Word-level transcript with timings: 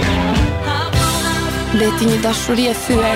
Beti 1.77 2.11
një 2.11 2.19
dashuri 2.25 2.69
e 2.73 2.75
fyrë. 2.85 3.15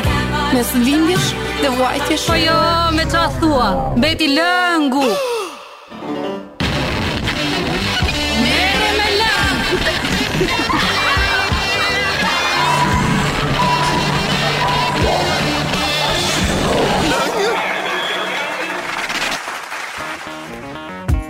Mes 0.55 0.71
vindjesh 0.85 1.29
dhe 1.61 1.69
vajtjësh 1.79 2.25
Po 2.31 2.39
jo, 2.41 2.59
me 2.99 3.05
të 3.07 3.27
thua. 3.41 3.69
Beti 3.99 4.33
lëngu. 4.37 5.03
Beti 5.03 5.11
lëngu. 5.21 5.30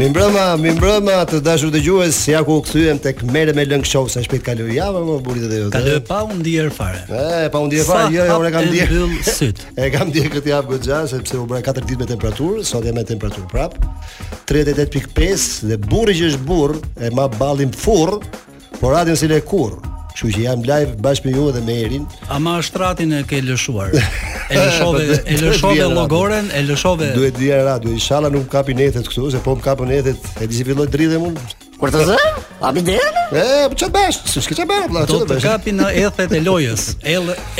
Mi 0.00 0.06
mbrëma, 0.09 0.42
mi 0.56 0.70
mbrëma 0.72 1.16
të 1.28 1.42
dashur 1.45 1.68
të 1.74 1.80
gjues, 1.84 2.16
ja 2.30 2.38
ku 2.46 2.54
u 2.56 2.62
këthujem 2.64 2.96
të 3.04 3.10
këmere 3.18 3.52
me 3.52 3.66
lëngë 3.68 3.84
show, 3.90 4.06
sa 4.09 4.23
shpejt 4.24 4.46
kalu, 4.46 4.64
ja, 4.73 4.86
më 4.95 5.16
burit 5.26 5.45
dhe 5.50 5.59
Ka 5.66 5.74
Kalu 5.74 5.96
pa 6.09 6.20
unë 6.24 6.40
djerë 6.46 6.70
fare. 6.73 7.02
E, 7.04 7.50
pa 7.52 7.60
unë 7.60 7.70
djerë 7.74 7.86
fare, 7.90 8.09
jo, 8.16 8.24
jo, 8.30 8.38
e 8.40 8.54
kam 8.56 8.70
djerë. 8.73 9.02
e 9.84 9.90
kam 9.92 10.14
djerë 10.16 10.32
këtë 10.38 10.52
javë 10.54 10.73
gëtë 10.78 10.88
gjatë, 10.88 11.12
sepse 11.12 11.36
u 11.36 11.45
bërë 11.52 11.66
4 11.68 11.84
ditë 11.90 12.00
me 12.00 12.09
temperaturë, 12.14 12.64
sot 12.73 12.88
jam 12.88 12.96
me 12.96 13.04
temperaturë 13.12 13.52
prapë, 13.52 13.84
38.5 14.48 15.48
dhe 15.68 15.80
burë 15.84 16.16
që 16.23 16.32
është 16.32 16.46
burë, 16.48 16.80
e 16.96 17.12
ma 17.21 17.28
balim 17.37 17.76
furë, 17.84 18.23
por 18.80 18.96
adin 19.04 19.21
si 19.21 19.28
le 19.28 19.43
kurë. 19.52 19.84
Kështu 20.21 20.35
që 20.37 20.40
jam 20.43 20.60
live 20.68 20.90
bashkë 21.01 21.30
me 21.30 21.30
ju 21.32 21.43
dhe 21.54 21.60
me 21.65 21.74
Erin. 21.80 22.02
Ama 22.37 22.59
shtratin 22.65 23.13
e 23.16 23.21
ke 23.24 23.38
lëshuar. 23.40 23.95
E 23.96 24.52
lëshove, 24.59 24.99
e 25.32 25.37
lëshove 25.40 25.87
llogoren, 25.95 26.51
e 26.52 26.60
lëshove. 26.68 27.07
Duhet 27.16 27.38
dia 27.40 27.62
radio, 27.65 27.88
inshallah 27.96 28.29
nuk 28.35 28.51
kapi 28.52 28.74
netet 28.77 29.09
këtu, 29.09 29.30
se 29.32 29.40
po 29.40 29.54
kapën 29.65 29.88
netet, 29.88 30.21
e 30.37 30.46
di 30.46 30.59
si 30.59 30.66
filloi 30.68 30.85
dridhem 30.93 31.24
unë. 31.30 31.46
Kur 31.80 31.88
të 31.88 32.02
zë? 32.10 32.18
A 32.60 32.73
bi 32.77 32.82
dhe? 32.85 32.99
E, 33.32 33.46
po 33.73 33.79
çfarë 33.80 33.95
bash? 33.95 34.21
S'ke 34.45 34.59
çfarë 34.59 34.90
bash? 34.93 35.09
Do 35.09 35.23
të 35.24 35.40
kapi 35.40 35.73
në 35.79 35.88
ethet 36.02 36.37
e 36.37 36.43
lojës, 36.45 36.90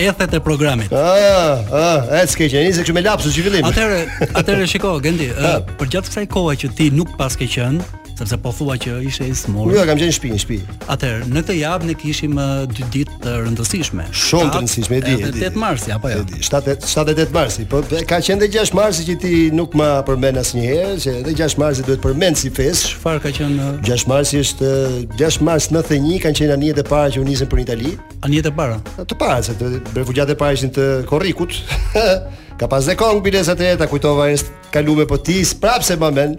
ethet 0.05 0.37
e 0.37 0.43
programit. 0.45 0.93
Ah, 0.93 1.65
ah, 1.73 2.13
e 2.21 2.27
s'ke 2.29 2.45
qenë 2.53 2.77
se 2.77 2.85
kjo 2.85 2.93
me 2.93 3.01
lapsus 3.09 3.33
që 3.41 3.47
fillim. 3.49 3.71
Atëre, 3.73 4.05
atëre 4.37 4.69
shiko, 4.69 4.99
gendi, 5.01 5.33
uh, 5.33 5.65
kësaj 5.81 6.29
kohe 6.37 6.59
që 6.61 6.69
ti 6.77 6.93
nuk 6.93 7.17
pas 7.17 7.41
ke 7.41 7.49
qenë, 7.57 7.89
sepse 8.21 8.37
po 8.45 8.53
thua 8.55 8.77
që 8.81 8.99
ishe 9.09 9.25
i 9.31 9.35
smur. 9.37 9.71
Jo, 9.73 9.83
kam 9.89 9.99
qenë 9.99 10.11
në 10.11 10.15
shtëpi, 10.17 10.31
në 10.35 10.41
shtëpi. 10.43 10.59
Atëherë, 10.93 11.29
në 11.35 11.43
këtë 11.45 11.57
javë 11.61 11.89
ne 11.91 11.95
kishim 11.99 12.37
dy 12.75 12.87
ditë 12.95 13.19
të 13.25 13.35
rëndësishme. 13.47 14.07
Shumë 14.13 14.53
të 14.53 14.61
rëndësishme, 14.65 14.99
e 14.99 15.01
di. 15.07 15.45
8 15.51 15.59
marsi 15.61 15.93
apo 15.95 16.11
jo? 16.13 16.23
7 16.37 16.77
7 16.85 17.15
8 17.25 17.35
marsi, 17.37 17.65
po 17.71 17.81
ka 17.89 18.21
qenë 18.21 18.45
edhe 18.47 18.65
6 18.67 18.75
marsi 18.79 19.07
që 19.09 19.17
ti 19.25 19.33
nuk 19.57 19.77
më 19.79 19.89
përmend 20.09 20.41
asnjëherë, 20.43 20.99
se 21.05 21.17
edhe 21.23 21.35
6 21.41 21.57
marsi 21.63 21.87
duhet 21.87 22.03
përmend 22.05 22.41
si 22.41 22.53
fest. 22.61 22.91
Çfarë 22.97 23.25
ka 23.27 23.35
qenë? 23.41 23.71
6 23.89 24.07
marsi 24.11 24.43
është 24.45 24.75
6 25.21 25.41
mars 25.47 25.71
91 25.73 26.21
kanë 26.27 26.41
qenë 26.43 26.57
anijet 26.59 26.83
e 26.85 26.87
para 26.91 27.13
që 27.15 27.23
u 27.23 27.27
nisën 27.29 27.49
për 27.51 27.61
Itali. 27.65 27.95
Anijet 28.29 28.49
e 28.51 28.55
para. 28.61 28.77
Të 29.01 29.17
para, 29.21 29.41
se 29.47 29.53
të 29.57 29.79
refugjatët 29.97 30.37
e 30.37 30.43
para 30.45 30.57
ishin 30.59 30.73
të 30.77 30.87
korrikut. 31.11 31.53
Ka 32.61 32.67
pas 32.69 32.85
dhe 32.85 32.93
kongë 33.01 33.23
bilesa 33.25 33.55
të 33.57 33.71
jetë, 33.71 33.87
a 33.87 33.89
kujtova 33.89 34.27
e 34.29 34.35
nështë 34.35 34.69
kalume 34.75 35.07
po 35.09 35.17
ti, 35.25 35.39
s'prap 35.49 35.81
se 35.85 35.97
mamen 35.97 36.35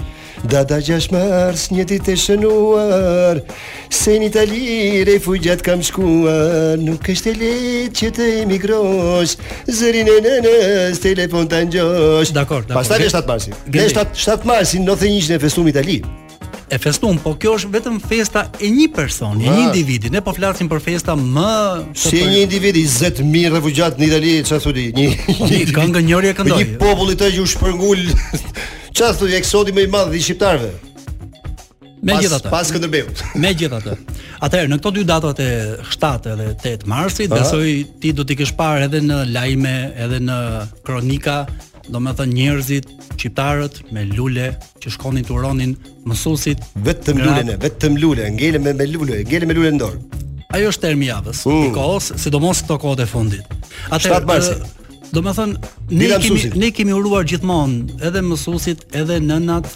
Dada 0.45 0.77
6 0.77 1.07
mars, 1.13 1.63
një 1.73 1.85
dit 1.95 2.09
e 2.09 2.15
shënuar 2.21 3.41
Se 3.93 4.19
një 4.21 4.29
tali 4.35 5.01
refugjat 5.09 5.65
kam 5.65 5.81
shkuar 5.85 6.77
Nuk 6.81 7.09
është 7.15 7.33
e 7.33 7.37
letë 7.39 7.91
që 7.97 8.11
të 8.19 8.29
emigrosh 8.43 9.33
Zërin 9.81 10.13
e 10.13 10.19
nënës, 10.29 11.01
telefon 11.01 11.49
të 11.49 11.63
njosh 11.73 12.35
Dakor, 12.37 12.67
dakor 12.69 12.77
Pas 12.83 12.91
ta 12.93 13.01
7 13.01 13.21
marsin 13.33 13.57
7, 13.71 14.45
marsin, 14.53 14.85
në 14.85 14.99
the 15.01 15.11
njështë 15.17 15.39
në 15.39 15.45
festu 15.47 15.65
në 15.65 15.79
e 16.71 16.77
festuam, 16.79 17.17
po 17.25 17.33
kjo 17.35 17.51
është 17.59 17.69
vetëm 17.73 17.97
festa 18.07 18.45
e 18.63 18.69
një 18.71 18.85
personi, 18.95 19.43
e 19.43 19.51
një 19.51 19.63
individi. 19.65 20.09
Ne 20.13 20.21
po 20.23 20.31
flasim 20.33 20.69
për 20.71 20.79
festa 20.85 21.17
më 21.19 21.49
si 21.99 22.21
një 22.23 22.45
individ 22.45 22.77
i 22.79 22.85
zot 22.87 23.19
mirë 23.27 23.57
refugjat 23.57 23.99
në 23.99 24.07
Itali, 24.07 24.37
çfarë 24.47 24.63
thoni? 24.63 24.85
Një 25.51 25.59
këngë 25.75 26.03
njëri 26.07 26.29
e 26.31 26.37
këndoi. 26.37 26.59
Një 26.61 26.77
popull 26.79 27.11
i 27.11 27.17
tij 27.19 27.41
u 27.43 27.47
shpërngul. 27.51 28.05
Çfarë 28.95 29.19
thoni 29.19 29.35
eksodi 29.41 29.75
më 29.75 29.85
i 29.89 29.91
madh 29.91 30.15
i 30.15 30.23
shqiptarëve? 30.23 30.71
Megjithatë, 32.07 32.49
pas 32.49 32.71
Skënderbeut. 32.71 33.19
Megjithatë. 33.43 33.97
Atëherë 34.47 34.71
në 34.71 34.79
këto 34.79 34.93
dy 34.95 35.03
datat 35.09 35.41
e 35.43 35.49
7 35.91 36.31
dhe 36.31 36.47
8 36.71 36.87
Marsit, 36.89 37.29
besoj 37.35 37.67
ti 38.01 38.15
do 38.17 38.23
të 38.25 38.39
kesh 38.39 38.55
parë 38.57 38.87
edhe 38.87 39.03
në 39.05 39.19
lajme, 39.35 39.75
edhe 40.07 40.23
në 40.23 40.39
kronika 40.87 41.43
do 41.89 41.99
me 41.99 42.11
thënë 42.17 42.35
njerëzit, 42.37 42.89
qiptarët, 43.21 43.79
me 43.93 44.03
lule, 44.11 44.49
që 44.81 44.91
shkonin 44.95 45.25
të 45.27 45.33
uronin 45.37 45.73
mësusit. 46.09 46.61
Vetëm 46.87 47.21
lule, 47.23 47.55
vetëm 47.63 47.97
lule, 48.01 48.27
ngele 48.35 48.61
me, 48.61 48.73
me 48.77 48.87
lule, 48.89 49.21
ngele 49.25 49.49
me 49.49 49.57
lule 49.57 49.73
ndorë. 49.75 50.03
Ajo 50.57 50.69
është 50.73 50.83
termi 50.85 51.07
javës, 51.07 51.45
mm. 51.47 51.71
kohës, 51.77 52.11
sidomos 52.21 52.61
këto 52.65 52.77
kohët 52.83 53.03
e 53.03 53.07
fundit. 53.09 53.57
Atër, 53.89 54.21
Shtatë 54.21 54.77
Do 55.11 55.19
me 55.21 55.33
thënë, 55.35 55.69
ne 55.91 56.05
kemi, 56.23 56.43
ne 56.61 56.69
kemi 56.71 56.93
uruar 56.95 57.25
gjithmonë 57.27 57.97
edhe 58.07 58.21
mësusit, 58.23 58.85
edhe 58.95 59.17
nënat, 59.19 59.67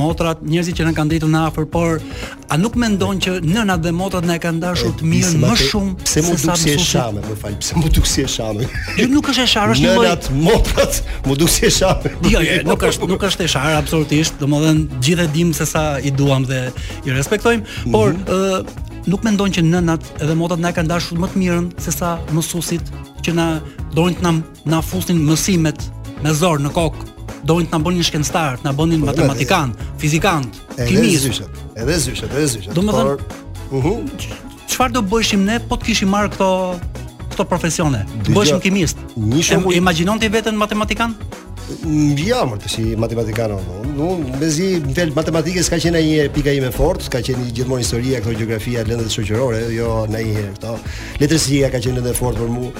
motrat, 0.00 0.38
njerëzit 0.46 0.78
që 0.78 0.86
nuk 0.88 0.96
kanë 0.96 1.10
ndritur 1.10 1.30
në 1.32 1.40
afër, 1.50 1.66
por 1.72 1.98
a 2.54 2.58
nuk 2.60 2.76
mendon 2.80 3.18
që 3.24 3.34
nënat 3.46 3.82
dhe 3.84 3.92
motrat 3.96 4.26
na 4.28 4.36
e 4.38 4.42
kanë 4.44 4.62
dashur 4.62 4.94
të 4.98 5.08
mirën 5.12 5.36
më 5.42 5.52
shumë 5.62 6.08
se 6.12 6.22
mos 6.26 6.44
duk 6.46 6.60
si 6.62 6.76
shame, 6.84 7.22
më 7.26 7.36
fal, 7.42 7.56
pse 7.62 7.78
më 7.82 7.92
duk 7.98 8.08
si 8.08 8.24
shame? 8.30 8.68
Jo 8.98 9.08
nuk 9.12 9.30
është 9.32 9.44
e 9.46 9.50
sharë, 9.54 9.76
është 9.76 9.88
më 9.88 9.94
nënat, 10.00 10.30
motrat, 10.46 11.00
më 11.28 11.38
duk 11.42 11.52
si 11.56 11.70
shame. 11.78 12.12
Jo, 12.32 12.42
jo, 12.46 12.56
nuk 12.70 12.86
është, 12.90 13.10
nuk 13.12 13.28
është 13.30 13.46
e 13.48 13.52
sharë 13.56 13.78
absolutisht, 13.82 14.38
domodin 14.42 14.84
gjithë 15.04 15.26
e 15.28 15.32
dim 15.36 15.52
se 15.58 15.66
sa 15.68 15.84
i 16.10 16.14
duam 16.20 16.46
dhe 16.48 16.62
i 17.08 17.14
respektojmë, 17.14 17.90
por 17.94 18.14
mhm. 18.14 18.64
ë 18.64 19.06
nuk 19.08 19.22
mendon 19.24 19.52
që 19.56 19.64
nënat 19.64 20.16
edhe 20.22 20.34
motrat 20.38 20.60
na 20.62 20.72
e 20.72 20.76
kanë 20.78 20.92
dashur 20.92 21.20
më 21.22 21.32
të 21.32 21.40
mirën 21.42 21.68
se 21.82 21.92
sa 21.94 22.16
mësuesit 22.36 22.90
që 23.24 23.32
na 23.38 23.46
dorën 23.96 24.18
të 24.20 24.24
na 24.26 24.32
na 24.68 24.82
fusin 24.84 25.16
mësimet 25.24 25.80
me 26.22 26.34
zor 26.36 26.60
në 26.60 26.68
kokë 26.76 27.14
Doin 27.46 27.66
të 27.66 27.72
na 27.76 27.84
bënin 27.84 28.06
shkencëtar, 28.06 28.58
të 28.62 28.66
na 28.66 28.72
bënin 28.74 29.02
po, 29.02 29.10
matematikan, 29.12 29.74
fizikan, 30.00 30.46
kimist. 30.78 31.42
Edhe 31.78 31.98
zyshe, 32.00 32.26
edhe 32.30 32.46
zyshe. 32.50 32.72
Do 32.74 32.82
të 32.82 32.94
thonë, 32.96 33.12
uhu, 33.78 33.92
çfarë 34.72 34.96
do 34.98 35.02
bëshim 35.12 35.44
ne 35.46 35.60
po 35.70 35.78
të 35.78 35.90
kishim 35.92 36.10
marr 36.12 36.30
këto 36.34 36.48
këto 37.32 37.46
profesione? 37.50 38.04
Bëshim 38.28 38.62
kimist. 38.64 38.98
Imagjinon 39.78 40.18
ti 40.18 40.28
veten 40.32 40.58
matematikan? 40.58 41.14
Jo, 42.18 42.38
më 42.48 42.56
të 42.62 42.70
si 42.72 42.82
matematikano 42.96 43.58
Unë 43.84 44.38
me 44.40 44.46
zi, 44.52 44.66
në 44.84 45.04
matematike 45.16 45.60
s'ka 45.64 45.76
qenë 45.82 46.00
një 46.06 46.22
pika 46.32 46.52
ime 46.56 46.70
fort 46.72 47.02
S'ka 47.04 47.20
qenë 47.26 47.44
një 47.44 47.50
gjithmonë 47.58 47.82
historia, 47.84 48.20
këto 48.24 48.36
geografia, 48.38 48.84
dhe 48.88 48.96
shëqërore 49.10 49.58
Jo, 49.74 49.90
në 50.08 50.22
një 50.22 50.36
herë, 50.36 50.52
këto 50.56 50.76
Letërsia 51.22 51.68
ka 51.74 51.80
qenë 51.84 52.04
dhe 52.06 52.14
fort 52.16 52.40
për 52.40 52.48
mu 52.54 52.70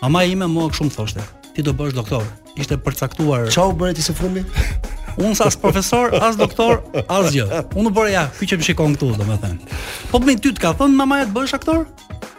Mama 0.01 0.25
ime 0.29 0.45
mua 0.45 0.67
shumë 0.73 0.91
thoshte 0.93 1.23
ti 1.57 1.65
do 1.65 1.73
bësh 1.73 1.95
doktor. 1.97 2.21
Ishte 2.57 2.77
përcaktuar. 2.85 3.49
Çau 3.53 3.71
bëre 3.77 3.95
ti 3.97 4.05
së 4.05 4.13
fundi? 4.17 4.43
Unë 5.21 5.33
sa 5.39 5.47
as 5.49 5.57
profesor, 5.57 6.11
as 6.21 6.37
doktor, 6.37 6.83
as 7.09 7.31
gjë. 7.33 7.63
Unë 7.77 7.91
bëre 7.97 8.11
ja, 8.13 8.23
kjo 8.37 8.51
që 8.51 8.59
më 8.59 8.67
shikon 8.67 8.93
këtu, 8.97 9.09
domethënë. 9.17 9.71
Po 10.11 10.21
me 10.21 10.35
ty 10.37 10.51
të 10.53 10.61
ka 10.61 10.75
thënë 10.77 10.97
mamaja 10.99 11.25
të 11.31 11.39
bësh 11.39 11.55
aktor? 11.57 11.87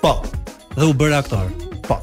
Po. 0.02 0.12
Dhe 0.78 0.86
u 0.86 0.94
bëre 0.94 1.16
aktor. 1.18 1.50
Po. 1.88 1.96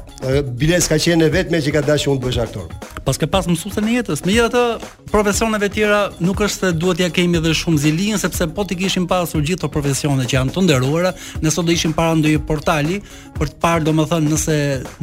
Biles 0.60 0.90
ka 0.92 0.98
qenë 1.00 1.30
e 1.30 1.32
vetme 1.32 1.62
që 1.64 1.72
ka 1.78 1.84
dashur 1.88 2.12
unë 2.12 2.20
të 2.20 2.28
bësh 2.28 2.40
aktor. 2.44 2.68
Paske 3.08 3.28
pas 3.30 3.46
mësuese 3.48 3.78
në 3.86 3.94
jetës. 3.94 4.24
Me 4.26 4.34
Megjithatë, 4.34 4.92
profesioneve 5.12 5.68
tjera 5.72 6.00
nuk 6.26 6.40
është 6.44 6.66
se 6.72 6.76
duhet 6.82 7.00
ja 7.04 7.08
kemi 7.14 7.38
edhe 7.40 7.54
shumë 7.56 7.80
zilin 7.84 8.18
sepse 8.20 8.48
po 8.52 8.64
ti 8.68 8.76
kishim 8.80 9.06
pasur 9.08 9.44
gjithë 9.46 9.62
ato 9.62 9.70
profesione 9.72 10.26
që 10.26 10.40
janë 10.40 10.52
të 10.56 10.64
nderuara, 10.66 11.14
ne 11.44 11.48
do 11.54 11.70
ishim 11.76 11.94
para 11.96 12.16
ndonjë 12.18 12.42
portali 12.48 12.98
për 13.38 13.54
të 13.54 13.60
parë 13.64 13.86
domethënë 13.92 14.34
nëse 14.34 14.58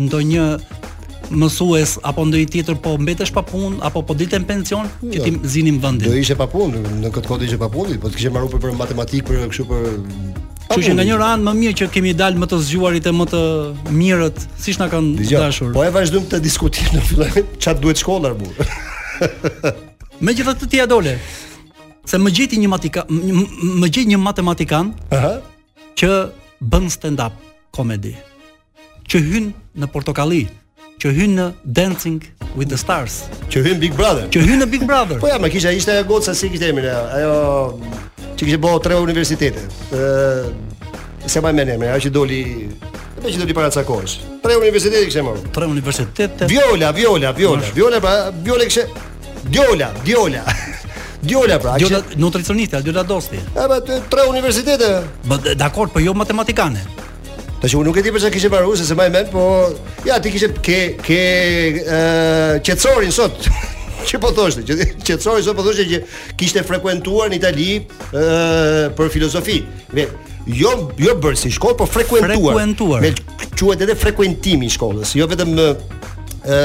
ndonjë 0.05 0.49
mësues 1.31 1.95
apo 2.05 2.25
ndonjë 2.27 2.49
tjetër 2.51 2.77
po 2.83 2.95
mbetesh 2.99 3.31
pa 3.35 3.43
punë 3.47 3.79
apo 3.87 4.03
po 4.05 4.15
ditë 4.17 4.41
pension 4.47 4.87
jo. 4.99 5.11
që 5.13 5.23
ti 5.23 5.33
zinim 5.55 5.77
vendin. 5.83 6.09
Do 6.09 6.17
ishe 6.19 6.35
pa 6.39 6.47
punë 6.49 6.81
në 7.01 7.11
këtë 7.13 7.27
kohë 7.29 7.47
ishe 7.47 7.59
pa 7.61 7.69
punë, 7.71 7.97
po 8.01 8.11
të 8.11 8.17
kishe 8.19 8.31
marrur 8.33 8.51
për 8.59 8.73
matematikë 8.79 9.27
për 9.29 9.45
kështu 9.53 9.67
për 9.69 9.93
Kështu 10.63 10.83
që 10.87 10.93
nga 10.95 11.05
një 11.05 11.15
ran 11.19 11.43
më 11.45 11.51
mirë 11.59 11.77
që 11.81 11.87
kemi 11.93 12.13
dalë 12.17 12.39
më 12.41 12.47
të 12.49 12.57
zgjuarit 12.65 13.05
e 13.09 13.13
më 13.13 13.25
të 13.29 13.39
mirët, 13.93 14.39
siç 14.63 14.79
na 14.81 14.87
kanë 14.89 15.11
Dijon, 15.19 15.43
dashur. 15.43 15.71
Po 15.75 15.83
e 15.85 15.89
vazhdojmë 15.93 16.29
të 16.31 16.39
diskutojmë 16.41 16.93
në 16.95 17.01
fillim, 17.09 17.49
ç'a 17.61 17.73
duhet 17.77 17.99
shkolla 18.01 18.31
më. 18.39 18.53
Megjithatë 20.25 20.69
ti 20.71 20.79
ja 20.79 20.87
dole. 20.89 21.17
Se 22.09 22.17
më 22.17 22.31
gjeti 22.39 22.57
një 22.63 22.71
matematikan, 22.71 23.37
më 23.83 23.91
gjet 23.91 24.09
një 24.13 24.19
matematikan, 24.23 24.95
ëh, 25.13 25.29
që 25.99 26.09
bën 26.63 26.89
stand-up 26.95 27.35
komedi 27.75 28.15
që 29.11 29.21
hyn 29.29 29.51
në 29.77 29.91
portokalli 29.93 30.45
që 31.03 31.11
hyn 31.11 31.33
në 31.35 31.45
Dancing 31.75 32.19
with 32.55 32.69
the 32.71 32.77
Stars. 32.79 33.15
Që 33.51 33.63
hyn 33.67 33.79
Big 33.81 33.91
Brother. 33.97 34.29
Që 34.31 34.43
hyn 34.47 34.61
në 34.63 34.67
Big 34.73 34.85
Brother. 34.87 35.17
po 35.19 35.27
ja, 35.27 35.35
më 35.41 35.49
kisha 35.51 35.73
ishte 35.75 35.91
ajo 35.97 36.05
goca 36.13 36.31
si 36.37 36.47
kishte 36.53 36.69
emrin 36.71 36.87
ajo 36.93 37.77
që 38.39 38.47
kishte 38.47 38.59
bërë 38.63 38.83
tre 38.85 38.99
universitete. 39.03 39.65
Ë 39.91 41.27
se 41.27 41.41
më 41.43 41.51
mendem, 41.57 41.83
ajo 41.91 42.05
që 42.07 42.13
doli 42.15 42.41
Dhe 43.23 43.31
që 43.31 43.37
doli 43.39 43.53
t'i 43.53 43.55
para 43.55 43.71
Tre 44.43 44.55
universitetet 44.59 45.05
kështë 45.07 45.45
e 45.45 45.49
Tre 45.55 45.67
universitetet 45.71 46.41
Viola, 46.49 46.89
Viola, 46.91 47.29
Viola 47.31 47.61
Nosh. 47.61 47.69
Viola 47.77 48.01
pra, 48.03 48.31
Viola 48.31 48.65
kështë 48.67 48.87
Djola, 49.53 49.87
Djola 50.03 50.41
Djola 51.29 51.59
pra 51.63 51.77
Djola, 51.79 52.01
kshe... 52.01 52.19
nutricionista, 52.19 52.81
Djola 52.81 53.03
dosti 53.03 53.39
A 53.55 53.67
ba, 53.71 53.79
tre 53.81 54.27
universitetet 54.27 55.07
Ba, 55.23 55.39
dakord, 55.55 55.93
po 55.93 56.01
jo 56.03 56.11
matematikane 56.13 56.83
Tash 57.63 57.77
unë 57.79 57.87
nuk 57.87 57.95
e 57.95 58.03
di 58.03 58.11
pse 58.11 58.27
kishte 58.27 58.49
parë 58.51 58.67
ose 58.67 58.83
se 58.83 58.95
më 58.97 59.05
mend, 59.07 59.29
po 59.31 59.43
ja 60.03 60.17
ti 60.19 60.33
kishte 60.33 60.51
ke 60.59 60.79
ke 60.99 61.19
ë 61.79 61.99
qetësorin 62.59 63.13
sot. 63.15 63.45
Çi 64.03 64.19
po 64.23 64.33
thoshte? 64.35 64.65
Që 64.67 65.15
sot 65.23 65.47
po 65.55 65.63
thoshte 65.63 65.85
që 65.87 66.01
kishte 66.35 66.65
frekuentuar 66.67 67.31
në 67.31 67.39
Itali 67.39 67.69
ë 67.79 68.95
për 68.99 69.13
filozofi. 69.15 69.61
Vet 69.95 70.11
jo 70.59 70.73
jo 70.99 71.15
bërë 71.23 71.39
si 71.45 71.53
shkollë, 71.55 71.79
po 71.79 71.87
frekuentuar. 71.87 72.35
frekuentuar. 72.35 73.05
Me 73.07 73.13
quhet 73.55 73.87
edhe 73.87 73.95
frekuentimi 73.95 74.67
shkollës, 74.75 75.15
jo 75.21 75.29
vetëm 75.31 75.55
ë 75.55 76.59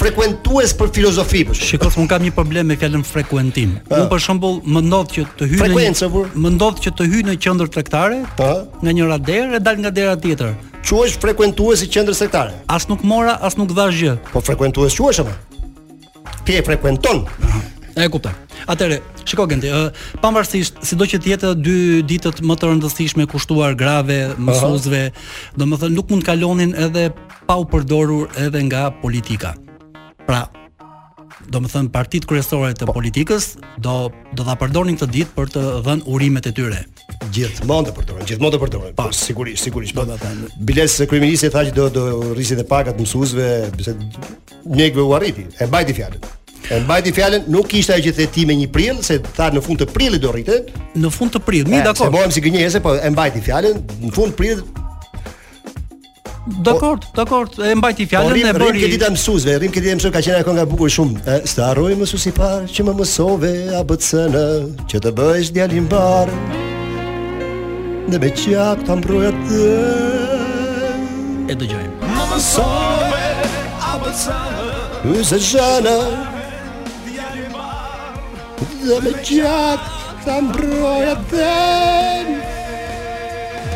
frekuentues 0.00 0.72
për 0.80 0.88
filozofi. 0.96 1.42
Shikoj, 1.56 1.92
un 2.00 2.06
kam 2.08 2.22
një 2.24 2.30
problem 2.36 2.70
me 2.70 2.76
fjalën 2.80 3.02
frekuentim. 3.04 3.74
Un 3.92 4.06
për 4.10 4.22
shembull, 4.24 4.54
më 4.72 4.80
ndodh 4.88 5.10
që 5.16 5.24
të 5.38 5.48
hyj 5.50 5.58
në 5.58 5.66
frekuencë, 5.66 6.08
për... 6.14 6.30
më 6.44 6.52
ndodh 6.56 6.80
që 6.86 6.92
të 6.98 7.08
hyj 7.12 7.20
në 7.28 7.34
qendër 7.44 7.68
tregtare, 7.74 8.20
po, 8.38 8.48
nga 8.80 8.94
njëra 8.96 9.18
derë 9.28 9.58
e 9.58 9.62
dal 9.64 9.76
nga 9.82 9.92
dera 9.96 10.14
tjetër. 10.20 10.54
Quhesh 10.88 11.18
frekuentues 11.20 11.84
i 11.84 11.90
qendrës 11.92 12.20
tregtare. 12.22 12.56
As 12.72 12.88
nuk 12.90 13.04
mora, 13.06 13.34
as 13.44 13.58
nuk 13.60 13.74
dha 13.76 13.90
gjë. 13.92 14.14
Po 14.32 14.40
frekuentues 14.44 14.96
quhesh 14.96 15.20
apo? 15.24 15.36
Ti 16.48 16.56
e 16.60 16.64
frekuenton. 16.64 17.20
E 18.00 18.08
kuptoj. 18.08 18.32
Atëre, 18.72 19.00
shikoj 19.28 19.48
gjendë, 19.52 19.70
uh, 19.74 20.04
pavarësisht 20.22 20.80
sado 20.86 21.08
që 21.10 21.18
të 21.26 21.32
jetë 21.34 21.52
dy 21.60 21.76
ditët 22.08 22.40
më 22.46 22.56
të 22.60 22.68
rëndësishme 22.72 23.26
kushtuar 23.32 23.74
grave 23.80 24.20
mësuesve, 24.40 25.08
domethënë 25.60 25.96
nuk 26.00 26.08
mund 26.14 26.24
kalonin 26.24 26.72
edhe 26.88 27.10
pa 27.48 27.58
u 27.60 27.66
përdorur 27.68 28.30
edhe 28.46 28.62
nga 28.70 28.88
politika. 29.02 29.56
Pra, 30.26 30.44
do 31.50 31.60
më 31.62 31.70
thënë 31.72 31.92
partit 31.94 32.26
kryesore 32.28 32.72
të 32.76 32.86
po. 32.88 32.94
politikës 32.96 33.46
do 33.82 34.10
do 34.36 34.44
ta 34.46 34.56
përdornin 34.58 34.98
këtë 34.98 35.12
ditë 35.14 35.32
për 35.36 35.52
të 35.54 35.60
dhënë 35.86 36.04
urimet 36.10 36.46
e 36.46 36.52
tyre. 36.56 36.80
Gjithmonë 37.34 37.86
të 37.88 37.94
gjithë 37.96 38.26
gjithmonë 38.28 38.56
të 38.56 38.60
përdoren. 38.64 38.94
Po, 38.98 39.06
sigurisht, 39.14 39.62
sigurisht. 39.64 39.94
Po, 39.96 40.04
Biles 40.68 40.98
kryeministri 41.10 41.50
tha 41.54 41.62
që 41.68 41.74
do 41.78 41.88
do 41.94 42.04
rrisin 42.34 42.60
e 42.60 42.66
pakat 42.68 43.00
mësuesve, 43.00 43.48
pse 43.78 43.94
mjekëve 44.66 45.02
u 45.10 45.14
arriti. 45.18 45.46
E 45.58 45.66
bajti 45.70 45.96
fjalën. 45.96 46.28
E 46.70 46.78
mbajti 46.84 47.12
fjalën, 47.16 47.48
nuk 47.50 47.66
kishte 47.72 47.94
ajo 47.96 48.04
gjithë 48.04 48.20
the 48.20 48.26
ti 48.34 48.44
me 48.46 48.54
1 48.58 48.68
prill, 48.74 49.00
se 49.02 49.18
tha 49.34 49.48
në 49.54 49.62
fund 49.66 49.80
të 49.80 49.88
prillit 49.94 50.22
do 50.22 50.30
rritet. 50.34 50.70
Në 50.98 51.10
fund 51.10 51.32
të 51.34 51.42
prillit, 51.46 51.68
mi 51.72 51.80
dakor. 51.82 52.06
Se 52.10 52.14
bëhem 52.18 52.30
si 52.30 52.44
gënjese, 52.44 52.82
po 52.84 52.94
e 52.98 53.10
mbajti 53.10 53.42
fjalën, 53.48 53.82
në 54.04 54.12
fund 54.18 54.36
prillit 54.38 54.62
Dakor, 56.58 56.98
dakord, 57.16 57.58
e 57.58 57.74
mbajti 57.74 58.06
fjalën 58.10 58.28
po, 58.28 58.34
e 58.34 58.52
bëri. 58.54 58.58
Rrim 58.64 58.76
këtë 58.80 58.90
ditë 58.92 59.10
mësuesve, 59.14 59.52
rrim 59.60 59.70
këtë 59.72 59.82
ditë 59.84 59.96
mësuesve 60.00 60.14
ka 60.14 60.22
qenë 60.24 60.38
ajo 60.42 60.54
nga 60.56 60.64
bukur 60.68 60.90
shumë. 60.90 61.22
E, 61.22 61.36
harroj 61.62 61.92
mësuesi 62.00 62.32
i 62.32 62.34
parë 62.34 62.70
që 62.74 62.86
më 62.88 62.94
mësove 62.98 63.52
ABC-n, 63.80 64.40
që 64.90 65.00
të 65.04 65.12
bëhesh 65.20 65.52
djalë 65.56 65.78
i 65.78 65.82
mbar. 65.86 66.32
Dhe 68.10 68.20
me 68.24 68.32
çak 68.40 68.82
ta 68.88 68.96
mbroj 68.98 69.24
atë. 69.30 69.60
E 71.54 71.58
dëgjojmë. 71.62 72.10
Më 72.16 72.26
mësove 72.32 73.30
ABC-n. 73.92 75.06
Ju 75.06 75.24
se 75.30 75.38
jana. 75.38 75.96
Dhe 78.84 78.98
me 79.06 79.14
çak 79.22 79.88
tan 80.26 80.50
mbroj 80.50 81.14
atë. 81.14 81.48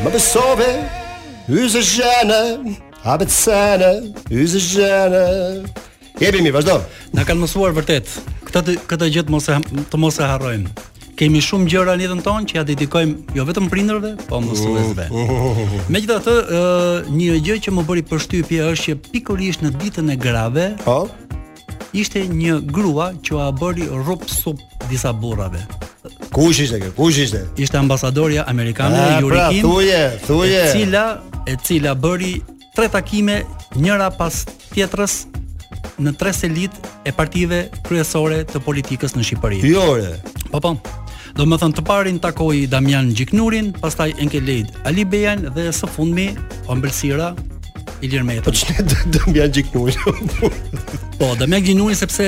Më 0.05 0.15
mësove 0.19 0.71
Hyse 1.49 1.83
shene, 1.83 2.75
abet 3.05 3.31
sene, 3.33 4.03
hyse 4.31 4.61
shene. 4.61 5.61
Jepi 6.21 6.41
mi, 6.43 6.49
vazhdo. 6.55 6.79
Na 7.17 7.25
kanë 7.29 7.43
mësuar 7.43 7.75
vërtet, 7.77 8.09
këta, 8.49 8.63
të, 8.65 8.77
këta 8.89 9.09
gjithë 9.19 9.35
mos 9.35 9.51
të 9.93 10.01
mos 10.01 10.21
e 10.23 10.29
harrojmë. 10.31 10.73
Kemi 11.21 11.43
shumë 11.45 11.69
gjëra 11.71 11.99
në 12.01 12.07
jetën 12.07 12.23
tonë 12.27 12.49
që 12.51 12.57
ja 12.57 12.65
dedikojmë 12.67 13.37
jo 13.37 13.45
vetëm 13.51 13.69
prindërve, 13.75 14.15
po 14.31 14.41
mësuesve. 14.43 15.05
Megjithatë, 15.95 16.35
ë 16.41 16.65
një 17.13 17.37
gjë 17.51 17.59
që 17.69 17.77
më 17.77 17.85
bëri 17.93 18.07
përshtypje 18.09 18.73
është 18.73 18.89
që 18.89 18.97
pikërisht 19.13 19.67
në 19.69 19.75
ditën 19.83 20.13
e 20.15 20.21
grave, 20.25 20.71
po, 20.87 21.03
ishte 21.93 22.25
një 22.33 22.63
grua 22.73 23.13
që 23.21 23.39
a 23.51 23.53
bëri 23.55 23.91
rrup 23.93 24.25
sup 24.33 24.65
disa 24.91 25.13
burrave. 25.13 25.61
Kush 26.35 26.65
ishte 26.67 26.81
kjo? 26.83 26.91
Kush 26.99 27.19
ishte? 27.23 27.45
Ishte 27.57 27.79
ambasadorja 27.79 28.43
amerikane 28.51 28.99
e 28.99 29.03
ah, 29.15 29.21
Yuri 29.23 29.37
pra, 29.39 29.49
Kim. 29.49 29.63
Pra, 29.63 29.71
thuje, 29.71 30.03
thuje. 30.27 30.61
E 30.67 30.69
cila 30.75 31.05
e 31.47 31.55
cila 31.63 31.93
bëri 31.95 32.33
tre 32.75 32.89
takime 32.91 33.39
njëra 33.79 34.09
pas 34.19 34.43
tjetrës 34.73 35.15
në 36.03 36.13
tre 36.19 36.33
selit 36.35 36.75
e 37.07 37.13
partive 37.15 37.61
kryesore 37.87 38.43
të 38.51 38.63
politikës 38.67 39.15
në 39.15 39.29
Shqipëri. 39.29 39.61
Jore. 39.71 40.17
Po 40.51 40.59
po. 40.65 40.75
Do 41.39 41.47
më 41.51 41.59
thënë 41.63 41.75
të 41.79 41.83
parin 41.87 42.19
takoj 42.23 42.67
Damjan 42.71 43.09
Gjiknurin, 43.15 43.73
pastaj 43.83 44.13
Enke 44.23 44.39
Lejt 44.43 44.75
Alibejan 44.87 45.49
dhe 45.57 45.69
së 45.75 45.89
fundmi, 45.91 46.29
o 46.71 46.75
Ilir 48.05 48.23
Meta. 48.23 48.43
Po 48.45 48.53
çne 48.53 48.77
do 48.85 49.21
gjiknuj. 49.53 49.95
Po, 50.05 50.13
do 51.41 51.47
më 51.49 51.59
po, 51.73 51.87
sepse 51.97 52.27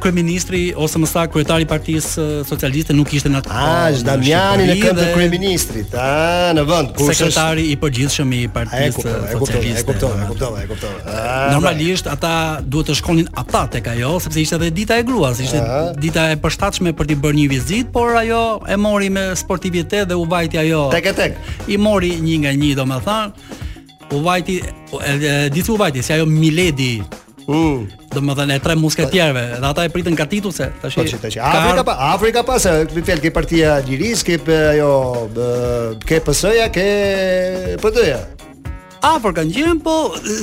kryeministri 0.00 0.62
ose 0.76 0.98
më 1.02 1.06
saktë 1.10 1.32
kryetari 1.34 1.66
i 1.66 1.68
Partisë 1.68 2.24
Socialiste 2.48 2.96
nuk 2.96 3.12
ishte 3.14 3.28
natë. 3.32 3.52
Ah, 3.52 3.90
Damiani 4.06 4.68
në 4.70 4.78
kënd 4.80 5.02
të 5.02 5.06
kryeministrit. 5.18 5.94
Ah, 5.98 6.54
në 6.56 6.64
vend 6.70 6.94
ku 6.96 7.04
është 7.10 7.18
sekretari 7.28 7.66
i 7.74 7.76
përgjithshëm 7.84 8.34
i 8.38 8.42
Partisë 8.56 9.06
Socialiste. 9.36 9.36
E 9.36 9.84
kuptoj, 9.84 10.16
e 10.24 10.26
kuptoj, 10.32 10.50
ah, 10.50 10.64
e 10.64 10.68
kuptoj. 10.72 10.98
Normalisht 11.52 12.08
ata 12.14 12.32
duhet 12.64 12.88
të 12.90 12.98
shkonin 13.02 13.30
ata 13.44 13.64
tek 13.76 13.90
ajo 13.92 14.14
sepse 14.24 14.40
ishte 14.46 14.56
edhe 14.62 14.70
dita 14.82 14.96
e 15.00 15.04
gruas, 15.04 15.42
ishte 15.44 15.60
ah. 15.60 15.90
dita 16.00 16.28
e 16.32 16.38
përshtatshme 16.40 16.94
për 16.96 17.10
të 17.12 17.18
bërë 17.22 17.42
një 17.42 17.50
vizitë, 17.52 17.92
por 17.94 18.16
ajo 18.24 18.40
e 18.72 18.78
mori 18.80 19.10
me 19.12 19.28
sportivitet 19.36 20.08
dhe 20.10 20.16
u 20.16 20.24
vajti 20.32 20.62
ajo. 20.64 20.86
Tek 20.96 21.10
tek. 21.18 21.42
I 21.68 21.76
mori 21.76 22.16
një 22.24 22.40
nga 22.46 22.56
një 22.62 22.72
domethënë 22.80 23.66
u 24.12 24.20
vajti 24.20 24.62
di 25.52 25.62
thu 25.62 25.76
vajti 25.76 26.02
si 26.02 26.12
ajo 26.12 26.26
Miledi. 26.26 27.02
U. 27.46 27.54
Mm. 27.56 27.90
Do 28.10 28.20
më 28.26 28.58
tre 28.62 28.74
musketierëve, 28.74 29.42
dhe 29.62 29.66
ata 29.66 29.84
e 29.86 29.90
pritën 29.90 30.14
po, 30.14 30.18
ka 30.18 30.26
titull 30.26 30.52
se 30.54 30.66
Afrika 30.66 31.84
pa, 31.86 31.94
Afrika 32.14 32.42
pa 32.46 32.58
se 32.58 32.70
ke 33.22 33.30
partia 33.30 33.78
Liris, 33.86 34.22
ke 34.26 34.38
ajo 34.74 34.90
ke 36.04 36.18
PS-ja, 36.26 36.66
ke 36.74 36.86
PD-ja. 37.82 38.20
A 39.00 39.16
por 39.20 39.32
kanë 39.32 39.52
gjën, 39.56 39.78
po 39.80 39.92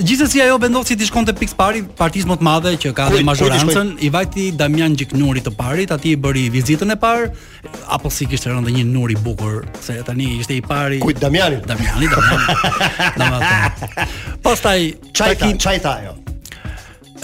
gjithsesi 0.02 0.40
ajo 0.42 0.56
vendosi 0.62 0.96
ti 0.98 1.06
shkonte 1.06 1.34
pikë 1.38 1.56
parë 1.60 1.82
partisë 1.98 2.30
më 2.32 2.38
të 2.42 2.46
madhe 2.48 2.72
që 2.82 2.92
ka 2.98 3.06
dhe 3.14 3.20
majorancën, 3.26 3.92
i 4.02 4.10
vajti 4.14 4.48
Damian 4.58 4.96
Gjiknuri 4.98 5.44
të 5.46 5.52
parit, 5.58 5.92
aty 5.94 6.16
i 6.16 6.18
bëri 6.20 6.48
vizitën 6.54 6.90
e 6.90 6.98
parë, 6.98 7.28
apo 7.94 8.10
si 8.10 8.26
kishte 8.26 8.50
rënë 8.50 8.74
një 8.80 8.86
nuri 8.90 9.14
i 9.14 9.22
bukur, 9.22 9.60
se 9.84 10.00
tani 10.08 10.32
ishte 10.42 10.58
i 10.58 10.64
pari. 10.66 10.98
Kuj 11.04 11.20
Damiani? 11.22 11.60
Damiani, 11.70 12.10
Damiani. 12.16 13.36
Po, 13.38 14.08
Pastaj 14.50 14.88
çaj 15.14 15.36
çajta 15.62 15.94
ajo. 16.00 16.16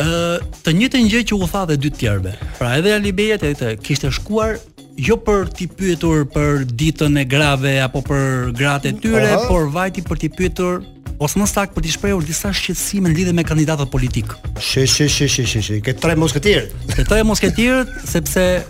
Ë, 0.04 0.38
të 0.66 0.74
njëjtën 0.78 1.10
gjë 1.14 1.24
që 1.32 1.42
u 1.42 1.50
tha 1.50 1.66
dhe 1.70 1.80
dy 1.82 1.90
tjerëve. 1.98 2.36
Pra 2.62 2.76
edhe 2.78 2.94
Alibejet 3.00 3.44
edhe 3.50 3.74
kishte 3.82 4.10
shkuar 4.14 4.58
jo 4.98 5.16
për 5.18 5.48
t'i 5.58 5.66
pyetur 5.68 6.26
për 6.30 6.64
ditën 6.78 7.18
e 7.18 7.24
grave 7.26 7.78
apo 7.82 8.02
për 8.06 8.52
gratë 8.58 8.90
e 8.92 8.96
tyre, 9.02 9.24
uh 9.36 9.42
-huh. 9.42 9.48
por 9.48 9.70
vajti 9.74 10.02
për 10.06 10.20
t'i 10.22 10.30
pyetur 10.30 10.84
ose 11.20 11.40
më 11.40 11.48
saktë 11.48 11.74
për 11.74 11.84
t'i 11.84 11.92
shprehur 11.94 12.24
disa 12.24 12.50
shqetësime 12.54 13.10
në 13.10 13.16
lidhje 13.18 13.34
me 13.34 13.44
kandidatët 13.44 13.90
politik. 13.92 14.26
Shi 14.60 14.86
shi 14.88 15.08
shi 15.10 15.28
shi 15.28 15.46
shi 15.46 15.62
shi. 15.62 15.82
Ke 15.82 15.94
tre 15.94 16.16
mosketirë. 16.16 16.66
Ke 16.96 17.04
tre 17.04 17.24
mosketirë 17.24 17.86
sepse 18.06 18.64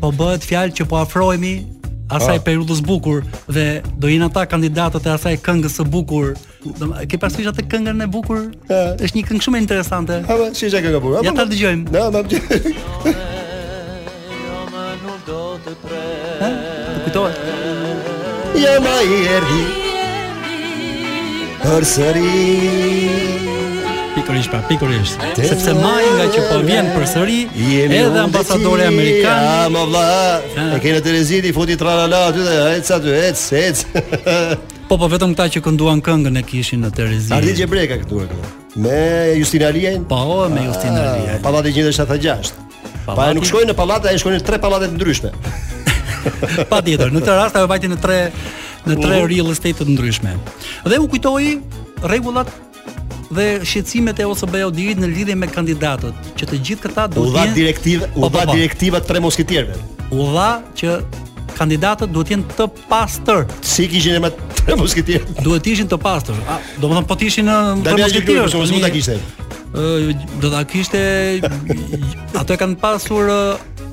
po 0.00 0.12
bëhet 0.12 0.42
fjalë 0.44 0.72
që 0.78 0.84
po 0.88 0.96
afrohemi 0.96 1.66
asaj 2.10 2.38
ah. 2.38 2.44
periudhës 2.44 2.80
bukur 2.80 3.22
dhe 3.48 3.82
do 3.98 4.08
jenë 4.08 4.24
ata 4.30 4.46
kandidatët 4.46 5.06
e 5.06 5.10
asaj 5.10 5.36
këngës 5.42 5.76
së 5.78 5.84
bukur. 5.84 6.34
Do 6.80 6.92
ke 7.08 7.18
pasur 7.18 7.48
atë 7.52 7.66
këngën 7.68 8.02
e 8.04 8.06
bukur? 8.06 8.52
Ah. 8.70 8.96
Është 9.00 9.16
një 9.16 9.26
këngë 9.28 9.44
shumë 9.44 9.58
interesante. 9.58 10.22
Po, 10.26 10.38
si 10.54 10.66
është 10.66 10.80
kënga 10.82 10.98
e 10.98 11.02
bukur? 11.02 11.24
Ja 11.24 11.32
ta 11.34 11.44
dëgjojmë. 11.44 11.90
Jo, 11.92 12.10
ta 12.12 13.28
do 15.28 15.58
të 15.64 15.72
pre 15.82 16.06
Të 16.42 17.00
kujtoj 17.04 18.72
ma 18.84 18.94
i 19.04 19.18
erdi 19.38 19.62
Për 21.60 21.84
sëri 21.90 22.28
Pikurisht 24.14 24.50
pra, 24.52 24.60
pikurisht 24.68 25.20
Sepse 25.36 25.74
maj 25.76 26.00
nga 26.16 26.28
që 26.32 26.44
po 26.48 26.60
vjen 26.64 26.88
për 26.94 27.04
sëri 27.12 27.38
Edhe 27.84 28.00
ambasadori 28.22 28.86
amerikan 28.88 29.44
A 29.48 29.68
ma 29.76 29.84
vla 29.90 30.06
E 30.78 30.80
kena 30.84 31.02
të 31.04 31.14
reziti, 31.18 31.52
futi 31.56 31.76
tra 31.80 31.96
la 32.00 32.06
la 32.12 32.22
Aty 32.30 32.48
dhe 32.48 32.56
ec, 32.76 32.88
të, 32.88 33.18
ec, 33.28 33.42
ec 33.58 34.62
Po, 34.88 34.96
po 34.96 35.10
vetëm 35.12 35.34
këta 35.36 35.50
që 35.58 35.62
kënduan 35.68 36.00
këngën 36.00 36.40
e 36.40 36.42
kishin 36.48 36.80
në 36.86 36.94
Terezi. 36.96 37.28
Ardi 37.36 37.52
Gjebreka 37.58 37.98
këtu 38.00 38.22
këtu. 38.22 38.38
Me 38.80 39.02
Justin 39.36 39.66
Alien? 39.68 40.06
Po, 40.08 40.22
me 40.48 40.62
ah, 40.62 40.70
Justin 40.70 40.96
Alien. 40.96 41.42
Pa 41.44 41.52
dhe 41.60 41.74
176. 41.76 42.54
Pa 43.16 43.32
nuk 43.34 43.44
shkojnë 43.48 43.72
në 43.72 43.76
pallate, 43.78 44.10
ai 44.10 44.18
shkojnë 44.20 44.40
në 44.40 44.44
tre 44.48 44.58
pallate 44.60 44.88
të 44.90 44.98
ndryshme. 44.98 45.30
Patjetër, 46.72 47.12
në 47.14 47.22
këtë 47.22 47.34
rast 47.38 47.56
ajo 47.58 47.68
vajte 47.70 47.90
në 47.94 47.98
tre 48.02 48.18
në 48.88 48.96
tre 49.00 49.18
real 49.30 49.50
estate 49.52 49.82
të 49.84 49.94
ndryshme. 49.94 50.34
Dhe 50.88 50.98
u 51.00 51.08
kujtoi 51.12 51.54
rregullat 52.04 52.50
dhe 53.28 53.48
shqetësimet 53.68 54.20
e 54.22 54.26
OSB 54.28 54.58
Audit 54.64 55.00
në 55.02 55.08
lidhje 55.12 55.36
me 55.36 55.48
kandidatët, 55.48 56.36
që 56.38 56.48
të 56.50 56.60
gjithë 56.68 56.84
këta 56.88 57.08
do 57.14 57.26
të 57.30 57.42
jenë 57.46 57.56
direktivë, 57.56 58.10
u 58.14 58.20
po, 58.20 58.28
po, 58.28 58.38
dha 58.38 58.44
po. 58.48 58.56
direktiva 58.60 59.00
tre 59.04 59.20
moskitierëve. 59.24 59.80
U 60.16 60.28
dha 60.32 60.50
që 60.78 60.98
kandidatët 61.58 62.12
duhet 62.14 62.28
të 62.32 62.36
jenë 62.36 62.56
të 62.58 62.68
pastër. 62.92 63.44
Si 63.64 63.88
kishin 63.92 64.20
me 64.24 64.32
tre 64.60 64.76
moskitierë? 64.80 65.40
Duhet 65.44 65.64
të 65.66 65.74
ishin 65.76 65.90
të 65.92 66.00
pastër. 66.04 66.40
Domethënë 66.82 67.08
po 67.10 67.20
të 67.20 67.30
ishin 67.32 67.48
në 67.48 67.60
moskitierë. 67.84 68.48
mund 68.52 68.82
ta 68.86 68.92
kishte 68.96 69.20
do 70.38 70.50
ta 70.50 70.62
kishte 70.64 71.40
ato 72.34 72.52
e 72.54 72.56
kanë 72.56 72.76
pasur 72.80 73.30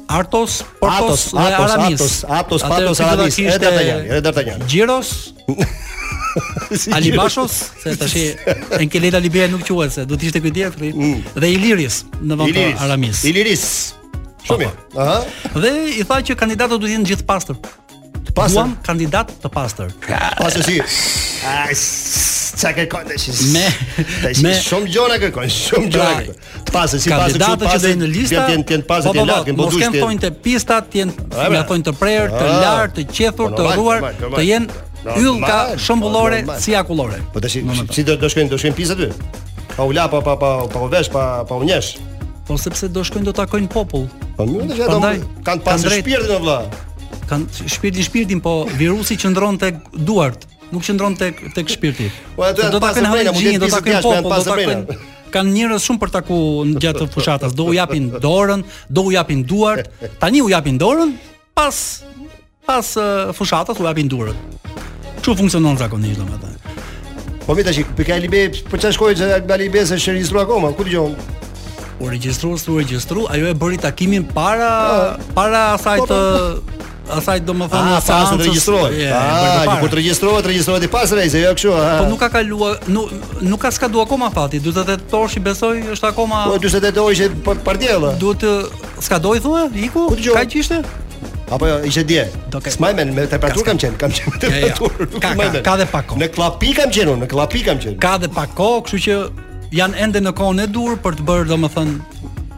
Artos, 0.07 0.63
Portos, 0.79 1.33
Aramis, 1.33 2.23
Artos, 2.29 2.61
Artos, 2.61 2.61
Patos, 2.61 2.99
Aramis, 3.01 3.39
edhe 3.39 3.65
ata 3.65 3.81
janë, 3.87 4.03
edhe 4.19 4.29
ata 4.29 4.43
janë. 4.45 5.03
si 6.79 6.91
Ali 6.93 7.11
se 7.49 7.95
tash 7.95 8.77
en 8.77 8.87
ke 8.89 8.99
leta 8.99 9.19
nuk 9.49 9.63
quhet 9.65 9.91
se 9.95 10.05
do 10.05 10.13
të 10.15 10.27
ishte 10.29 10.39
ky 10.43 10.51
mm. 10.53 11.41
dhe 11.41 11.47
Iliris 11.49 12.03
në 12.21 12.37
vend 12.37 12.55
të 12.55 12.67
Aramis. 12.85 13.23
Iliris. 13.25 13.65
Shumë. 14.45 14.69
Aha. 14.95 15.23
Dhe 15.57 15.73
i 15.97 16.03
tha 16.05 16.21
që 16.21 16.35
kandidatët 16.37 16.77
do 16.77 16.85
të 16.85 16.93
jenë 16.93 17.05
gjithë 17.09 17.25
pastër 17.25 17.57
pastor. 18.35 18.67
Duam 18.67 18.71
kandidat 18.85 19.31
të 19.41 19.51
pastër. 19.55 19.91
Pastor 20.37 20.65
si. 20.67 20.77
Ai 21.45 21.73
çka 22.57 22.71
kërkon 22.77 23.07
tash? 23.11 23.43
Me 23.51 23.65
me... 24.43 24.53
shumë 24.63 24.89
gjona 24.93 25.17
kërkojnë, 25.21 25.51
shumë 25.51 25.89
gjona. 25.93 26.35
Pra, 26.35 26.63
pastor 26.77 27.01
si 27.03 27.11
që 27.11 27.29
janë 27.37 27.95
në 28.01 28.09
lista. 28.11 28.45
Tien 28.49 28.63
tien 28.63 28.85
pastor 28.87 29.15
tien 29.17 29.29
lart, 29.29 29.49
po 29.49 29.67
duhet. 29.67 29.67
Po, 29.67 29.67
po, 29.67 29.69
mos 29.75 30.17
kanë 30.19 30.23
të 30.23 30.31
pista, 30.43 30.79
janë 31.01 31.13
na 31.53 31.63
thonë 31.69 31.87
të 31.89 31.95
prerë, 31.99 32.31
të 32.33 32.47
lartë, 32.63 32.95
të 32.97 33.19
qethur, 33.19 33.55
të 33.55 33.77
ruar 33.77 34.09
të 34.09 34.45
jenë 34.45 34.81
yll 35.19 35.35
ka 35.45 35.59
shëmbullore 35.87 36.43
si 36.61 36.75
akullore. 36.79 37.21
Po 37.33 37.43
tash 37.43 37.59
si 37.93 38.07
do 38.07 38.17
të 38.23 38.33
shkojnë, 38.33 38.51
do 38.55 38.59
shkojnë 38.63 38.79
pista 38.79 38.97
ty? 38.99 39.11
Pa 39.75 39.85
u 39.85 39.93
la, 39.95 40.07
pa 40.11 40.23
pa 40.25 40.37
pa 40.39 40.51
pa 40.71 40.81
u 40.85 40.89
vesh, 40.91 41.11
pa 41.13 41.43
pa 41.47 41.55
u 41.61 41.67
njesh. 41.67 41.99
Po 42.47 42.57
sepse 42.61 42.89
do 42.93 43.03
shkojnë 43.05 43.29
do 43.29 43.33
takojnë 43.35 43.69
popull. 43.73 44.07
Po 44.39 44.45
mirë, 44.49 44.79
ja 44.79 44.89
do 44.89 44.99
kanë 45.45 45.65
pas 45.67 45.85
shpirtin 45.89 46.37
o 46.37 46.41
vëlla 46.41 46.59
kan 47.29 47.45
shpirtin 47.65 48.03
shpirtin, 48.05 48.39
po 48.41 48.65
virusi 48.77 49.17
qëndron 49.19 49.57
tek 49.61 49.81
duart, 50.07 50.45
nuk 50.71 50.85
qëndron 50.85 51.17
tek 51.19 51.41
tek 51.55 51.69
shpirti. 51.73 52.09
Po 52.35 52.45
atë 52.47 52.69
do 52.73 52.81
ta 52.83 52.93
kenë 52.97 53.11
hallë 53.11 53.33
gjinë, 53.37 53.61
do 53.65 53.69
ta 53.73 53.81
kenë 53.85 54.01
po, 54.05 54.15
do 54.29 54.41
ta 54.45 54.57
kenë 54.61 54.99
kan 55.35 55.47
njerëz 55.51 55.83
shumë 55.83 55.99
për 55.99 56.11
taku 56.15 56.35
gjatë 56.79 57.01
të 57.09 57.11
fushatës, 57.11 57.55
do 57.59 57.65
u 57.67 57.73
japin 57.75 58.05
dorën, 58.23 58.61
do 58.87 59.01
u 59.09 59.11
japin 59.11 59.41
duart, 59.43 59.89
tani 60.21 60.39
u 60.39 60.47
japin 60.53 60.77
dorën, 60.79 61.11
pas 61.57 61.75
pas 62.65 62.91
fushatës 63.35 63.81
u 63.83 63.87
japin 63.89 64.07
duart. 64.11 64.77
Çu 65.25 65.35
funksionon 65.35 65.75
zakonisht 65.81 66.21
domethënë. 66.21 67.41
Po 67.45 67.53
vetë 67.57 67.73
që 67.75 67.83
pikë 67.99 68.15
ai 68.15 68.21
libe, 68.23 68.45
po 68.69 68.79
çfarë 68.79 68.95
shkoi 68.95 69.17
që 69.19 69.27
ai 69.43 69.59
libe 69.65 69.83
se 69.89 69.99
shërinjëstru 70.01 70.39
akoma, 70.45 70.71
ku 70.77 70.87
dëgjon? 70.87 71.17
U 71.99 72.07
regjistrua, 72.11 72.55
u 72.71 72.79
regjistrua, 72.79 73.27
ajo 73.35 73.51
e 73.51 73.55
bëri 73.59 73.81
takimin 73.83 74.23
para 74.31 74.71
po. 75.19 75.33
para 75.41 75.65
asaj 75.75 75.99
po, 75.99 76.07
po. 76.07 76.15
të 76.15 76.94
asaj 77.11 77.41
do 77.45 77.53
më 77.53 77.67
thonë 77.69 77.93
ah, 77.93 78.01
sa 78.01 78.13
ah, 78.25 78.29
të 78.33 78.47
regjistrohet. 78.49 78.93
Ah, 79.13 79.71
kur 79.81 79.91
të 79.93 79.97
regjistrohet, 79.99 80.43
të 80.45 80.51
regjistrohet 80.53 80.85
i 80.87 80.89
pas 80.91 81.11
rrezë, 81.17 81.41
jo 81.45 81.51
kështu. 81.57 81.73
Ah. 81.77 81.97
Po 82.01 82.07
nuk 82.09 82.19
ka 82.21 82.29
kaluar, 82.33 82.77
nuk 82.91 83.11
nuk 83.45 83.61
ka 83.61 83.71
skadu 83.75 84.01
akoma 84.03 84.31
fati. 84.33 84.61
48 84.63 85.15
orë 85.19 85.31
shi 85.35 85.43
besoj, 85.45 85.73
është 85.95 86.09
akoma. 86.11 86.43
Po 86.49 86.57
48 86.59 87.01
orë 87.03 87.17
që 87.21 87.29
për 87.67 87.81
diellë. 87.83 88.11
Duhet 88.21 88.43
të 88.45 89.01
skadoj 89.05 89.41
thua, 89.45 89.65
iku? 89.85 90.07
Po, 90.11 90.19
ka 90.37 90.45
që 90.51 90.61
ishte? 90.63 90.81
Apo 91.53 91.69
jo, 91.69 91.75
ishte 91.91 92.05
dje. 92.09 92.25
S'maj 92.73 92.93
men, 92.97 93.13
me 93.15 93.27
temperatur 93.29 93.65
kam 93.67 93.77
qenë, 93.81 93.99
kam 94.01 94.13
qenë 94.13 94.33
me 94.33 94.43
temperatur. 94.43 95.09
Ka 95.21 95.33
ka 95.33 95.65
ka 95.67 95.75
dhe 95.81 95.87
pak 95.91 96.07
kohë. 96.11 96.23
Në 96.23 96.31
klapi 96.33 96.73
kam 96.79 96.89
qenë 96.93 97.13
unë, 97.13 97.25
në 97.27 97.31
klapi 97.33 97.61
kam 97.67 97.81
qenë. 97.83 97.97
Ka 98.01 98.15
dhe 98.23 98.31
pak 98.33 98.55
kohë, 98.57 98.79
kështu 98.87 99.01
që 99.05 99.19
janë 99.77 100.01
ende 100.07 100.23
në 100.25 100.33
kohën 100.41 100.63
e 100.63 100.65
dur 100.73 100.97
për 101.05 101.19
të 101.21 101.27
bërë 101.29 101.47
domethën 101.51 101.91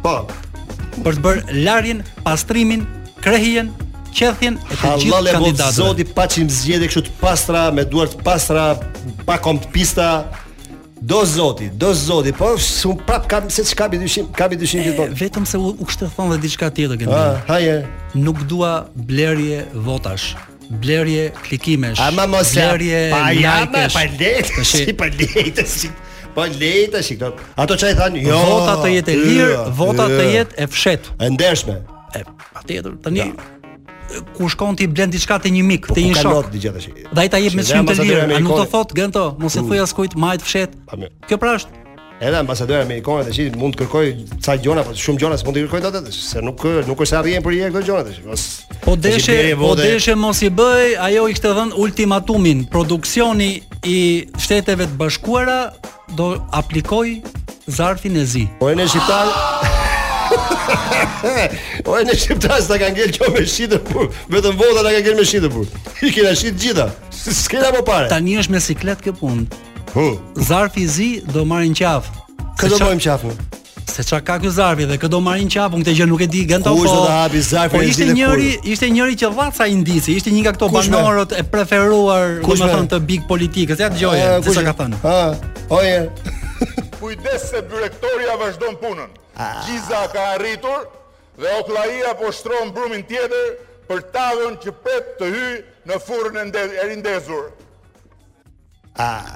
po 0.04 0.18
për 0.98 1.14
të 1.18 1.22
bërë 1.22 1.60
larjen, 1.68 2.00
pastrimin, 2.26 2.88
krehjen, 3.22 3.68
qethjen 4.18 4.58
e 4.58 4.58
të 4.58 4.92
gjithë 5.04 5.38
kandidatëve. 5.38 5.38
Halal 5.38 5.54
e 5.54 5.78
zoti 5.78 6.06
pa 6.18 6.26
çim 6.32 6.50
zgjedhje 6.50 6.90
kështu 6.92 7.06
të 7.08 7.16
pastra, 7.22 7.66
me 7.74 7.86
duart 7.88 8.18
pastra, 8.26 8.68
pa 9.28 9.38
kom 9.44 9.60
të 9.62 9.70
pista, 9.76 10.08
do 11.08 11.22
zoti, 11.30 11.70
do 11.78 11.92
zoti, 11.94 12.34
po 12.36 12.56
su 12.62 12.96
prap 13.06 13.28
kam 13.30 13.50
se 13.54 13.64
që 13.64 13.76
kapi 13.84 14.00
dyshim, 14.02 14.26
kapi 14.34 14.58
dyshim 14.58 14.84
këtë 14.86 14.98
botë. 14.98 15.18
Vetëm 15.22 15.46
se 15.50 15.60
u, 15.62 15.72
u 15.80 15.86
kështë 15.86 16.10
dhe 16.32 16.40
diçka 16.44 16.72
tjetër 16.74 16.98
këtë. 17.04 17.16
Ah, 17.16 17.42
haje. 17.52 17.76
Nuk 18.18 18.42
dua 18.50 18.86
blerje 18.94 19.66
votash 19.74 20.36
blerje 20.68 21.30
klikimesh. 21.48 22.00
Ama 22.10 22.26
mos 22.28 22.50
blerje 22.52 22.98
pa 23.14 23.30
jamë, 23.32 23.86
pa 23.94 24.02
lehtë, 24.20 24.66
si 24.68 24.94
pa 25.00 25.08
lehtë, 25.08 25.64
si 25.64 25.88
pa 26.36 26.44
lehtë, 26.52 27.00
si 27.08 27.16
këto. 27.16 27.40
Ato 27.64 27.78
çai 27.80 27.94
than, 27.96 28.18
jo, 28.20 28.36
vota 28.52 28.76
të 28.84 28.90
jetë 28.98 29.14
e 29.16 29.20
lirë, 29.24 29.48
jo, 29.56 29.64
vota 29.80 30.10
të 30.12 30.24
jo. 30.26 30.32
jetë 30.36 30.60
e 30.66 30.74
fshehtë. 30.74 31.16
E 31.24 31.32
ndershme. 31.38 31.78
E 32.20 32.26
patjetër, 32.52 32.98
tani 33.06 33.30
ku 34.38 34.48
shkon 34.50 34.76
ti 34.78 34.88
blen 34.90 35.12
diçka 35.12 35.40
te 35.42 35.52
një 35.54 35.64
mik, 35.68 35.88
po, 35.90 35.96
te 35.98 36.04
një 36.06 36.16
shok. 36.16 36.24
Po 36.24 36.30
ka 36.30 36.38
lot 36.38 36.52
diçka 36.54 36.74
tash. 36.78 36.88
Dhe 36.94 37.24
ai 37.24 37.30
ta 37.32 37.42
jep 37.42 37.56
me 37.58 37.66
shumë 37.68 37.96
të 37.98 38.06
lirë, 38.06 38.30
a 38.38 38.40
nuk 38.44 38.56
do 38.62 38.66
thot 38.72 38.94
gento, 38.98 39.26
mos 39.42 39.58
e 39.60 39.64
thuaj 39.66 39.84
askujt, 39.88 40.16
majt 40.22 40.46
fshet. 40.48 40.78
Kjo 41.28 41.40
pra 41.42 41.58
është 41.60 41.86
Edhe 42.18 42.34
ambasadora 42.40 42.82
me 42.90 42.96
tash 43.06 43.38
mund 43.62 43.76
të 43.78 43.84
kërkoj 43.84 44.40
ca 44.46 44.56
gjona, 44.64 44.82
po 44.88 44.96
shumë 44.98 45.22
gjona 45.22 45.38
s'mund 45.38 45.60
të 45.60 45.68
kërkoj 45.68 45.84
ato, 45.86 46.14
se 46.14 46.42
nuk 46.42 46.64
nuk 46.90 47.04
është 47.06 47.18
arrijën 47.20 47.44
për 47.46 47.58
ieri 47.60 47.76
këto 47.76 47.84
gjona 47.86 48.08
tash. 48.08 48.24
Os 48.26 48.80
po 48.84 48.96
deshe, 48.98 49.36
po 49.62 49.74
deshe 49.78 50.16
mos 50.18 50.42
i 50.42 50.50
bëj, 50.50 50.96
ajo 51.08 51.28
i 51.30 51.36
kishte 51.36 51.52
dhënë 51.60 51.78
ultimatumin, 51.84 52.66
produksioni 52.74 53.52
i 53.86 54.00
shteteve 54.42 54.90
të 54.90 54.98
bashkuara 54.98 55.60
do 56.18 56.32
aplikoj 56.58 57.20
zarfin 57.78 58.18
e 58.18 58.26
zi. 58.26 58.48
Po 58.62 58.74
ne 58.74 58.86
shqiptar 58.90 59.28
O 61.88 61.96
e 61.98 62.04
në 62.08 62.16
shqiptas 62.20 62.68
të 62.70 62.78
kanë 62.82 62.98
gjelë 63.00 63.16
qohë 63.18 63.34
me 63.38 63.44
shqitër 63.48 63.84
pur 63.88 64.08
po, 64.08 64.26
Vetëm 64.34 64.58
vota 64.60 64.84
të 64.84 64.92
kanë 64.96 65.06
gjelë 65.08 65.18
me 65.22 65.26
shqitër 65.30 65.54
për 65.54 65.60
po. 65.60 65.82
I 66.08 66.12
kena 66.16 66.32
shqitë 66.42 66.64
gjitha 66.64 66.88
S'kena 67.44 67.70
më 67.78 67.84
pare 67.88 68.08
Ta 68.12 68.20
një 68.24 68.42
është 68.44 68.56
me 68.56 68.62
siklet 68.64 69.04
kë 69.06 69.14
pun 69.20 69.46
huh. 69.96 70.18
Zarfi 70.50 70.88
zi 70.92 71.10
do 71.32 71.46
marrin 71.48 71.76
qaf 71.78 72.10
Këtë 72.60 72.74
do 72.74 72.80
bojmë 72.84 73.04
qafë 73.06 73.36
Se 73.88 74.04
qa 74.04 74.20
ka 74.22 74.36
kjo 74.44 74.50
zarfi 74.52 74.86
dhe 74.90 74.98
këtë 75.00 75.10
do 75.16 75.22
marrin 75.24 75.52
qafë 75.54 75.80
këtë 75.82 75.94
gjë 76.02 76.08
nuk 76.12 76.24
e 76.26 76.28
di 76.34 76.42
gënë 76.50 76.66
po- 76.66 76.74
të 76.76 76.90
fo 76.90 77.06
hapi 77.08 77.44
zarfi 77.48 77.84
ishte 77.88 78.10
njëri, 78.12 78.50
ishte 78.74 78.90
njëri 78.94 79.16
që 79.22 79.30
dhatë 79.38 79.60
sa 79.62 79.70
indisi 79.72 80.18
Ishte 80.20 80.34
një 80.36 80.44
nga 80.44 80.54
këto 80.58 80.70
banorët 80.74 81.38
e 81.40 81.46
preferuar 81.54 82.42
domethënë 82.42 82.82
me? 82.84 82.90
të 82.96 83.00
big 83.14 83.24
politikës 83.32 83.82
Ja 83.86 83.88
të 83.96 84.02
gjoje, 84.02 84.28
ah, 84.42 84.60
ka 84.68 84.76
thënë 84.82 85.00
ah, 85.08 85.40
Oje 85.80 86.76
Kujdes 87.00 87.48
se 87.50 87.64
bërektoria 87.72 88.36
vazhdon 88.42 88.76
punën 88.84 89.16
Gjiza 89.38 90.02
ka 90.14 90.22
arritur 90.36 90.82
dhe 91.38 91.50
oklaia 91.60 92.12
po 92.20 92.32
shtronë 92.34 92.74
brumin 92.74 93.04
tjeder 93.06 93.50
për 93.90 94.02
tavën 94.14 94.58
që 94.64 94.74
pet 94.84 95.14
të 95.20 95.30
hy 95.36 95.48
në 95.88 96.00
furën 96.04 96.42
e 96.50 96.86
rindezur. 96.90 97.46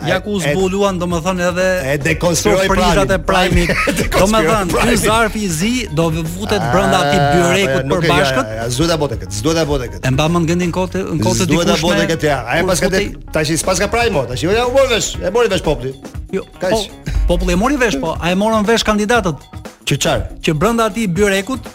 Ja 0.09 0.17
ku 0.25 0.39
zbuluan 0.41 0.97
do 0.97 1.05
më 1.05 1.19
thënë 1.21 1.43
edhe 1.51 1.65
E 1.91 1.91
dekonstruoj 2.01 2.63
e 2.65 2.69
prajni, 2.71 3.67
Do 4.17 4.25
më 4.31 4.39
thënë, 4.47 4.85
ty 4.89 4.95
zarf 4.97 5.35
i 5.37 5.43
zi 5.53 5.69
Do 5.93 6.07
vëvutet 6.15 6.63
brënda 6.73 7.03
ati 7.05 7.19
bjurekut 7.29 7.85
për 7.93 8.07
bashkët 8.09 8.49
Zduet 8.73 8.95
a 8.95 8.97
bote 9.03 9.19
këtë 9.21 9.37
Zduet 9.37 9.59
a 9.61 9.65
bote 9.69 9.85
këtë 9.93 10.07
E 10.09 10.11
mba 10.15 10.25
më 10.33 10.41
në 10.41 10.49
gëndin 10.49 10.73
kote 10.73 11.03
Zduet 11.43 11.69
a 11.69 11.75
bote 11.77 12.07
këtë 12.09 12.25
ja 12.31 12.39
A 12.49 12.57
e 12.57 12.65
pas 12.71 12.81
këtë 12.81 13.03
Ta 13.37 13.43
shi 13.45 13.59
s'pas 13.61 13.77
ka 13.83 13.85
prajnë 13.93 14.23
Ta 14.33 14.39
shi 14.41 14.49
ja 14.49 14.65
u 14.65 14.73
mori 14.73 14.89
vesh 14.97 15.13
E 15.21 15.29
mori 15.37 15.53
vesh 15.53 15.61
popli 15.69 15.93
Jo, 16.33 16.41
kaq 16.57 16.71
po, 16.71 17.13
populli 17.35 17.53
e 17.53 17.61
mori 17.61 17.77
vesh 17.77 18.01
po 18.01 18.15
A 18.17 18.33
e 18.33 18.39
morën 18.41 18.65
vesh 18.65 18.81
kandidatët 18.83 19.45
Që 19.91 19.97
çfarë? 19.99 20.35
Që 20.45 20.53
brenda 20.55 20.85
atij 20.87 21.09
byrekut, 21.11 21.65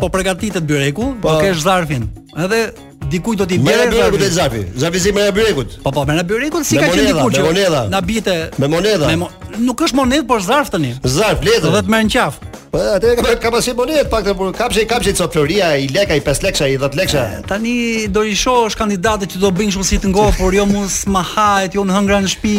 po 0.00 0.08
përgatitet 0.08 0.64
byreku, 0.64 1.10
po, 1.20 1.28
po. 1.28 1.34
kesh 1.42 1.60
zarfin. 1.66 2.06
Edhe 2.46 2.62
dikujt 3.10 3.38
do 3.38 3.46
t'i 3.46 3.58
bëjë 3.58 3.82
me 3.82 3.86
birekut 3.96 4.22
e 4.24 4.30
Zafi. 4.32 4.62
Zafi 4.80 5.00
si 5.00 5.12
merr 5.14 5.34
birekut. 5.34 5.76
Po 5.84 5.92
po, 5.94 6.02
merr 6.08 6.24
Byrekut 6.26 6.66
si 6.66 6.78
ka 6.80 6.88
qenë 6.90 7.12
dikujt. 7.12 7.38
Me 7.38 7.46
monedha. 7.48 7.84
Na 7.92 8.00
bite. 8.00 8.36
Me 8.58 8.68
monedha. 8.70 9.10
Nuk 9.58 9.80
është 9.86 9.96
monedhë 9.96 10.26
por 10.28 10.42
zarf 10.42 10.70
tani. 10.74 10.94
Zarf, 11.04 11.42
letër. 11.44 11.70
Do 11.70 11.82
të 11.86 11.92
merr 11.92 12.06
në 12.08 12.12
qaf. 12.16 12.40
Po 12.72 12.80
atë 12.96 13.12
ka 13.20 13.34
ka 13.44 13.50
pasë 13.54 13.74
monedhë 13.78 14.08
pak 14.10 14.26
të 14.26 14.34
punë. 14.40 14.54
Kapshë, 14.58 14.84
kapshë 14.90 15.14
të 15.20 15.28
Floria, 15.36 15.70
i 15.80 15.86
lekë 15.94 16.16
ai 16.18 16.22
5 16.26 16.42
lekësha, 16.48 16.68
i 16.74 16.78
10 16.82 16.98
lekësha. 17.00 17.24
Tani 17.48 17.74
do 18.10 18.24
i 18.26 18.34
shohësh 18.42 18.76
kandidatët 18.80 19.36
që 19.36 19.42
do 19.44 19.52
bëjnë 19.54 19.72
kështu 19.76 19.86
si 19.92 20.00
të 20.02 20.10
ngoh, 20.10 20.34
por 20.40 20.56
jo 20.58 20.66
mos 20.66 21.02
ma 21.06 21.22
hahet, 21.30 21.78
jo 21.78 21.86
në 21.88 21.96
hëngra 22.00 22.20
në 22.26 22.32
shtëpi, 22.34 22.58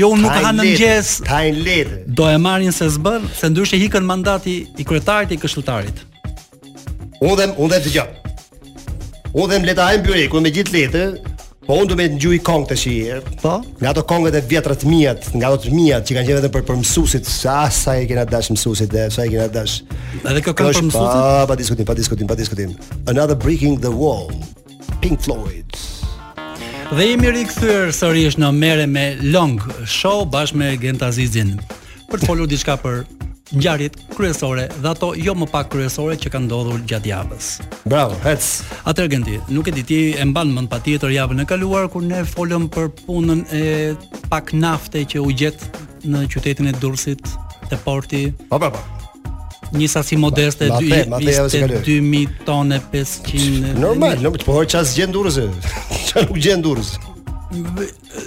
jo 0.00 0.10
un 0.16 0.24
nuk 0.24 0.40
ha 0.40 0.50
në 0.56 0.64
mëngjes. 0.64 1.12
Ka 1.28 1.42
letër. 1.52 1.92
Do 2.08 2.28
e 2.32 2.38
marrin 2.40 2.72
se 2.72 2.88
s'bën, 2.90 3.28
se 3.38 3.52
ndoshta 3.52 3.78
ikën 3.86 4.08
mandati 4.10 4.56
i 4.80 4.84
kryetarit 4.88 5.36
i 5.36 5.42
këshilltarit. 5.44 6.02
Unë 7.24 7.36
dhe 7.40 7.50
unë 7.52 7.72
dhe 7.76 7.84
dëgjoj. 7.90 8.23
U 9.34 9.46
dhem 9.50 9.64
le 9.66 9.72
ta 9.74 9.88
hembyrë 9.90 10.28
ku 10.30 10.38
me 10.42 10.50
gjithë 10.54 10.72
letë, 10.74 11.04
Po 11.64 11.78
unë 11.80 11.88
do 11.88 11.96
me 11.96 12.04
të 12.12 12.18
ngjuj 12.18 12.36
kongë 12.44 12.66
të 12.70 12.76
shihe 12.76 13.14
Po? 13.40 13.54
Nga 13.80 13.94
të 13.96 14.02
kongë 14.10 14.30
të 14.34 14.40
vjetrat 14.50 14.82
mijat 14.84 15.30
Nga 15.32 15.48
të 15.62 15.70
mijat 15.72 16.04
që 16.04 16.16
kanë 16.18 16.26
qenë 16.28 16.40
edhe 16.42 16.50
për, 16.52 16.64
për 16.68 16.76
mësusit 16.82 17.24
Sa, 17.30 17.54
sa 17.72 17.94
e 17.96 18.02
kena 18.10 18.26
dash 18.28 18.52
mësusit 18.52 18.92
dhe 18.92 19.06
Sa 19.10 19.24
e 19.24 19.30
kena 19.32 19.46
dash 19.48 19.78
Edhe 20.28 20.42
kjo 20.44 20.52
kongë 20.52 20.74
për 20.76 20.84
mësusit? 20.90 20.92
Pa, 20.92 21.46
pa 21.48 21.56
diskutim, 21.56 21.88
pa 21.88 21.96
diskutim, 21.96 22.28
pa 22.34 22.36
diskutim 22.36 22.76
Another 23.08 23.32
Breaking 23.46 23.80
the 23.80 23.88
Wall 23.96 24.28
Pink 25.00 25.24
Floyd 25.24 25.80
Dhe 26.92 27.08
jemi 27.14 27.32
rikëthyrë 27.40 27.96
sërish 27.96 28.36
në 28.44 28.52
mere 28.60 28.84
me 28.86 29.06
long 29.24 29.56
show 29.88 30.28
bashkë 30.36 30.60
me 30.60 30.74
Gent 30.84 31.00
Azizin 31.08 31.56
Për 32.12 32.20
të 32.22 32.28
folur 32.28 32.52
diçka 32.52 32.76
për 32.84 33.06
ngjarjet 33.56 33.94
kryesore 34.16 34.66
dhe 34.82 34.88
ato 34.92 35.12
jo 35.24 35.34
më 35.38 35.46
pak 35.52 35.70
kryesore 35.72 36.16
që 36.20 36.32
kanë 36.34 36.46
ndodhur 36.48 36.82
gjatë 36.90 37.10
javës. 37.10 37.50
Bravo, 37.88 38.18
hec. 38.26 38.42
Atëherë 38.88 39.12
gjendi, 39.14 39.36
nuk 39.54 39.68
e 39.70 39.74
di 39.78 39.84
ti 39.88 39.98
e 40.18 40.26
mban 40.28 40.50
mend 40.56 40.70
patjetër 40.72 41.12
javën 41.14 41.44
e 41.44 41.46
kaluar 41.52 41.86
kur 41.92 42.02
ne 42.02 42.24
folëm 42.34 42.66
për 42.74 42.90
punën 43.04 43.44
e 43.54 43.64
pak 44.32 44.52
nafte 44.58 45.04
që 45.14 45.22
u 45.22 45.30
gjet 45.38 45.62
në 46.04 46.24
qytetin 46.34 46.68
e 46.72 46.74
Durrësit 46.82 47.24
te 47.70 47.78
porti. 47.86 48.24
Po, 48.50 48.58
po, 48.58 48.72
po. 48.74 48.86
Një 49.74 49.88
sasi 49.90 50.18
modeste 50.20 50.68
2000 50.70 52.38
tonë 52.46 52.82
500. 52.92 53.74
Normal, 53.82 54.18
nuk 54.22 54.38
po 54.44 54.58
çfarë 54.64 54.96
gjen 54.98 55.14
Durrësi? 55.14 55.48
Çfarë 56.08 56.30
nuk 56.30 56.40
gjen 56.44 56.62
Durrësi? 56.66 57.10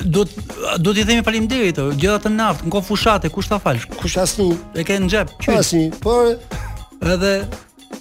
do 0.06 0.26
do 0.82 0.94
t'i 0.96 1.04
themi 1.08 1.24
faleminderit, 1.26 1.76
gjithatë 2.02 2.28
të 2.30 2.34
naft, 2.36 2.64
në 2.68 2.72
kohë 2.74 2.88
fushate, 2.92 3.32
kush 3.34 3.50
ta 3.52 3.60
falsh? 3.62 3.88
Kush 4.00 4.18
asnjë. 4.22 4.56
E 4.80 4.86
ke 4.88 4.98
në 5.04 5.10
xhep. 5.12 5.34
Kush 5.42 5.54
Asnjë. 5.62 6.00
Por 6.04 6.36
edhe 7.14 7.34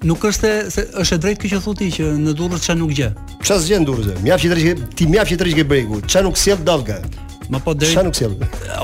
Nuk 0.07 0.21
është 0.29 0.49
se 0.71 0.83
është 1.01 1.17
e 1.17 1.21
drejtë 1.25 1.41
kjo 1.41 1.49
që 1.55 1.59
thu 1.65 1.73
ti 1.79 1.87
që 1.95 2.09
në 2.21 2.33
Durrës 2.37 2.65
çka 2.67 2.75
nuk 2.77 2.91
gjë. 2.95 3.07
Çka 3.47 3.57
s'gjën 3.63 3.85
Durrës? 3.89 4.19
Mjaft 4.27 4.45
që 4.45 4.51
drejtë 4.53 4.89
ti 4.99 5.07
mjaft 5.09 5.33
që 5.33 5.39
drejtë 5.41 5.57
ke 5.61 5.65
breku. 5.73 6.01
Çka 6.05 6.21
nuk 6.27 6.37
sjell 6.37 6.61
dallga? 6.69 6.99
Ma 7.55 7.61
po 7.65 7.73
deri. 7.75 7.95
Çka 7.95 8.05
nuk 8.05 8.19
sjell? 8.19 8.35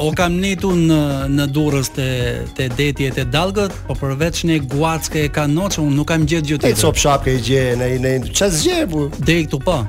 O 0.01 0.13
kam 0.17 0.39
nitu 0.43 0.71
në 0.79 0.99
në 1.37 1.47
Durrës 1.55 1.91
te 1.99 2.09
te 2.57 2.69
deti 2.79 3.11
e 3.11 3.17
te 3.19 3.27
dallgët, 3.29 3.75
po 3.91 3.99
përveç 4.01 4.45
në 4.49 4.61
guacke 4.73 5.27
e 5.27 5.31
kanoçë 5.37 5.83
un 5.85 5.91
nuk 5.99 6.09
kam 6.15 6.25
gjetë 6.25 6.47
gjë 6.49 6.61
tjetër. 6.63 6.79
Ti 6.79 6.85
çop 6.87 7.03
shapkë 7.05 7.35
e 7.37 7.45
gjë 7.51 7.67
në 7.83 7.93
në 8.07 8.15
çka 8.31 8.49
s'gjë 8.57 8.89
po? 8.95 9.07
Deri 9.19 9.45
këtu 9.51 9.61
po. 9.69 9.81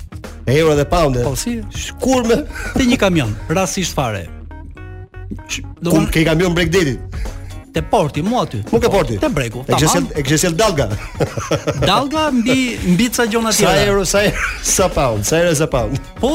Euro 0.51 0.77
dhe 0.79 0.87
pound. 0.89 1.19
Po 1.27 1.35
si? 1.37 1.59
Kur 2.01 2.25
me 2.29 2.41
ti 2.79 2.87
një 2.89 2.99
kamion, 3.03 3.35
rastisht 3.53 3.95
fare. 3.97 4.25
Do 5.83 5.93
të 5.93 6.09
ke 6.15 6.25
kamion 6.31 6.57
break 6.57 6.73
date. 6.73 6.97
Te 7.73 7.81
porti 7.85 8.21
mu 8.25 8.39
aty. 8.41 8.62
Nuk 8.73 8.83
ke 8.85 8.91
porti. 8.93 9.19
Te 9.21 9.29
breku. 9.33 9.62
Te 9.69 9.77
gjesel 9.81 10.09
e 10.17 10.23
gjesel 10.25 10.57
dalga. 10.61 10.89
Dalga 11.85 12.31
mbi 12.37 12.59
mbi 12.95 13.11
ca 13.12 13.29
gjona 13.33 13.53
tjera. 13.53 13.75
Sa 13.77 13.91
euro 13.91 14.05
sa 14.07 14.25
sa 14.62 14.89
pound, 14.89 15.25
sa 15.29 15.43
euro 15.45 15.53
sa 15.61 15.67
pound. 15.69 16.01
Po 16.21 16.33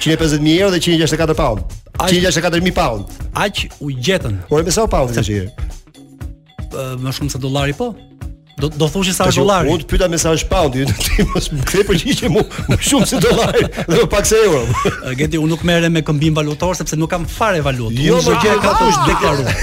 150000 0.03 0.62
euro 0.62 0.72
dhe 0.75 0.79
164 0.84 1.34
pound. 1.41 1.60
164000 1.98 2.73
pound. 2.76 3.06
Aq 3.34 3.65
u 3.82 3.89
gjetën. 3.93 4.36
Po 4.50 4.56
më 4.62 4.71
sa 4.73 4.86
pound 4.89 5.10
ishin. 5.23 5.50
Më 7.02 7.10
shumë 7.15 7.32
se 7.34 7.39
dollari 7.41 7.73
po 7.73 7.91
do 8.58 8.70
do 8.74 8.88
thoshë 8.89 9.13
sa 9.13 9.28
dollar. 9.30 9.67
Unë 9.70 9.86
pyeta 9.89 10.08
me 10.10 10.17
sa 10.17 10.32
është 10.36 10.48
pound, 10.50 10.82
ti 11.06 11.26
mos 11.30 11.48
më 11.54 11.65
kthe 11.70 11.84
përgjigje 11.89 12.30
më 12.34 12.43
shumë 12.89 13.10
se 13.12 13.20
dollar, 13.22 13.54
do 13.91 14.06
pak 14.10 14.26
se 14.30 14.39
euro. 14.48 14.63
Agenti 15.12 15.38
unë 15.41 15.52
nuk 15.54 15.65
merrem 15.67 15.93
me 15.93 16.02
këmbim 16.06 16.36
valutor 16.38 16.74
sepse 16.80 16.98
nuk 17.00 17.12
kam 17.13 17.28
fare 17.30 17.62
valutë. 17.65 18.02
Jo, 18.08 18.17
më 18.26 18.38
gjej 18.46 18.56
ka 18.63 18.74
thosh 18.80 19.04
deklaruar. 19.10 19.62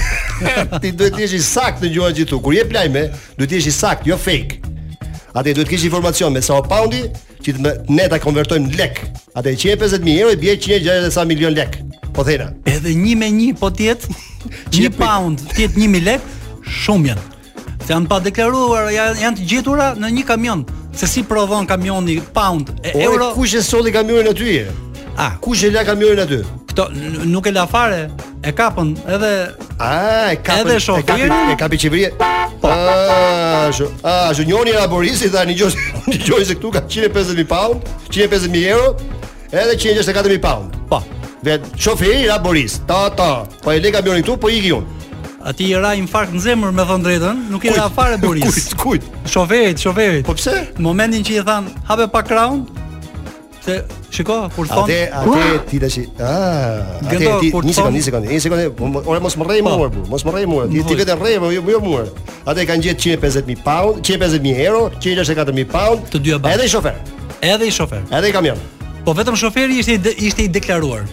Ti 0.79 0.93
duhet 0.95 1.17
të 1.19 1.25
jesh 1.25 1.35
i 1.39 1.43
saktë 1.49 1.85
në 1.89 1.93
gjuhën 1.97 2.17
gjithu. 2.21 2.39
Kur 2.43 2.55
jep 2.55 2.71
plajme, 2.71 3.05
duhet 3.35 3.51
të 3.51 3.59
jesh 3.59 3.69
i 3.71 3.75
saktë, 3.75 4.11
jo 4.13 4.19
fake. 4.21 4.61
Atë 5.35 5.51
duhet 5.51 5.65
të 5.65 5.73
kish 5.73 5.85
informacion 5.89 6.31
me 6.31 6.39
sa 6.45 6.61
është 6.61 6.71
poundi 6.71 7.01
që 7.43 7.57
të 7.57 7.73
ne 7.91 8.05
ta 8.11 8.21
konvertojmë 8.23 8.77
lek. 8.79 9.01
Atë 9.35 9.51
që 9.59 9.73
50000 9.75 10.19
euro 10.21 10.31
i 10.31 10.39
bie 10.39 10.55
163 10.55 11.27
milion 11.33 11.51
lek. 11.57 11.75
Po 12.15 12.23
thena. 12.23 12.53
Edhe 12.71 12.93
1 12.95 13.17
me 13.19 13.27
1 13.51 13.57
po 13.59 13.67
tiet 13.75 14.07
1 14.71 14.95
pound, 14.95 15.43
tiet 15.57 15.75
1000 15.75 15.99
lek. 16.07 16.31
Shumë 16.65 17.11
janë, 17.11 17.21
se 17.85 17.93
janë 17.93 18.09
pa 18.09 18.17
deklaruar, 18.23 18.87
janë 18.93 19.21
janë 19.21 19.39
të 19.41 19.45
gjetura 19.51 19.91
në 19.99 20.09
një 20.17 20.23
kamion, 20.25 20.63
se 20.97 21.07
si 21.09 21.21
provon 21.27 21.67
kamioni 21.69 22.17
pound 22.33 22.71
e 22.81 22.95
o, 22.95 23.01
euro. 23.05 23.31
Kush 23.37 23.59
e 23.59 23.61
solli 23.61 23.93
kamionin 23.93 24.31
aty? 24.31 24.55
Ah, 25.17 25.37
kush 25.41 25.63
e 25.63 25.69
la 25.71 25.83
kamionin 25.87 26.23
aty? 26.23 26.39
Kto 26.71 26.87
nuk 27.29 27.45
e 27.45 27.53
la 27.53 27.67
fare, 27.69 28.01
e 28.41 28.51
kapën 28.53 28.93
edhe 29.15 29.29
a, 29.77 29.91
e 30.33 30.39
kapën 30.41 30.65
edhe 30.65 30.79
shoferi, 30.81 31.29
e 31.53 31.57
kapi 31.59 31.79
çivrit. 31.79 32.17
Po. 32.61 32.71
Ah, 32.71 33.69
ah, 33.69 34.31
Junioni 34.33 34.73
e 34.73 34.79
laborisit 34.79 35.35
tani 35.35 35.53
gjos, 35.57 35.77
gjos 36.25 36.49
se 36.49 36.57
këtu 36.57 36.73
ka 36.73 36.81
150000 36.89 37.45
pound, 37.49 37.85
150000 38.09 38.69
euro, 38.73 38.95
edhe 39.53 39.77
164000 39.77 40.41
pound. 40.43 40.73
Po. 40.89 41.03
Vet 41.45 41.61
shoferi 41.77 42.23
i 42.25 42.37
Boris. 42.41 42.79
Ta 42.89 43.03
ta. 43.13 43.45
Po 43.61 43.69
e 43.69 43.77
le 43.79 43.91
kamionin 43.93 44.25
këtu, 44.25 44.39
po 44.41 44.49
i 44.49 44.63
gjon. 44.63 44.94
Ati 45.45 45.67
i 45.69 45.75
ra 45.77 45.91
infarkt 45.93 46.33
në 46.33 46.39
zemër 46.41 46.71
me 46.73 46.83
thënë 46.89 47.05
drejtën, 47.05 47.41
nuk 47.53 47.65
i 47.69 47.73
ra 47.75 47.85
fare 47.93 48.17
Boris. 48.17 48.47
Kujt, 48.49 48.79
kujt? 49.05 49.09
Shoferit, 49.29 49.77
shoferit. 49.77 50.23
Po 50.25 50.33
pse? 50.33 50.55
Në 50.79 50.81
momentin 50.81 51.21
që 51.27 51.35
i 51.37 51.43
than, 51.45 51.67
hape 51.85 52.07
pa 52.09 52.23
round, 52.25 52.65
se 53.61 53.75
shiko, 54.13 54.39
kur 54.55 54.65
thon. 54.65 54.89
Atë, 54.89 55.03
atë 55.19 55.59
ti 55.69 55.81
tash. 55.83 55.99
Ah, 56.17 56.81
atë 56.97 57.35
ti, 57.43 57.51
një 57.53 57.75
sekondë, 57.77 57.93
një 57.93 58.01
sekondë, 58.07 58.33
një 58.33 58.41
sekondë, 58.47 58.65
po, 58.81 58.89
ora 59.05 59.19
mos 59.21 59.37
më 59.37 59.47
rrej 59.51 59.61
më 59.67 59.75
mua, 59.77 59.91
mos 60.09 60.25
më 60.25 60.33
rrej 60.35 60.49
mua. 60.49 60.65
Ti 60.73 60.81
ti 60.89 60.97
vetë 61.03 61.19
rrej 61.21 61.37
më 61.37 61.45
po, 61.45 61.53
jo, 61.53 61.61
jo 61.75 61.83
mua. 61.85 62.01
Atë 62.49 62.65
kanë 62.71 62.87
gjetë 62.89 63.13
150000 63.21 63.61
pound, 63.67 64.01
150000 64.01 64.65
euro, 64.65 64.83
164000 64.97 65.69
pound. 65.75 66.09
Të 66.09 66.23
dyja 66.25 66.41
bashkë. 66.41 66.57
Edhe 66.57 66.65
i 66.65 66.73
shofer. 66.73 66.99
Edhe 67.51 67.69
i 67.69 67.75
shofer. 67.77 68.01
Edhe 68.17 68.33
i 68.33 68.33
kamion. 68.39 68.65
Po 69.05 69.13
vetëm 69.13 69.37
shoferi 69.37 69.77
ishte 69.85 70.01
ishte 70.17 70.49
i 70.49 70.51
deklaruar. 70.57 71.05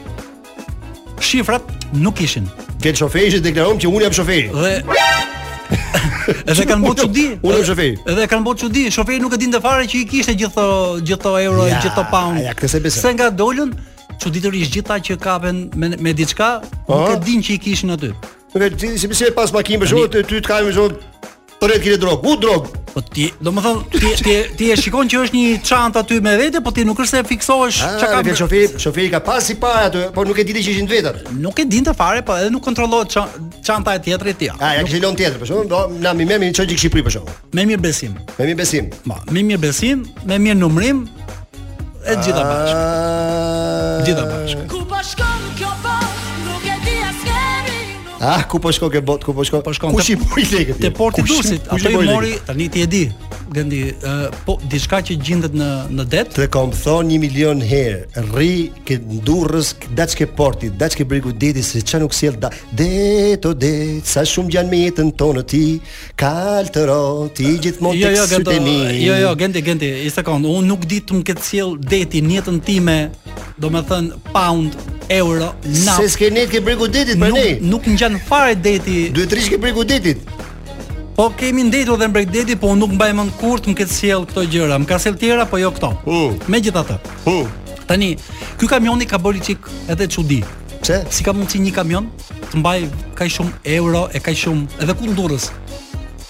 Shifrat 1.21 1.69
nuk 2.01 2.25
ishin. 2.25 2.49
Ken 2.83 2.99
shoferi 2.99 3.39
deklaron 3.43 3.79
që 3.79 3.89
unë 3.89 4.07
jam 4.09 4.15
shoferi. 4.19 4.51
Dhe 4.55 4.75
Edhe 6.23 6.65
kanë 6.71 6.85
bërë 6.87 6.99
çudi. 7.03 7.25
Unë 7.43 7.61
jam 7.61 7.67
shoferi. 7.71 7.95
Edhe 8.11 8.27
kanë 8.31 8.47
bërë 8.49 8.61
çudi, 8.65 8.85
shoferi 8.97 9.21
nuk 9.23 9.37
e 9.37 9.41
dinte 9.41 9.61
fare 9.63 9.87
që 9.91 10.01
i 10.01 10.03
kishte 10.11 10.35
gjithë 10.41 10.67
gjithë 11.09 11.33
euro, 11.47 11.69
ja, 11.71 11.79
gjithë 11.85 12.05
pound. 12.11 12.43
Ja, 12.43 12.57
këtë 12.59 12.73
se 12.75 12.83
besoj. 12.83 13.03
Se 13.05 13.15
nga 13.17 13.31
dolën, 13.39 13.73
çuditërisht 14.23 14.75
gjithta 14.77 14.99
që 15.11 15.17
kapen 15.23 15.65
me 15.79 15.93
me 15.99 16.13
diçka, 16.19 16.51
nuk 16.91 17.15
e 17.15 17.19
dinë 17.27 17.47
që 17.49 17.57
i 17.57 17.61
kishin 17.69 17.95
aty. 17.95 18.13
Po 18.53 18.61
vetë 18.65 18.95
si 19.01 19.11
pse 19.15 19.31
pas 19.39 19.55
makinë 19.55 19.85
për 19.85 19.95
të 20.19 20.27
ty 20.33 20.41
të 20.41 20.49
kanë 20.51 20.71
më 20.73 20.77
shumë 20.81 21.03
30 21.63 21.85
kg 21.87 21.99
drog. 22.07 22.27
U 22.27 22.39
drog. 22.47 22.73
Po 22.93 23.01
ti, 23.01 23.31
domethën 23.41 23.79
ti 23.91 24.09
ti 24.23 24.33
ti 24.57 24.67
e 24.71 24.77
shikon 24.77 25.09
që 25.09 25.21
është 25.25 25.37
një 25.37 25.61
çantë 25.65 26.01
aty 26.03 26.19
me 26.25 26.35
vete, 26.37 26.61
po 26.65 26.73
ti 26.77 26.85
nuk 26.85 26.99
është 27.01 27.17
se 27.17 27.23
fiksohesh 27.31 27.79
ah, 27.87 27.95
çka 28.01 28.11
ka 28.11 28.19
për... 28.27 28.37
shofi, 28.41 28.61
shofi 28.85 29.07
ka 29.15 29.23
pas 29.25 29.49
i 29.49 29.57
para 29.63 29.87
aty, 29.89 30.03
por 30.13 30.29
nuk 30.29 30.37
e 30.37 30.45
ditë 30.45 30.61
që 30.67 30.75
ishin 30.75 30.91
vetat. 30.91 31.23
Nuk 31.41 31.59
e 31.59 31.65
dinte 31.73 31.95
fare, 31.97 32.21
po 32.27 32.37
edhe 32.37 32.53
nuk 32.53 32.65
kontrollohet 32.67 33.17
çanta 33.65 33.97
e 33.97 34.03
tjetrit 34.05 34.41
ti. 34.43 34.51
Ja, 34.53 34.59
ah, 34.61 34.75
ja 34.77 34.83
nuk... 34.85 34.91
kishilon 34.93 35.17
tjetër, 35.17 35.41
për 35.41 35.53
shkakun 35.55 35.73
do 35.73 35.81
na 36.05 36.13
mi 36.21 36.29
mëmi 36.29 36.53
çoj 36.53 36.69
di 36.69 36.77
Kipri 36.85 37.05
për 37.07 37.17
shkakun. 37.17 37.41
Me 37.57 37.65
mirë 37.73 37.87
besim. 37.89 38.19
Me 38.37 38.51
mirë 38.51 38.61
besim. 38.61 38.93
Ba, 39.09 39.23
me 39.33 39.47
mirë 39.49 39.65
besim, 39.65 40.05
me 40.29 40.41
mirë 40.49 40.61
numrim 40.61 41.07
e 42.05 42.21
gjitha 42.21 42.45
bashkë. 42.45 42.77
Ah, 42.77 43.99
gjitha 44.05 44.29
bashkë. 44.37 44.82
Ah, 48.23 48.47
ku 48.47 48.63
po 48.63 48.71
shko 48.71 48.87
ke 48.87 49.03
bot, 49.03 49.19
ku 49.27 49.35
po 49.35 49.43
shko? 49.43 49.67
Po 49.67 49.75
shkon. 49.75 49.91
Kush 49.99 50.15
i 50.15 50.15
bëri 50.15 50.47
lekët? 50.55 50.79
Te 50.79 50.95
porti 50.95 51.27
Durrësit, 51.27 51.67
atë 51.75 51.91
i 51.91 51.99
mori 52.07 52.37
tani 52.47 52.71
ti 52.71 52.87
e 52.87 52.87
di 52.95 53.03
gëndi, 53.53 53.81
uh, 54.07 54.31
po, 54.47 54.57
diçka 54.73 54.99
që 55.05 55.17
gjindet 55.25 55.55
në, 55.57 55.67
në 55.97 56.07
det? 56.13 56.23
Të 56.37 56.47
kom 56.55 56.73
thonë 56.77 57.07
një 57.09 57.19
milion 57.23 57.61
herë, 57.63 58.23
rri 58.33 58.55
këtë 58.89 59.19
ndurës, 59.19 59.73
da 59.97 60.07
që 60.09 60.21
ke 60.23 60.29
porti, 60.39 60.71
da 60.81 60.89
që 60.93 61.01
ke 61.03 61.07
brigu 61.11 61.33
deti, 61.37 61.63
se 61.65 61.83
që 61.85 62.01
nuk 62.05 62.17
sjell 62.17 62.39
da, 62.43 62.51
det, 62.77 63.41
o 63.49 63.53
det, 63.53 63.73
sa 64.09 64.25
shumë 64.27 64.55
gjanë 64.55 64.73
me 64.73 64.81
jetën 64.83 65.13
tonë 65.21 65.45
ti, 65.53 65.63
kalë 66.23 66.73
të 66.77 66.87
roti, 66.89 67.35
ti 67.43 67.67
gjithë 67.67 67.87
jo 67.87 67.95
jo, 67.99 68.09
jo, 68.09 68.13
jo, 68.17 68.29
të 68.29 68.41
kësyte 68.41 68.59
mi. 68.65 69.01
Jo, 69.07 69.21
jo, 69.25 69.35
gëndi, 69.43 69.65
gëndi, 69.69 69.93
i 70.09 70.13
sekundë, 70.13 70.57
unë 70.59 70.73
nuk 70.73 70.87
ditë 70.91 71.11
të 71.11 71.21
më 71.21 71.25
këtë 71.31 71.49
sjell 71.51 71.77
deti, 71.93 72.23
njetën 72.33 72.63
ti 72.67 72.79
me, 72.89 72.99
do 73.61 73.71
me 73.73 73.83
thënë, 73.91 74.23
pound, 74.33 74.79
euro, 75.13 75.53
nap. 75.67 75.99
Se 75.99 76.11
s'ke 76.15 76.33
njetë 76.33 76.57
ke 76.57 76.65
brigu 76.69 76.89
detit, 76.89 77.21
për 77.21 77.37
ne? 77.37 77.45
Nuk, 77.61 77.69
nuk 77.77 77.93
në 77.93 78.01
gjanë 78.05 78.25
fare 78.29 78.57
deti. 78.65 79.05
Duhet 79.13 79.35
rishë 79.37 79.57
ke 79.57 79.61
brigu 79.63 79.85
detit. 79.85 80.25
Po 81.17 81.29
kemi 81.31 81.63
ndetur 81.69 81.99
dhe 82.01 82.07
mbrek 82.09 82.29
po 82.61 82.73
nuk 82.75 82.93
mbaj 82.97 83.13
më 83.13 83.25
në 83.29 83.69
më 83.69 83.75
këtë 83.77 83.93
sjell 83.97 84.25
këto 84.29 84.47
gjëra 84.49 84.79
Më 84.81 84.87
ka 84.89 84.97
sjell 84.99 85.17
tjera, 85.21 85.45
po 85.45 85.59
jo 85.59 85.71
këto 85.71 85.91
uh. 86.09 86.33
Me 86.49 86.59
gjitha 86.61 86.83
të 86.89 86.97
uh. 87.29 87.47
Tani, 87.87 88.17
kjo 88.59 88.67
kamioni 88.69 89.05
ka 89.07 89.19
bëri 89.19 89.41
çik 89.43 89.67
edhe 89.93 90.07
çudi. 90.09 90.41
Pse? 90.81 91.03
Si 91.11 91.25
ka 91.27 91.33
mundsi 91.35 91.59
një 91.61 91.73
kamion 91.75 92.07
të 92.53 92.63
mbaj 92.63 92.87
ka 93.19 93.27
shumë 93.29 93.53
euro 93.77 94.07
e 94.15 94.21
ka 94.21 94.33
shumë 94.35 94.81
edhe 94.85 94.95
ku 94.97 95.29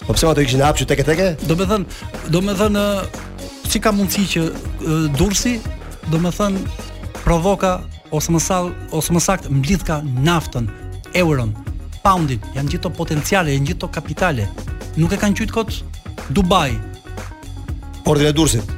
Po 0.02 0.12
pse 0.18 0.26
ma 0.26 0.32
të 0.34 0.42
i 0.42 0.46
këshin 0.50 0.62
apë 0.66 0.78
që 0.80 0.86
teke 0.90 1.04
teke? 1.06 1.26
Do 1.46 1.54
me 1.56 1.64
thënë, 1.64 2.32
do 2.34 2.40
me 2.42 2.52
thënë, 2.58 2.82
si 3.70 3.78
ka 3.78 3.92
mundsi 3.94 4.24
që 4.26 4.46
durësi 5.14 5.60
Do 6.10 6.18
me 6.18 6.32
thënë, 6.34 6.58
provoka 7.22 7.78
ose 8.10 8.32
më 9.14 9.22
sakt 9.22 9.46
mblitka 9.46 10.02
naftën, 10.02 10.66
euron 11.14 11.54
Poundit, 12.02 12.42
janë 12.56 12.72
gjithë 12.72 12.80
këto 12.82 12.90
potenciale, 12.98 13.52
janë 13.54 13.68
gjithë 13.70 13.88
kapitale. 13.94 14.48
Nuk 14.98 15.12
e 15.14 15.18
kanë 15.22 15.38
qytë 15.38 15.54
kot 15.54 15.74
Dubai. 16.34 16.72
Ordin 18.10 18.26
e 18.32 18.32
Dursit. 18.34 18.72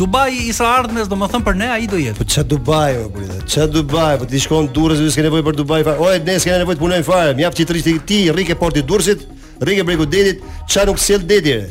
Dubai 0.00 0.30
i 0.46 0.54
sa 0.56 0.70
ardhmes, 0.78 1.04
do 1.08 1.18
më 1.20 1.28
thëmë 1.34 1.44
për 1.44 1.58
ne, 1.60 1.66
a 1.68 1.76
i 1.82 1.88
do 1.90 2.00
jetë. 2.00 2.16
Po 2.22 2.26
që 2.32 2.44
Dubai, 2.54 2.92
o 3.02 3.10
kërita, 3.12 3.42
që 3.52 3.66
Dubai, 3.74 4.14
po 4.16 4.24
t'i 4.24 4.38
dishkon 4.38 4.70
Durrës, 4.72 5.02
në 5.04 5.12
s'ke 5.12 5.26
nevoj 5.26 5.42
për 5.50 5.58
Dubai, 5.58 5.82
fa. 5.84 5.98
oj, 6.00 6.16
ne 6.24 6.38
s'ke 6.40 6.54
nevoj 6.62 6.78
të 6.78 6.80
punojnë 6.80 7.06
fare, 7.10 7.34
Mjaft 7.36 7.58
ti 7.60 7.66
që 7.66 7.68
të 7.68 7.76
rishti 7.76 7.94
ti, 8.08 8.20
rike 8.32 8.56
porti 8.56 8.84
Dursit, 8.88 9.26
rike 9.60 9.84
breku 9.84 10.08
dedit, 10.08 10.40
që 10.64 10.86
nuk 10.88 10.96
sjell 10.98 11.28
dedire. 11.28 11.66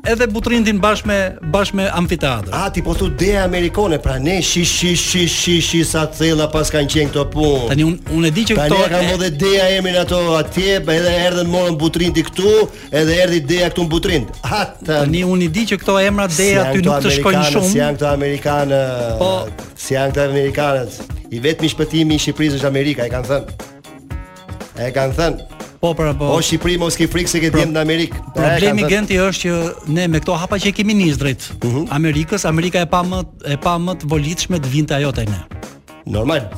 edhe 0.08 0.26
butrindin 0.32 0.78
bashkë 0.80 1.08
me 1.10 1.16
bashkë 1.52 1.76
me 1.76 1.86
amfiteatrin. 2.00 2.54
ti 2.72 2.82
po 2.84 2.94
thu 2.96 3.08
de 3.20 3.32
amerikane, 3.40 3.98
pra 4.00 4.16
ne 4.18 4.38
shi 4.50 4.62
shi 4.64 4.94
shi 4.96 5.26
shi 5.28 5.56
shi 5.60 5.80
sa 5.84 6.06
thella 6.18 6.46
pas 6.52 6.70
kanë 6.72 6.88
qenë 6.94 7.10
këto 7.10 7.24
punë. 7.34 7.66
Tani 7.72 7.82
un 7.88 7.96
un 8.16 8.24
e 8.24 8.30
di 8.32 8.44
që 8.48 8.56
këto 8.60 8.78
kanë 8.94 9.10
edhe 9.16 9.26
e... 9.26 9.34
deja 9.42 9.66
jemi 9.72 9.92
ato 10.04 10.20
atje, 10.38 10.78
edhe 10.78 11.14
erdhën 11.26 11.50
morën 11.52 11.76
butrindi 11.82 12.24
këtu, 12.30 12.54
edhe 13.02 13.18
erdhi 13.24 13.42
deja 13.52 13.68
këtu 13.74 13.84
në 13.84 13.90
butrind. 13.96 14.32
Ha 14.48 14.62
tani 14.90 15.22
un 15.28 15.42
i 15.44 15.50
di 15.58 15.66
që 15.72 15.80
këto 15.84 15.98
emra 16.06 16.28
deja 16.38 16.64
ty 16.72 16.82
nuk 16.88 17.02
të 17.04 17.14
shkojnë 17.18 17.44
shumë. 17.52 17.72
Si 17.74 17.82
janë 17.82 17.98
këto 18.00 18.08
amerikanë? 18.14 18.82
Po, 19.20 19.32
si 19.76 19.98
janë 19.98 20.12
këto 20.16 20.26
amerikanë? 20.32 20.88
I 21.36 21.42
vetmi 21.44 21.68
shpëtimi 21.68 22.16
i 22.16 22.22
Shqipërisë 22.24 22.62
është 22.62 22.70
Amerika, 22.72 23.04
e 23.04 23.12
kanë 23.12 23.34
thënë. 23.34 23.70
E 24.78 24.90
kanë 24.96 25.18
thënë. 25.20 25.52
Po, 25.80 25.94
pra, 25.94 26.10
po. 26.14 26.26
O 26.26 26.36
po, 26.42 26.42
Shqipëri 26.42 26.76
mos 26.82 26.96
ki 26.98 27.06
frikë 27.10 27.30
se 27.30 27.40
ke 27.44 27.50
djem 27.54 27.70
në 27.74 27.82
Amerikë. 27.84 28.22
Problemi 28.34 28.86
Genti 28.90 29.18
është 29.22 29.46
që 29.50 29.92
ne 29.94 30.06
me 30.10 30.20
këto 30.24 30.36
hapa 30.42 30.58
që 30.58 30.72
i 30.72 30.74
kemi 30.80 30.90
ministrit 30.98 31.46
mhm. 31.62 31.84
Amerikës, 31.94 32.46
Amerika 32.50 32.82
e 32.82 32.88
pa 32.90 33.04
më 33.06 33.20
e 33.54 33.58
pa 33.62 33.76
më 33.82 33.98
të 34.02 34.10
volitshme 34.12 34.58
të 34.64 34.72
vinte 34.74 34.98
ajo 34.98 35.14
te 35.20 35.28
ne. 35.30 35.42
Normal. 36.18 36.48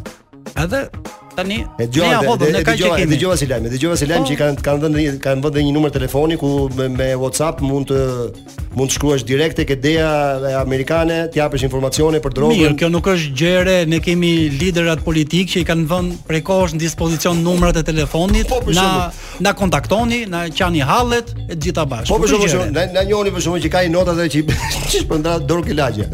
Edhe 0.65 0.87
tani 1.35 1.61
e 1.79 1.87
dëgjova 1.89 2.37
dhe 2.39 2.49
e 2.51 2.63
dëgjova 2.65 2.91
e 3.01 3.07
dëgjova 3.11 3.37
si 3.39 3.47
lajm 3.51 3.69
dëgjova 3.73 3.99
si 3.99 4.09
lajm 4.09 4.27
që 4.29 4.37
kanë 4.41 4.65
kanë 4.67 4.83
vënë 4.85 5.03
një 5.03 5.15
kanë 5.25 5.45
vënë 5.45 5.65
një 5.69 5.75
numër 5.77 5.95
telefoni 5.95 6.39
ku 6.41 6.53
me, 6.77 6.89
me 6.91 7.09
WhatsApp 7.23 7.61
mund 7.65 7.91
të 7.91 8.77
mund 8.77 8.91
të 8.91 8.97
shkruash 8.97 9.25
direkt 9.29 9.59
tek 9.59 9.73
ideja 9.75 10.11
e 10.51 10.55
amerikane 10.61 11.21
të 11.35 11.41
japësh 11.43 11.67
informacione 11.69 12.21
për 12.25 12.37
drogën 12.39 12.63
mirë 12.65 12.79
kjo 12.83 12.91
nuk 12.95 13.11
është 13.15 13.35
gjëre 13.43 13.77
ne 13.91 14.01
kemi 14.05 14.33
liderat 14.61 15.05
politikë 15.07 15.55
që 15.55 15.65
i 15.65 15.69
kanë 15.71 15.89
vënë 15.93 16.19
prej 16.31 16.43
kohësh 16.51 16.75
në 16.77 16.83
dispozicion 16.85 17.43
numrat 17.45 17.81
e 17.81 17.85
telefonit 17.91 18.51
po, 18.51 18.61
na 18.75 19.11
na 19.41 19.55
kontaktoni 19.57 20.25
na 20.31 20.47
qani 20.51 20.83
hallet 20.87 21.35
e 21.49 21.57
gjitha 21.57 21.87
bashkë 21.93 22.15
po 22.15 22.21
për 22.25 22.51
shkak 22.51 22.75
na 22.95 23.03
njohuni 23.07 23.35
për 23.35 23.49
shkak 23.49 23.65
që 23.67 23.75
ka 23.77 23.85
i 23.89 23.95
nota 23.97 24.15
dhe 24.19 24.29
që 24.35 24.45
shpërndat 25.01 25.49
dorë 25.51 25.71
ke 25.71 25.79
lagje 25.81 26.09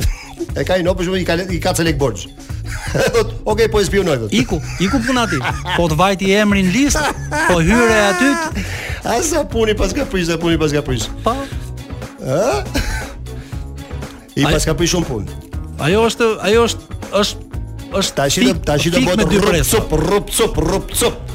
E 0.57 0.65
ka 0.65 0.79
ino, 0.81 0.95
për 0.97 1.05
shumë 1.11 1.19
i 1.21 1.25
ka, 1.29 1.35
i 1.53 1.59
ka 1.61 1.73
cëlek 1.77 1.99
borgj. 2.01 2.23
Okej, 3.51 3.69
po 3.69 3.83
e 3.83 3.87
spionoj, 3.87 4.15
dhëtë. 4.23 4.39
Iku, 4.41 4.57
iku 4.87 5.01
puna 5.05 5.27
ti. 5.29 5.37
Po 5.77 5.85
të 5.91 5.99
vajti 6.01 6.31
emrin 6.33 6.71
list, 6.73 6.97
po 7.51 7.59
hyre 7.61 7.99
aty. 8.09 8.65
A 9.07 9.21
sa 9.23 9.45
puni 9.47 9.75
pas 9.79 9.93
ka 9.95 10.03
prish, 10.11 10.27
dhe 10.27 10.39
puni 10.41 10.57
pas 10.59 10.73
ka 10.73 10.81
prish. 10.83 11.05
Pa. 11.23 11.35
Po. 11.37 12.37
A? 12.37 12.65
I 14.35 14.47
pas 14.49 14.65
ka 14.67 14.73
prish 14.75 14.95
shumë 14.97 15.07
pun. 15.11 15.29
Ajo 15.87 16.07
është, 16.09 16.31
ajo 16.49 16.65
është, 16.67 16.97
është, 17.21 17.61
është 18.01 18.17
tash 18.17 18.39
do 18.41 18.55
tash 18.71 18.89
do 18.97 19.03
bëhet 19.05 19.35
rrup 19.45 19.69
cop 19.73 19.93
rrup 20.01 20.33
cop 20.37 20.57
rrup 20.65 20.89
cop 20.97 21.35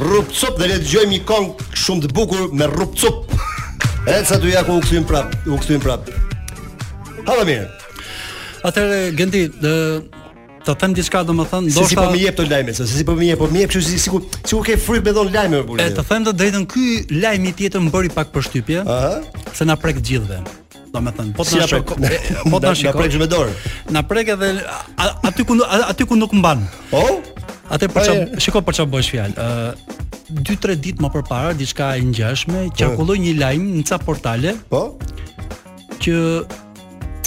rrup 0.00 0.32
cop 0.40 0.56
dhe 0.58 0.70
le 0.72 0.78
të 0.80 0.86
dëgjojmë 0.88 1.14
një 1.18 1.20
këngë 1.28 1.68
shumë 1.84 2.06
të 2.06 2.10
bukur 2.16 2.48
me 2.58 2.72
rrup 2.72 2.96
cop. 3.04 3.22
Eca 4.16 4.40
do 4.42 4.50
ja 4.50 4.64
ku 4.66 4.80
u 4.80 4.88
kthyn 4.88 5.04
prap, 5.06 5.36
u 5.46 5.60
kthyn 5.62 5.84
prap. 5.84 6.10
Hallo 7.28 7.44
mirë. 7.46 7.70
Atëre 8.66 9.10
Genti, 9.18 9.46
do 9.60 9.74
të 10.62 10.74
them 10.78 10.92
diçka 10.94 11.22
domethënë, 11.26 11.66
ndoshta 11.74 11.90
si 11.90 11.96
po 11.98 12.04
më 12.14 12.18
jep 12.22 12.36
të 12.38 12.44
lajme, 12.46 12.72
se 12.78 12.84
si 12.86 13.02
po 13.06 13.14
më 13.18 13.24
jep, 13.32 13.40
po 13.40 13.48
më 13.50 13.64
jep, 13.64 13.72
sikur 13.82 14.22
sikur 14.22 14.50
si 14.52 14.58
ke 14.68 14.76
fryt 14.78 15.02
me 15.06 15.10
don 15.14 15.26
lajme 15.34 15.58
për 15.62 15.66
bulë. 15.70 15.86
E 15.88 15.94
të 15.96 16.04
them 16.10 16.26
të 16.28 16.32
drejtën, 16.40 16.66
ky 16.70 16.84
lajmi 17.18 17.50
tjetër 17.58 17.82
më 17.82 17.90
bëri 17.94 18.10
pak 18.14 18.30
përshtypje. 18.34 18.84
Ëh. 18.86 19.40
Se 19.58 19.66
na 19.66 19.74
prek 19.82 19.98
gjithëve. 19.98 20.38
Domethënë, 20.94 21.34
po, 21.34 21.42
po 21.42 21.48
të 21.48 21.58
na 21.58 21.66
prek, 21.72 21.90
po 22.52 22.60
na 22.62 22.72
shikoj. 22.78 22.86
Na 22.86 22.92
prek 23.02 23.16
me 23.24 23.28
dorë. 23.32 23.56
Na 23.96 24.02
prek 24.06 24.30
edhe 24.36 24.50
aty 25.08 25.46
ku 25.48 25.58
aty 25.82 26.06
ku 26.06 26.14
nuk 26.20 26.36
mban. 26.38 26.62
Po? 26.92 27.00
Atë 27.72 27.88
për 27.90 27.96
po, 27.96 28.04
çfarë, 28.06 28.42
shiko 28.46 28.62
për 28.68 28.78
çfarë 28.78 28.92
bësh 28.94 29.10
fjalë. 29.16 29.48
Ëh. 29.48 29.96
2-3 30.32 30.76
ditë 30.86 31.02
më 31.04 31.10
përpara 31.16 31.56
diçka 31.58 31.88
e 31.98 32.04
ngjashme, 32.06 32.68
po. 32.70 32.76
qarkulloi 32.78 33.18
një 33.26 33.34
lajm 33.42 33.66
në 33.80 33.82
ca 33.90 33.98
portale. 34.04 34.54
Po. 34.70 34.84
Që 35.98 36.20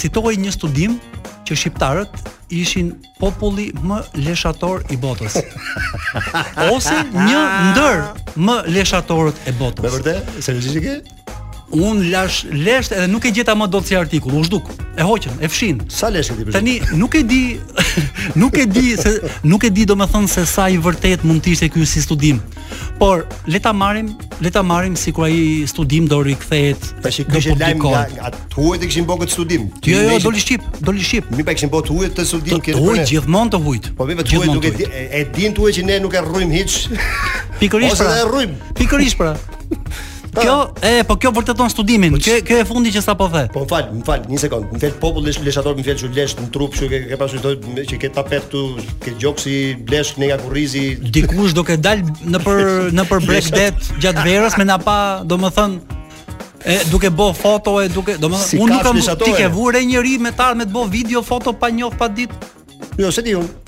citoi 0.00 0.38
një 0.40 0.52
studim, 0.56 0.96
që 1.46 1.56
shqiptarët 1.60 2.28
ishin 2.62 2.88
populli 3.22 3.68
më 3.88 4.00
leshator 4.26 4.82
i 4.94 4.98
botës. 5.02 5.38
Ose 6.72 6.96
një 7.12 7.42
ndër 7.70 8.04
më 8.48 8.56
leshatorët 8.76 9.46
e 9.52 9.56
botës. 9.60 9.84
Me 9.88 9.92
vërtetë, 9.98 10.40
seriozisht 10.48 10.78
e 10.78 10.84
ke? 10.88 11.34
un 11.70 11.98
lash 12.10 12.44
lesh 12.64 12.90
edhe 12.92 13.06
nuk 13.10 13.24
e 13.26 13.30
gjeta 13.34 13.54
më 13.58 13.66
dot 13.72 13.88
si 13.88 13.96
artikull, 13.98 14.36
u 14.38 14.44
zhduk, 14.46 14.68
e 14.94 15.02
hoqën, 15.02 15.40
e 15.42 15.48
fshin. 15.50 15.80
Sa 15.90 16.08
lesh 16.14 16.30
e 16.30 16.34
di? 16.38 16.50
Tani 16.54 16.76
nuk 16.94 17.14
e 17.18 17.22
di, 17.26 17.58
nuk 18.40 18.58
e 18.62 18.66
di 18.70 18.94
se 18.96 19.16
nuk 19.42 19.66
e 19.66 19.70
di 19.74 19.84
domethën 19.84 20.28
se 20.30 20.44
sa 20.46 20.68
i 20.70 20.78
vërtet 20.78 21.24
mund 21.26 21.42
të 21.42 21.54
ishte 21.56 21.68
ky 21.74 21.86
si 21.88 22.02
studim. 22.04 22.38
Por 23.00 23.26
le 23.50 23.58
ta 23.62 23.72
marrim, 23.76 24.12
le 24.40 24.50
ta 24.54 24.62
marrim 24.62 24.94
sikur 24.96 25.26
ai 25.26 25.66
studim 25.68 26.06
do 26.08 26.20
rikthehet. 26.24 26.86
Tash 27.02 27.24
kjo 27.26 27.42
është 27.42 27.58
lajm 27.60 27.82
nga 27.82 28.04
atë 28.30 28.60
huaj 28.62 28.78
të 28.82 28.90
kishin 28.92 29.08
bërë 29.10 29.24
këtë 29.24 29.36
studim. 29.36 29.66
Ti 29.82 29.96
jo, 29.96 30.04
jo, 30.14 30.20
do 30.22 30.32
li 30.36 30.40
shqip, 30.44 30.68
do 30.86 30.94
li 30.94 31.04
shqip. 31.10 31.32
Mi 31.36 31.44
pa 31.46 31.56
kishin 31.58 31.72
bërë 31.74 31.90
huaj 31.96 32.12
të 32.20 32.28
studim 32.30 32.62
këtë. 32.62 32.78
Huaj 32.86 33.04
gjithmonë 33.10 33.54
të 33.56 33.60
huajt. 33.66 33.90
Po 33.98 34.06
vetë 34.08 34.28
huaj 34.38 34.54
duke 34.54 34.86
e 35.20 35.24
din 35.34 35.58
tuaj 35.58 35.74
që 35.80 35.86
ne 35.90 35.98
nuk 36.06 36.14
e 36.16 36.24
rrujm 36.30 36.54
hiç. 36.60 36.78
Pikërisht 37.60 37.98
pra. 38.00 38.08
Ose 38.08 38.22
e 38.22 38.26
rrujm. 38.30 38.56
Pikërisht 38.78 39.18
pra. 39.20 39.34
Po. 40.36 40.44
Kjo, 40.44 40.56
e, 40.84 41.00
po 41.08 41.16
kjo 41.16 41.30
vërteton 41.32 41.70
studimin. 41.72 42.12
Po, 42.12 42.18
kjo, 42.20 42.34
kjo 42.44 42.56
e 42.60 42.64
fundi 42.68 42.90
që 42.92 43.00
sa 43.00 43.14
po 43.16 43.24
the. 43.32 43.46
Po 43.54 43.62
fal, 43.70 43.86
më 43.88 44.02
fal, 44.04 44.24
një 44.28 44.40
sekond. 44.42 44.66
Më 44.68 44.80
fal 44.82 44.92
popull 45.00 45.24
lesh 45.24 45.38
leshator, 45.40 45.72
më 45.78 45.84
fal 45.86 46.12
lesh 46.18 46.34
në 46.36 46.50
trup, 46.52 46.76
çu 46.76 46.90
që 46.90 46.98
ke 47.08 47.16
pasur 47.20 47.40
dot 47.44 47.64
që 47.92 47.98
ke 48.02 48.10
tapet 48.12 48.44
këtu, 48.44 48.62
ke 49.06 49.14
gjoksi, 49.22 49.54
blesh 49.88 50.12
në 50.20 50.28
nga 50.30 50.36
kurrizi. 50.44 50.84
Dikush 51.08 51.56
do 51.56 51.64
të 51.64 51.78
dal 51.86 52.04
në 52.34 52.42
për 52.44 52.92
në 52.98 53.06
për 53.08 53.22
break 53.30 53.84
gjatë 54.04 54.26
verës 54.28 54.60
me 54.60 54.68
na 54.68 54.76
pa, 54.84 54.98
domethën 55.24 55.78
e 56.66 56.80
duke 56.92 57.08
bë 57.16 57.30
foto 57.40 57.78
e 57.80 57.88
duke, 57.96 58.18
domethën 58.20 58.50
si 58.52 58.60
unë 58.60 58.76
nuk 58.76 58.84
kam 58.90 59.22
ti 59.24 59.32
ke 59.40 59.48
vurë 59.56 59.86
njëri 59.88 60.18
me 60.26 60.36
tar 60.36 60.52
me 60.58 60.68
të 60.68 60.74
bë 60.76 60.84
video 60.92 61.24
foto 61.24 61.56
pa 61.56 61.72
njoh 61.72 61.96
pa 61.96 62.12
ditë. 62.12 62.52
Jo, 63.00 63.08
se 63.12 63.24
di 63.24 63.32
unë 63.40 63.62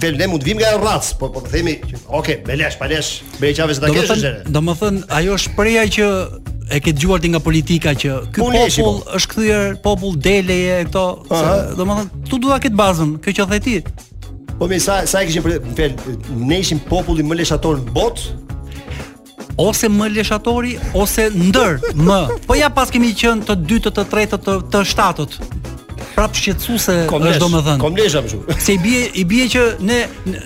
Del 0.00 0.14
ne 0.16 0.26
mund 0.30 0.42
vim 0.44 0.56
nga 0.56 0.74
rrac, 0.78 1.12
po, 1.20 1.28
po 1.32 1.40
po 1.42 1.48
themi, 1.48 1.78
ok, 2.08 2.40
belesh, 2.46 2.78
palesh, 2.80 3.22
me 3.40 3.52
qave 3.52 3.74
se 3.76 3.80
ta 3.82 3.90
kesh 3.92 4.08
gjëre. 4.16 4.42
Domethën 4.48 5.00
ajo 5.18 5.36
shpreha 5.44 5.82
që 5.92 6.06
e 6.72 6.78
ke 6.80 6.94
dëgjuar 6.94 7.20
ti 7.20 7.28
nga 7.32 7.40
politika 7.44 7.92
që 7.98 8.18
ky 8.32 8.40
popull 8.40 8.76
po. 8.78 9.16
është 9.18 9.28
kthyer 9.32 9.74
popull 9.84 10.14
deleje 10.24 10.78
këto, 10.88 11.04
domethën 11.76 12.12
tu 12.30 12.38
duha 12.40 12.60
këtë 12.62 12.78
bazën, 12.80 13.12
kjo 13.20 13.34
që 13.40 13.48
the 13.52 13.60
ti. 13.66 13.76
Po 14.60 14.68
mi 14.70 14.80
sa 14.80 15.02
sa 15.08 15.20
e 15.20 15.28
kishim 15.28 15.44
për 15.44 15.58
fel, 15.76 15.94
ne 16.48 16.62
ishim 16.64 16.80
populli 16.88 17.24
më 17.26 17.40
leshator 17.42 17.76
në 17.82 17.94
botë 17.96 18.38
ose 19.60 19.88
më 19.92 20.06
leshatori 20.14 20.78
ose 20.96 21.26
ndër 21.34 21.80
më. 22.06 22.20
Po 22.48 22.56
ja 22.56 22.70
pas 22.72 22.88
kemi 22.92 23.12
qenë 23.12 23.44
të 23.50 23.58
dytë, 23.68 23.92
të 23.98 24.06
tretë, 24.12 24.40
të 24.48 24.56
të 24.72 24.84
shtatët 24.94 25.36
prap 26.14 26.34
shqetësuese 26.36 26.94
është 27.08 27.40
domethën. 27.42 27.80
Komplesha 27.82 28.22
më 28.24 28.32
shumë. 28.32 28.56
Se 28.60 28.74
i 28.76 28.80
bie 28.82 29.02
i 29.18 29.24
bie 29.32 29.46
që 29.52 29.64
ne 29.86 30.00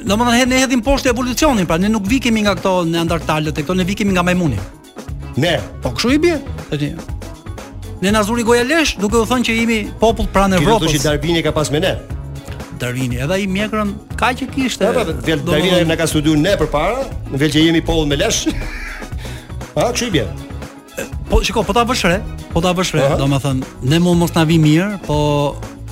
domethën 0.09 0.49
ne 0.51 0.61
hedhim 0.63 0.83
poshtë 0.87 1.13
evolucionin, 1.15 1.67
pra 1.69 1.79
ne 1.81 1.91
nuk 1.93 2.07
vi 2.11 2.21
kemi 2.23 2.45
nga 2.47 2.57
këto 2.59 2.77
në 2.91 3.03
Andartalë, 3.05 3.55
te 3.57 3.65
këto 3.67 3.77
ne 3.81 3.87
vi 3.89 3.97
kemi 3.99 4.15
nga 4.17 4.23
Majmuni. 4.27 4.59
Ne, 5.41 5.57
po 5.83 5.91
kush 5.95 6.13
i 6.15 6.19
bie? 6.21 6.37
Te 6.71 6.95
Ne 8.03 8.11
na 8.13 8.21
zuri 8.27 8.43
goja 8.45 8.65
lesh, 8.67 8.99
duke 9.01 9.17
u 9.17 9.25
thënë 9.25 9.47
që 9.47 9.53
jemi 9.57 9.77
popull 10.01 10.27
pranë 10.29 10.59
Evropës. 10.59 10.91
Kjo 10.91 10.91
është 10.91 10.99
që 10.99 11.07
Darwini 11.09 11.43
ka 11.47 11.53
pas 11.57 11.71
me 11.73 11.81
ne. 11.81 11.95
Darwini, 12.79 13.21
edhe 13.25 13.33
ai 13.39 13.47
mjekrën 13.49 13.95
ka 14.21 14.35
që 14.37 14.49
kishte. 14.53 14.91
Po, 14.93 15.05
vetë 15.09 15.39
Darwini 15.47 15.87
na 15.89 15.97
ka 15.97 16.05
studiuar 16.11 16.43
ne 16.43 16.53
përpara, 16.61 17.07
në 17.33 17.41
vend 17.41 17.55
që 17.57 17.63
jemi 17.65 17.81
popull 17.87 18.11
me 18.11 18.19
lesh. 18.21 18.51
Pa 19.75 19.89
i 20.05 20.11
bie? 20.13 20.27
po 21.31 21.43
shiko, 21.43 21.63
po 21.67 21.73
ta 21.75 21.85
vëshre, 21.87 22.17
re, 22.19 22.23
po 22.53 22.61
ta 22.65 22.73
vëshre, 22.75 22.99
re, 23.01 23.07
uh 23.07 23.11
-huh. 23.15 23.19
domethënë 23.25 23.65
ne 23.91 23.99
mund 24.05 24.19
mos 24.23 24.33
na 24.37 24.43
vi 24.45 24.57
mirë, 24.59 24.99
po 25.07 25.17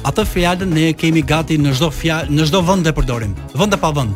atë 0.08 0.24
fjalën 0.34 0.68
ne 0.70 0.92
kemi 0.92 1.22
gati 1.22 1.58
në 1.58 1.74
çdo 1.76 1.90
fjalë, 1.90 2.28
në 2.30 2.42
çdo 2.48 2.60
vend 2.62 2.86
e 2.86 2.92
përdorim, 2.92 3.32
vend 3.54 3.72
e 3.72 3.76
pa 3.76 3.90
vend. 3.92 4.14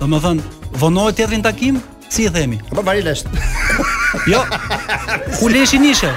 Domethënë 0.00 0.40
vonohet 0.72 1.16
teatrin 1.16 1.42
takim, 1.42 1.82
si 2.08 2.24
i 2.26 2.30
themi? 2.30 2.58
Po 2.70 2.82
Marilesh. 2.82 3.24
jo. 4.32 4.44
Ku 5.38 5.48
leshi 5.48 5.78
nishe? 5.78 6.12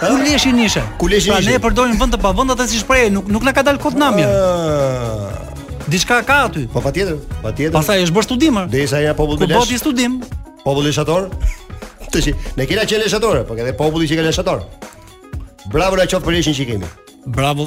Ku 0.00 0.16
leshi 0.24 0.52
nishe? 0.52 0.82
Ku 0.98 1.06
pra, 1.08 1.14
nishe? 1.14 1.30
Pra 1.32 1.40
ne 1.40 1.54
e 1.54 1.58
përdorim 1.58 1.98
vend 2.00 2.14
e 2.14 2.18
pa 2.18 2.32
vend 2.32 2.50
atë 2.50 2.66
si 2.68 2.78
shprehje, 2.78 3.10
nuk 3.10 3.26
nuk 3.28 3.42
na 3.42 3.52
ka 3.52 3.62
dal 3.62 3.78
kot 3.78 3.94
namja. 3.94 4.28
Uh 4.28 5.46
Diçka 5.86 6.22
ka 6.26 6.44
aty. 6.50 6.66
Po 6.72 6.80
patjetër, 6.80 7.16
patjetër. 7.42 7.70
Pastaj 7.72 8.02
është 8.04 8.14
bërë 8.14 8.22
studim. 8.26 8.54
Derisa 8.68 8.98
ja 8.98 9.14
popullësh. 9.14 9.46
Po 9.54 9.62
bëhet 9.62 9.78
studim. 9.78 10.18
Popullëshator. 10.66 11.30
Të 12.12 12.20
shi, 12.22 12.32
ne 12.56 12.66
kena 12.68 12.84
qenë 12.88 13.04
leshatorë, 13.06 13.44
për 13.46 13.48
po 13.56 13.62
edhe 13.62 13.74
populli 13.78 14.08
që 14.10 14.18
ka 14.20 14.26
leshatorë. 14.28 14.66
Bravo 15.72 15.98
na 15.98 16.06
qoftë 16.08 16.24
për 16.26 16.36
leshin 16.36 16.54
që 16.56 16.66
kemi. 16.70 16.90
Bravo. 17.34 17.66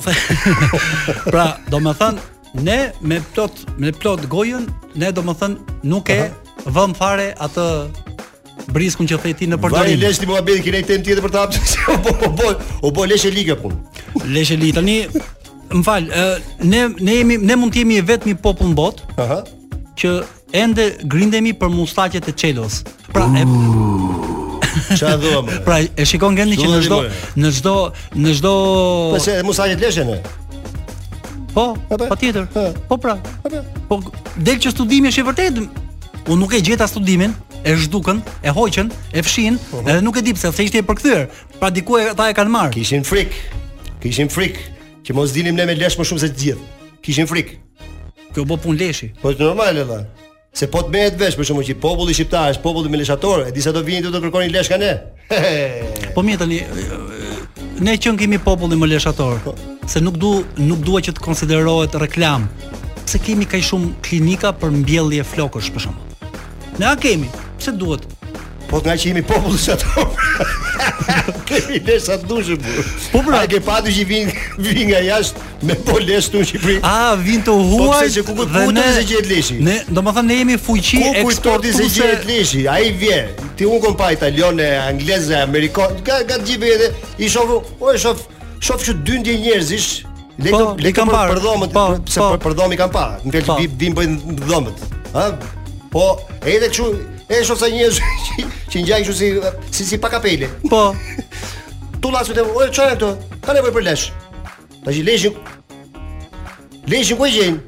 pra, 1.32 1.50
do 1.72 1.82
më 1.84 1.94
thën, 2.00 2.20
ne 2.64 2.78
me 3.06 3.18
plot 3.36 3.66
me 3.78 3.92
plot 3.96 4.24
gojën, 4.32 4.68
ne 5.00 5.12
do 5.16 5.24
më 5.28 5.36
thën 5.42 5.58
nuk 5.92 6.12
e 6.16 6.22
vëm 6.70 6.96
fare 6.98 7.34
atë 7.44 7.66
briskun 8.76 9.08
që 9.10 9.20
thej 9.26 9.36
ti 9.42 9.48
në 9.52 9.60
përdorim. 9.60 9.98
Vaj 9.98 10.02
lesh 10.04 10.22
ti 10.24 10.30
mua 10.30 10.42
bëj 10.46 10.64
kinë 10.66 10.82
tem 10.88 11.04
tjetër 11.04 11.28
për 11.28 11.36
ta. 11.36 11.46
Po 12.04 12.16
po 12.24 12.32
po. 12.40 12.54
U 12.88 12.92
bë 12.96 13.10
lesh 13.14 13.28
e 13.30 13.34
ligë 13.36 13.60
pun. 13.60 13.76
lesh 14.32 14.54
e 14.56 14.60
ligë. 14.62 14.80
Tani 14.80 15.00
më 15.70 15.86
fal, 15.86 16.08
ne 16.64 16.86
ne 16.98 17.20
jemi 17.22 17.38
ne 17.42 17.60
mund 17.60 17.76
të 17.76 17.84
jemi 17.84 18.00
i 18.00 18.06
vetmi 18.14 18.36
popull 18.40 18.72
në 18.72 18.80
botë. 18.80 19.12
Aha. 19.26 19.42
Që 20.00 20.16
ende 20.56 20.94
grindemi 21.12 21.52
për 21.60 21.72
mustaqet 21.76 22.32
e 22.32 22.34
çelos. 22.34 22.80
Pra, 23.14 23.26
e, 23.38 23.44
Çfarë 24.98 25.18
thua 25.24 25.40
më? 25.48 25.58
Pra, 25.66 25.78
e 26.00 26.06
shikon 26.08 26.38
gjendin 26.38 26.60
që 26.62 26.70
në 26.70 26.80
çdo 26.88 27.00
në 27.40 27.52
çdo 27.60 27.74
në 28.24 28.34
çdo 28.40 28.54
Po 29.18 29.22
se 29.24 29.38
mos 29.48 29.58
hajë 29.62 29.78
leshën. 29.82 30.10
Po, 31.54 31.66
patjetër. 32.00 32.46
Po, 32.54 32.66
po 32.92 32.98
pra. 33.02 33.18
Po 33.90 34.02
del 34.48 34.60
që 34.62 34.74
studimi 34.76 35.10
është 35.12 35.24
i 35.24 35.28
vërtetë. 35.30 35.64
Unë 36.30 36.38
nuk 36.42 36.54
e 36.54 36.60
gjeta 36.62 36.86
studimin, 36.88 37.32
e 37.66 37.74
zhdukën, 37.80 38.20
e 38.46 38.52
hoqën, 38.54 38.92
e 39.18 39.24
fshin, 39.26 39.58
uhum. 39.74 39.88
edhe 39.90 40.04
nuk 40.06 40.20
e 40.20 40.24
di 40.28 40.36
pse 40.38 40.52
thjesht 40.54 40.78
e 40.78 40.84
përkthyer. 40.86 41.24
Pra 41.60 41.72
diku 41.74 41.98
e 41.98 42.06
ata 42.12 42.30
e 42.30 42.36
kanë 42.38 42.54
marr. 42.54 42.74
Kishin 42.76 43.06
frik. 43.08 43.34
Kishin 44.04 44.30
frik 44.30 44.62
që 45.08 45.18
mos 45.18 45.34
dinim 45.34 45.58
ne 45.58 45.66
me 45.66 45.74
lesh 45.80 45.98
më 45.98 46.06
shumë 46.06 46.22
se 46.22 46.30
të 46.36 46.42
gjithë. 46.44 46.70
Kishin 47.06 47.28
frik. 47.32 47.58
Kjo 48.36 48.46
bë 48.46 48.60
pun 48.62 48.78
leshi. 48.78 49.10
Po 49.24 49.34
normal 49.40 49.82
dha. 49.90 50.04
Se 50.54 50.68
po 50.68 50.82
të 50.84 50.92
mehet 50.92 51.18
vesh 51.22 51.38
për 51.38 51.48
shkak 51.50 51.68
që 51.70 51.76
populli 51.82 52.16
shqiptar 52.16 52.54
është 52.54 52.64
populli 52.64 52.90
milishator, 52.92 53.44
e 53.48 53.52
di 53.54 53.62
sa 53.62 53.72
do 53.76 53.84
vini 53.86 54.02
ti 54.04 54.12
të 54.12 54.22
kërkoni 54.24 54.50
leshka 54.54 54.80
ne. 54.82 54.92
po 56.16 56.24
mirë 56.26 56.42
tani, 56.42 56.58
ne 57.86 57.96
që 57.96 58.16
kemi 58.20 58.40
populli 58.46 58.78
milishator, 58.80 59.38
po. 59.46 59.54
se 59.88 60.02
nuk 60.02 60.18
du 60.22 60.34
nuk 60.66 60.82
dua 60.86 61.04
që 61.06 61.14
të 61.16 61.24
konsiderohet 61.26 61.98
reklam. 62.02 62.50
Pse 63.06 63.22
kemi 63.26 63.46
kaq 63.50 63.64
shumë 63.70 63.92
klinika 64.06 64.52
për 64.62 64.74
mbjellje 64.82 65.26
flokësh 65.34 65.72
për 65.74 65.86
shkak? 65.86 66.38
Ne 66.82 66.90
a 66.90 66.96
kemi, 66.98 67.30
pse 67.60 67.74
duhet? 67.78 68.08
Po 68.70 68.78
nga 68.86 68.94
që 68.94 69.10
jemi 69.10 69.22
popull 69.26 69.56
të 69.56 69.60
shatë 69.64 70.04
Kemi 71.50 71.80
lesa 71.88 72.20
të 72.22 72.28
dushë 72.30 72.58
Po 73.10 73.22
pra 73.26 73.40
A 73.44 73.48
ke 73.50 73.60
patu 73.66 73.90
që 73.96 74.06
vinë 74.10 74.36
vin 74.62 74.82
nga 74.92 75.00
jashtë 75.08 75.66
Me 75.66 75.78
po 75.88 75.96
lesë 76.04 76.36
të 76.36 76.42
në 76.44 76.50
Shqipëri 76.52 76.76
A, 76.86 76.94
vinë 77.18 77.44
të 77.48 77.56
po 77.56 77.64
huaj 77.66 77.82
Po 77.82 77.96
pëse 77.96 78.14
që 78.14 78.26
ku 78.28 78.36
kujtë 78.38 78.68
të 78.78 78.86
se 78.98 79.06
që 79.10 79.24
leshi 79.32 79.58
ne, 79.66 79.80
Do 79.90 80.04
më 80.06 80.14
thëmë 80.18 80.34
ne 80.34 80.38
jemi 80.44 80.60
fuqi 80.68 81.02
eksportuse 81.02 81.26
Ku 81.26 81.30
kujtë 81.30 81.46
të 81.48 81.90
të 81.90 81.90
se 81.96 82.12
leshi 82.30 82.64
A 82.70 82.78
i 82.84 82.94
vje 83.02 83.20
Ti 83.58 83.68
unë 83.68 83.82
kom 83.88 83.98
pa 84.04 84.12
italione, 84.14 84.70
angleze, 84.86 85.40
amerikon 85.50 85.98
Ka, 86.06 86.22
ka 86.30 86.38
të 86.38 86.52
gjithë 86.52 86.66
vjetë 86.68 86.92
I 87.26 87.34
shofu 87.34 87.62
O 87.82 87.94
e 87.96 88.00
shofu 88.02 88.30
Shofu 88.62 88.92
që 88.92 88.98
dyndje 89.10 89.40
njerëzish 89.48 90.02
Lekë 90.46 90.58
po, 90.58 90.74
le 90.78 90.94
Për 90.94 91.42
dhomën, 91.44 91.72
po, 91.76 91.88
se 92.08 92.22
po. 92.22 92.30
për 92.40 92.60
dhomën 92.62 92.80
kam 92.80 92.92
pa 92.94 93.08
Në 93.26 93.40
fjalë 93.44 93.72
vim 93.82 93.96
po. 93.98 94.04
bëjnë 94.04 94.44
dhomën. 94.46 94.92
Ëh? 95.20 95.34
Po, 95.92 96.06
edhe 96.48 96.70
kështu 96.72 97.18
E 97.30 97.44
shoh 97.46 97.54
sa 97.58 97.68
që, 97.70 97.90
që 98.74 98.80
ngjajnë 98.82 99.06
kështu 99.06 99.16
si 99.18 99.28
si 99.78 99.86
si 99.92 99.98
pa 100.02 100.10
kapele. 100.10 100.48
Po. 100.70 100.80
Tu 102.02 102.10
lasu 102.14 102.34
te, 102.34 102.42
oj 102.42 102.72
çaj 102.74 102.96
këtu. 102.96 103.12
Ka 103.46 103.54
nevojë 103.54 103.76
për 103.76 103.86
lesh. 103.86 104.08
Tash 104.82 104.98
i 104.98 105.04
lesh. 105.06 105.28
Lesh 106.90 107.14
ku 107.14 107.30
jeni? 107.30 107.60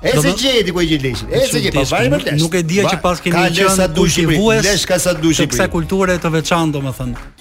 Ese 0.00 0.32
je 0.32 0.64
di 0.64 0.72
ku 0.72 0.80
je 0.84 0.96
E 0.96 1.42
Ese 1.42 1.60
je 1.60 1.70
pa 1.76 1.84
vaji 1.92 2.10
për 2.16 2.24
lesh. 2.30 2.40
Nuk 2.40 2.56
e 2.56 2.64
dia 2.64 2.88
që 2.88 3.02
pas 3.04 3.20
keni 3.20 3.44
gjën 3.58 3.76
sa 3.76 3.86
dushi. 3.86 4.24
Lesh 4.64 4.88
ka 4.88 4.96
sa 4.98 5.12
dushi. 5.12 5.44
Sa 5.52 5.68
kultura 5.68 6.16
e 6.16 6.22
të 6.22 6.32
veçantë 6.40 6.80
domethënë. 6.80 7.32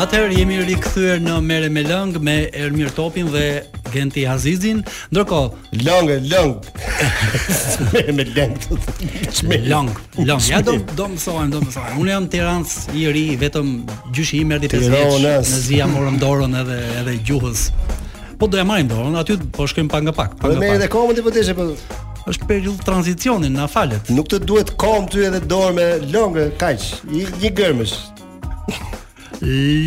Atëherë 0.00 0.36
jemi 0.38 0.56
rikthyer 0.64 1.18
në 1.20 1.34
Merë 1.44 1.68
me 1.74 1.82
Lëng 1.84 2.14
me 2.24 2.36
Ermir 2.56 2.88
Topin 2.96 3.28
dhe 3.34 3.42
Genti 3.92 4.24
Azizin. 4.28 4.80
Ndërkohë, 5.12 5.82
Lëng, 5.84 6.08
Lëng. 6.30 6.54
Merë 7.92 8.14
me 8.16 8.26
Lëng. 8.32 8.56
Me 9.44 9.60
Lëng, 9.68 9.92
Lëng. 10.22 10.48
Ja 10.48 10.62
do 10.64 10.78
do 10.94 11.10
të 11.18 11.26
thonë, 11.26 11.50
do 11.52 11.60
më 11.66 11.76
thonë. 11.76 11.94
Unë 12.00 12.14
jam 12.16 12.30
tirans 12.32 12.74
i 12.96 13.04
ri, 13.12 13.26
vetëm 13.44 13.74
gjyshi 14.16 14.40
im 14.46 14.56
erdhi 14.56 14.72
pesë 14.72 14.88
vjeç. 14.94 15.18
Në 15.28 15.36
zi 15.68 15.82
jam 15.84 15.92
morëm 16.00 16.16
dorën 16.24 16.56
edhe 16.64 16.80
edhe 17.02 17.18
gjuhës. 17.28 17.68
Po 18.40 18.48
do 18.48 18.56
e 18.56 18.64
marrim 18.64 18.88
dorën, 18.88 19.20
aty 19.20 19.36
po 19.58 19.68
shkojmë 19.68 19.92
pak 19.98 20.08
nga 20.08 20.16
pak. 20.24 20.40
Po 20.40 20.56
ne 20.56 20.72
edhe 20.78 20.88
po 20.88 21.12
të 21.28 21.48
po 21.60 21.68
është 22.28 22.48
periudhë 22.48 22.84
tranzicioni, 22.84 23.48
na 23.52 23.66
falet. 23.70 24.10
Nuk 24.12 24.28
të 24.30 24.42
duhet 24.46 24.72
kohë 24.80 25.08
ty 25.12 25.24
edhe 25.28 25.40
dorë 25.50 25.74
me 25.78 25.88
longë, 26.12 26.46
kaq, 26.60 26.84
një 27.40 27.52
gërmësh. 27.58 27.96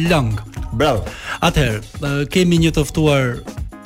Long. 0.10 0.34
Bravo. 0.74 1.04
Atëherë, 1.44 2.28
kemi 2.32 2.62
një 2.64 2.70
të 2.78 2.86
ftuar 2.88 3.42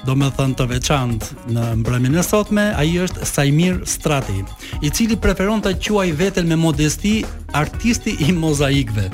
do 0.05 0.13
me 0.15 0.27
thënë 0.37 0.59
të 0.59 0.67
veçant 0.69 1.29
në 1.51 1.63
mbrëmjën 1.81 2.19
e 2.21 2.25
sotme, 2.27 2.67
a 2.77 2.83
i 2.85 2.99
është 3.03 3.25
Saimir 3.31 3.79
Strati, 3.89 4.43
i 4.85 4.91
cili 4.93 5.17
preferon 5.17 5.63
të 5.65 5.73
quaj 5.87 6.07
vetën 6.19 6.47
me 6.51 6.59
modesti 6.61 7.15
artisti 7.61 8.13
i 8.27 8.31
mozaikve. 8.37 9.09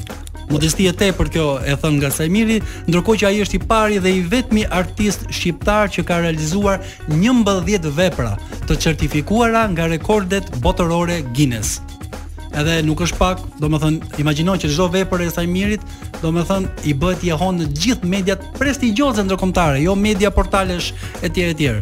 Modesti 0.51 0.83
e 0.89 0.91
tepër 0.91 1.29
kjo 1.31 1.43
e 1.63 1.73
thon 1.79 1.93
nga 1.95 2.09
Sajmiri, 2.11 2.57
ndërkohë 2.89 3.19
që 3.21 3.27
ai 3.29 3.37
është 3.45 3.55
i 3.55 3.59
pari 3.71 3.99
dhe 4.03 4.11
i 4.17 4.23
vetmi 4.27 4.65
artist 4.75 5.23
shqiptar 5.31 5.87
që 5.95 6.03
ka 6.09 6.17
realizuar 6.19 6.81
11 7.07 7.87
vepra 7.95 8.33
të 8.67 8.75
certifikuara 8.83 9.63
nga 9.71 9.85
rekordet 9.93 10.49
botërore 10.65 11.21
Guinness. 11.31 11.79
Edhe 12.59 12.81
nuk 12.83 12.99
është 13.05 13.19
pak, 13.21 13.45
do 13.63 13.69
më 13.71 13.79
thënë, 13.79 14.09
imaginoj 14.25 14.57
që 14.59 14.71
gjithdo 14.73 14.87
vepër 14.91 15.23
e 15.23 15.27
saj 15.31 15.47
mirit, 15.47 15.85
do 16.19 16.33
më 16.35 16.43
thënë, 16.49 16.71
i 16.91 16.95
bët 16.99 17.23
i 17.23 17.31
ahon 17.31 17.61
në 17.61 17.67
gjithë 17.83 18.09
mediat 18.11 18.43
prestigjose 18.59 19.23
ndërkomtare, 19.23 19.77
jo 19.85 19.95
media 19.95 20.33
portalesh 20.35 20.89
e 21.23 21.29
tjere 21.31 21.55
tjere. 21.61 21.81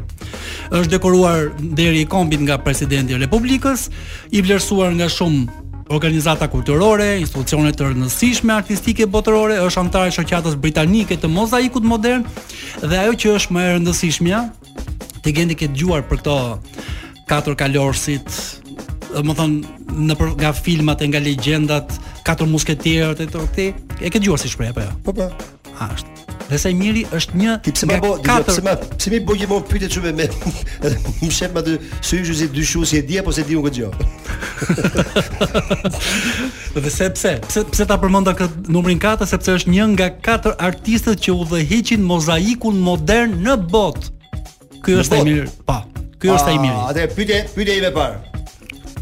është 0.71 0.91
dekoruar 0.93 1.49
deri 1.57 2.01
i 2.01 2.05
kombit 2.05 2.41
nga 2.45 2.57
presidenti 2.61 3.17
Republikës, 3.17 3.89
i 4.37 4.41
vlerësuar 4.45 4.93
nga 5.01 5.07
shumë 5.09 5.68
organizata 5.89 6.45
kulturore, 6.49 7.17
institucione 7.19 7.71
të 7.73 7.89
rëndësishme 7.93 8.53
artistike 8.53 9.07
botërore, 9.09 9.57
është 9.65 9.81
antar 9.83 10.09
e 10.09 10.13
shoqatës 10.13 10.57
britanike 10.61 11.17
të 11.17 11.29
mozaikut 11.33 11.85
modern 11.89 12.25
dhe 12.83 12.99
ajo 13.01 13.15
që 13.23 13.33
është 13.39 13.55
më 13.55 13.63
e 13.67 13.73
rëndësishmja, 13.79 14.43
ti 15.25 15.33
gjendi 15.35 15.57
ke 15.57 15.69
dëgjuar 15.73 16.05
për 16.09 16.21
këto 16.21 16.37
katër 17.31 17.57
kalorësit, 17.63 18.29
do 19.15 19.25
të 19.31 19.37
thonë, 19.41 19.75
në 20.11 20.19
për, 20.19 20.31
nga 20.43 20.53
filmat 20.59 21.01
e 21.05 21.09
nga 21.09 21.23
legendat, 21.25 21.97
katër 22.25 22.51
musketirët 22.53 23.25
e 23.25 23.29
të 23.33 23.49
e 23.99 24.13
ke 24.13 24.17
dëgjuar 24.21 24.41
si 24.45 24.53
shprej, 24.53 24.73
apo 24.75 24.85
jo? 24.85 24.91
Po, 25.09 25.17
po. 25.23 25.31
është 25.89 26.18
dhe 26.49 26.57
sa 26.57 26.69
i 26.73 26.75
miri 26.75 27.03
është 27.13 27.37
një 27.37 27.55
pse 27.69 27.87
më 27.89 27.97
bë 28.03 28.09
pse 28.47 28.63
më 28.65 28.73
pse 28.95 29.11
më 29.13 29.19
bëj 29.29 29.41
më 29.51 29.57
pyetje 29.69 29.89
çuve 29.95 30.13
me 30.17 30.25
më 31.21 31.29
shef 31.37 31.51
madh 31.55 31.71
se 32.03 32.17
ju 32.19 32.25
jesi 32.31 32.47
dy 32.55 32.63
shoqë 32.71 32.95
e 32.99 33.01
di 33.09 33.19
apo 33.21 33.33
se 33.35 33.43
di 33.47 33.57
unë 33.59 33.67
këtë 33.67 33.77
gjë. 33.77 33.89
Dhe 36.75 36.83
pse 36.87 37.09
pse 37.17 37.63
pse 37.73 37.85
ta 37.91 37.99
përmenda 38.01 38.33
kët 38.37 38.69
numrin 38.73 39.01
4 39.03 39.29
sepse 39.29 39.55
është 39.59 39.75
një 39.75 39.85
nga 39.93 40.09
katër 40.29 40.57
artistët 40.69 41.21
që 41.25 41.37
u 41.37 42.01
mozaikun 42.09 42.79
modern 42.89 43.37
në 43.45 43.59
botë. 43.69 44.09
Ky 44.83 44.97
është 45.03 45.19
ai 45.19 45.23
mirë. 45.29 45.47
Po. 45.67 45.77
Ky 46.19 46.31
është 46.37 46.53
ai 46.55 46.57
ah, 46.57 46.63
mirë. 46.65 46.81
Atë 46.89 47.07
pyetje 47.15 47.41
pyetje 47.55 47.77
i 47.77 47.85
më 47.85 47.93
parë 47.97 48.28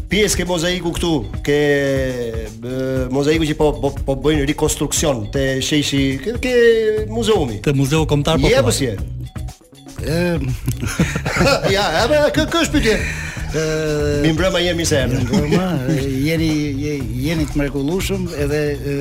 pjesë 0.08 0.40
ke 0.40 0.46
mozaiku 0.48 0.92
këtu, 0.96 1.10
ke 1.44 1.58
bë, 2.62 2.72
mozaiku 3.14 3.48
që 3.48 3.56
po 3.58 3.68
po, 3.82 3.90
po 4.06 4.16
bëjnë 4.24 4.46
rikonstruksion 4.52 5.26
te 5.34 5.46
sheshi, 5.64 6.02
ke, 6.22 6.34
ke 6.44 6.54
muzeumi. 7.12 7.60
Te 7.64 7.74
muzeu 7.76 8.04
kombëtar 8.08 8.40
po. 8.42 8.48
Je 8.48 8.64
po 8.64 8.76
ja, 11.74 11.84
a 12.00 12.04
më 12.08 12.20
ka 12.36 12.44
kësht 12.48 12.70
pyetje. 12.72 12.94
Ë 13.58 13.62
mi 14.24 14.30
mbrëmë 14.36 14.84
se. 14.86 15.00
Mbrëmë, 15.10 15.96
jeni 16.22 16.50
jeni 17.24 17.48
të 17.50 17.58
mrekullueshëm 17.58 18.28
edhe 18.46 18.60
e, 18.92 18.94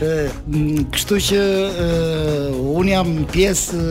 Kështu 0.96 1.18
që 1.28 1.42
un 2.80 2.88
jam 2.96 3.10
pjesë 3.28 3.84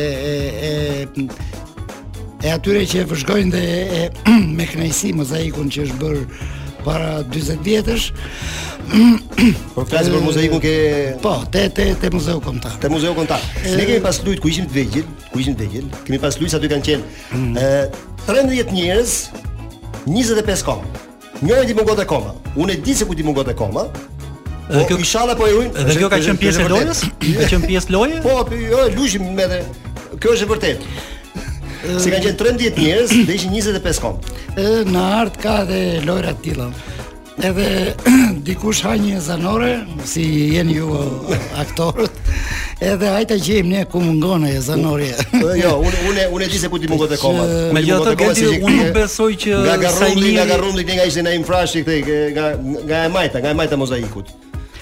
e 0.00 0.12
e 0.32 0.36
e 0.72 1.48
e 2.42 2.48
atyre 2.52 2.86
që 2.88 3.02
e 3.02 3.04
vëzhgojnë 3.10 3.52
dhe 3.52 3.66
e, 3.66 4.02
me 4.56 4.64
kënaqësi 4.68 5.10
mozaikun 5.18 5.68
që 5.72 5.84
është 5.86 6.00
bërë 6.00 6.22
para 6.84 7.10
40 7.28 7.60
vjetësh. 7.66 8.06
Po 9.74 9.84
flasim 9.86 10.14
për 10.16 10.22
mozaikun 10.24 10.62
ke 10.64 10.72
Po, 11.22 11.34
te 11.52 11.66
te 11.76 11.90
te 12.00 12.10
Muzeu 12.14 12.40
Kombëtar. 12.44 12.78
Te 12.80 12.88
Muzeu 12.90 13.12
kontar. 13.16 13.42
Ne 13.64 13.84
kemi 13.84 14.00
pas 14.04 14.22
lut 14.24 14.40
ku 14.40 14.48
ishim 14.48 14.68
të 14.70 14.78
vegjël, 14.78 15.10
ku 15.34 15.42
ishim 15.42 15.56
të 15.58 15.66
vegjël, 15.66 15.90
kemi 16.06 16.20
pas 16.22 16.38
lut 16.40 16.56
aty 16.58 16.70
kanë 16.72 16.88
qenë 16.88 17.10
mm. 17.36 17.60
ë 17.60 18.24
13 18.24 18.72
njerëz, 18.72 19.14
25 20.08 20.64
kom. 20.68 20.82
Njëri 21.44 21.68
di 21.70 21.76
mungot 21.76 22.00
e 22.00 22.08
koma. 22.08 22.32
Unë 22.56 22.76
e 22.78 22.80
di 22.84 22.94
se 22.96 23.06
ku 23.08 23.16
di 23.16 23.24
mungot 23.24 23.48
e 23.48 23.54
koma. 23.56 23.84
Dhe 24.70 24.80
po 24.80 24.84
kjo 24.90 24.98
inshallah 25.04 25.36
po 25.38 25.46
e 25.48 25.52
ruajm. 25.52 25.70
Dhe 25.88 25.96
kjo 26.00 26.08
ka 26.12 26.18
qenë 26.20 26.40
pjesë 26.40 26.64
e 26.66 26.72
lojës? 26.72 27.00
Ka 27.40 27.46
qenë 27.52 27.66
pjesë 27.74 27.94
loje? 27.96 28.18
Po, 28.24 28.36
jo, 28.56 28.84
luajmë 28.96 29.32
me 29.36 29.62
Kjo 30.20 30.34
është 30.36 30.44
e 30.44 30.50
vërtetë. 30.50 30.92
Se 31.98 32.10
ka 32.12 32.18
qenë 32.20 32.36
13 32.38 32.78
njerëz 32.78 33.12
dhe 33.26 33.36
ishin 33.40 33.52
25 33.54 34.00
kom. 34.04 34.18
Ë 34.60 34.82
në 34.88 35.04
art 35.20 35.36
ka 35.40 35.62
dhe 35.68 35.78
lojra 36.04 36.34
të 36.36 36.42
tilla. 36.44 36.66
Edhe 37.40 37.68
dikush 38.46 38.82
ha 38.84 38.92
një 39.00 39.20
zanore, 39.24 39.70
si 40.04 40.24
jeni 40.52 40.76
ju 40.76 40.90
uh, 40.92 41.30
aktorët, 41.62 42.18
edhe 42.84 43.12
hajta 43.14 43.38
gjejmë 43.40 43.70
ne 43.78 43.84
ku 43.88 44.02
mungon 44.04 44.44
ai 44.50 44.58
zanori. 44.64 45.08
jo, 45.56 45.72
unë 45.80 46.02
unë 46.10 46.26
unë 46.36 46.50
di 46.52 46.60
se 46.60 46.68
ku 46.68 46.78
ti 46.82 46.90
mungon 46.90 47.08
te 47.14 47.20
koma. 47.22 47.46
Me 47.72 47.80
gjithë 47.86 48.02
ato 48.04 48.14
gjëti 48.24 48.50
unë 48.60 48.76
nuk 48.76 48.92
besoj 49.00 49.30
që 49.40 49.62
sa 49.64 49.72
një 49.72 49.72
nga 49.72 49.80
garrundi 49.86 50.36
nga 50.36 50.46
garrundi 50.52 50.84
nga 50.92 51.08
ishte 51.08 51.24
në 51.24 51.34
infrashi 51.40 51.80
këthe 51.88 52.20
nga 52.36 52.46
nga 52.88 53.02
e 53.08 53.16
majta, 53.16 53.40
nga 53.40 53.56
e 53.56 53.60
majta 53.62 53.76
mozaikut. 53.80 54.36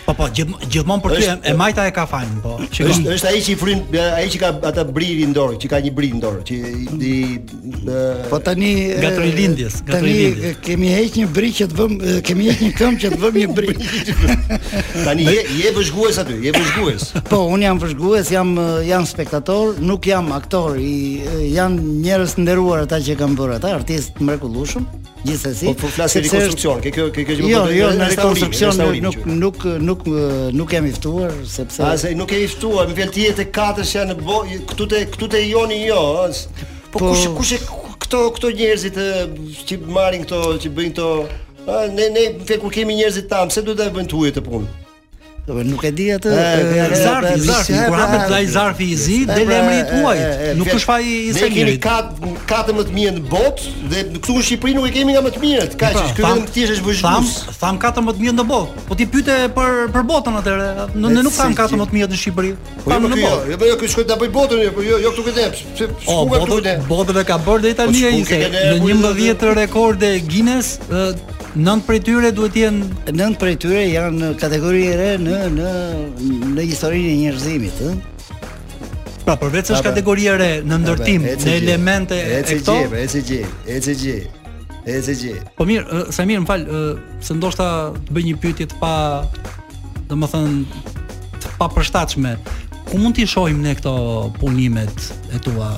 Po 0.08 0.14
po, 0.16 0.24
gjithmonë 0.32 1.02
për 1.04 1.12
ty 1.18 1.24
e, 1.28 1.32
e 1.50 1.50
majta 1.52 1.82
e 1.84 1.90
ka 1.92 2.06
fajin, 2.08 2.38
po. 2.40 2.54
Shikon. 2.72 2.86
Është 2.94 3.14
është 3.18 3.28
ai 3.28 3.40
që 3.44 3.50
i 3.52 3.56
frin, 3.60 3.80
ai 4.16 4.22
që 4.32 4.38
ka 4.40 4.48
atë 4.70 4.84
bririn 4.96 5.28
në 5.34 5.36
dorë, 5.36 5.58
që 5.60 5.68
ka 5.68 5.80
një 5.84 5.90
bririn 5.98 6.16
në 6.16 6.22
dorë, 6.22 6.38
që 6.48 6.54
i, 6.68 6.86
i 6.96 7.18
e, 7.36 8.04
Po 8.30 8.38
tani 8.46 8.70
nga 9.02 9.10
Trilindjes, 9.18 9.82
nga 9.84 10.00
Trilindjes. 10.00 10.44
Tani 10.46 10.64
kemi 10.64 10.92
hedh 10.96 11.18
një 11.20 11.26
brik 11.36 11.58
që 11.58 11.66
të 11.68 11.76
vëm, 11.82 11.92
kemi 12.24 12.46
hedh 12.48 12.62
një 12.64 12.70
këmbë 12.78 13.02
që 13.04 13.10
të 13.14 13.18
vëm 13.26 13.36
një 13.42 13.58
brik. 13.58 13.82
tani 15.10 15.26
je 15.28 15.42
je 15.58 15.74
vëzhgues 15.76 16.22
aty, 16.24 16.38
je 16.48 16.54
vëzhgues. 16.56 17.06
Po, 17.28 17.42
un 17.52 17.66
jam 17.68 17.82
vëzhgues, 17.84 18.32
jam 18.32 18.54
jam 18.88 19.04
spektator, 19.12 19.76
nuk 19.92 20.08
jam 20.08 20.32
aktor, 20.40 20.80
i 20.80 21.52
jam 21.52 21.76
njerëz 22.00 22.38
të 22.38 22.46
nderuar 22.46 22.88
ata 22.88 23.02
që 23.04 23.18
kanë 23.20 23.38
bërë 23.42 23.60
ata, 23.60 23.74
artist 23.82 24.16
të 24.16 24.30
mrekullueshëm. 24.30 24.88
Po, 24.88 25.04
gjithsesi, 25.28 25.72
po 25.74 25.88
flasim 25.90 26.22
rekonstruksion, 26.22 26.80
kjo 26.94 27.08
kjo 27.12 27.22
që 27.26 27.40
më 27.42 27.48
bëhet. 27.50 27.50
Jo, 27.50 27.62
jo, 27.74 28.10
rekonstruksion 28.14 28.78
nuk 29.02 29.16
nuk 29.26 29.64
nuk 29.82 29.97
nuk 29.98 30.06
eh, 30.18 30.52
nuk 30.52 30.68
kemi 30.68 30.92
ftuar 30.92 31.32
sepse 31.46 31.82
a 31.82 31.96
se 31.98 32.14
nuk 32.14 32.28
kemi 32.30 32.48
ftuar 32.48 32.86
më 32.88 32.94
vjen 32.96 33.10
ti 33.14 33.26
te 33.36 33.44
katërsh 33.50 33.94
janë 33.96 34.14
bo, 34.22 34.40
këtu 34.70 34.86
te 34.92 35.02
këtu 35.12 35.28
te 35.32 35.40
joni 35.48 35.80
jo 35.86 36.02
po, 36.90 36.98
po 36.98 37.08
kush 37.10 37.26
kush 37.38 37.52
e 37.56 37.58
këto 38.02 38.22
këto 38.36 38.50
njerëzit 38.56 38.96
eh, 38.96 39.26
që 39.68 39.80
marrin 39.92 40.24
këto 40.24 40.58
që 40.62 40.70
bëjnë 40.70 40.92
këto 40.92 41.08
ne 41.94 42.10
ne 42.14 42.26
fe 42.48 42.58
kur 42.62 42.72
kemi 42.72 42.94
njerëzit 43.00 43.28
tam 43.32 43.50
se 43.50 43.62
duhet 43.62 43.78
ta 43.86 43.90
bëjnë 43.98 44.10
tuaj 44.14 44.36
të 44.38 44.46
punë 44.46 44.86
Po 45.48 45.54
nuk 45.64 45.80
e 45.80 45.88
di 45.96 46.10
atë 46.12 46.30
zarfi, 47.00 47.36
zarfi, 47.40 47.76
kur 47.88 47.96
hapet 47.96 48.32
ai 48.36 48.46
zarfi 48.52 48.84
i 48.92 48.96
zi, 49.00 49.14
del 49.28 49.48
emri 49.56 49.78
i 49.80 49.84
tuaj. 49.88 50.18
Nuk 50.58 50.68
është 50.76 50.92
ai 50.92 51.06
i 51.08 51.30
Sekirit. 51.32 51.78
Ne 51.78 51.78
kemi 51.86 52.34
14000 52.52 53.16
në 53.16 53.22
botë 53.32 53.72
dhe 53.88 54.02
këtu 54.18 54.36
në 54.36 54.42
Shqipëri 54.44 54.74
nuk 54.76 54.90
e 54.90 54.90
kemi 54.98 55.14
nga 55.16 55.22
më 55.24 55.32
të 55.32 55.40
mirët. 55.44 55.76
Kaq 55.80 55.96
është 56.02 56.16
këtu 56.18 56.32
në 56.42 56.52
Tishë 56.56 56.76
është 56.82 57.14
Tham, 57.62 57.80
tham 57.80 58.10
14000 58.10 58.36
në 58.36 58.44
botë. 58.50 58.84
Po 58.90 58.98
ti 59.00 59.06
pyete 59.14 59.38
për 59.56 59.88
për 59.96 60.04
botën 60.12 60.36
atëre. 60.42 60.68
Ne 60.98 61.14
nuk 61.22 61.32
kam 61.38 61.56
14000 61.56 62.12
në 62.12 62.20
Shqipëri. 62.24 62.52
Tham 62.84 63.08
në 63.08 63.20
botë. 63.22 63.40
Jo, 63.48 63.56
jo, 63.56 63.72
jo, 63.72 63.80
kjo 63.80 63.92
shkoj 63.94 64.06
ta 64.12 64.20
bëj 64.20 64.30
botën, 64.36 64.68
po 64.76 64.84
jo, 64.84 65.00
jo 65.06 65.14
këtu 65.16 65.26
këtë. 65.30 65.48
Pse 65.78 65.88
shkuat 66.04 66.46
këtu? 66.52 66.76
Botën 66.92 67.22
e 67.24 67.24
ka 67.32 67.40
bërë 67.48 67.64
deri 67.64 67.80
tani 67.80 68.04
ai. 68.10 68.46
Në 68.68 68.94
11 69.16 69.50
rekorde 69.62 70.12
Guinness, 70.28 70.76
nëntë 71.58 71.84
prej 71.86 72.00
tyre 72.06 72.30
duhet 72.34 72.56
jenë 72.56 73.12
nëntë 73.18 73.38
prej 73.40 73.56
tyre 73.64 73.82
janë 73.90 74.30
kategori 74.38 74.82
e 74.86 74.94
re 74.98 75.08
në 75.18 75.38
në 75.56 75.72
në 76.54 76.66
historinë 76.68 77.10
e 77.14 77.16
njërzimit. 77.24 77.80
ëh. 77.82 77.98
Pra 79.24 79.34
përveç 79.36 79.70
është 79.74 79.74
pra, 79.74 79.82
pra. 79.82 79.88
kategori 79.90 80.26
e 80.30 80.34
re 80.40 80.50
në 80.62 80.68
pra, 80.68 80.80
ndërtim, 80.84 81.26
në 81.26 81.56
elemente 81.58 82.16
ECG, 82.16 82.70
ECG, 83.02 83.32
ECG. 83.74 84.14
ECG. 84.88 85.24
Po 85.58 85.66
mirë, 85.68 86.04
mirë, 86.08 86.42
më 86.46 86.48
fal, 86.48 86.62
se 87.26 87.34
ndoshta 87.36 87.64
të 88.06 88.14
bëj 88.16 88.24
një 88.30 88.36
pyetje 88.40 88.68
të 88.72 88.78
pa 88.80 88.92
domethënë 90.08 90.62
të 91.42 91.50
pa 91.58 91.66
përshtatshme. 91.74 92.36
Ku 92.88 92.96
mund 93.02 93.18
të 93.18 93.26
shohim 93.28 93.58
ne 93.60 93.74
këto 93.76 94.30
punimet 94.40 95.10
e 95.34 95.42
tua? 95.44 95.74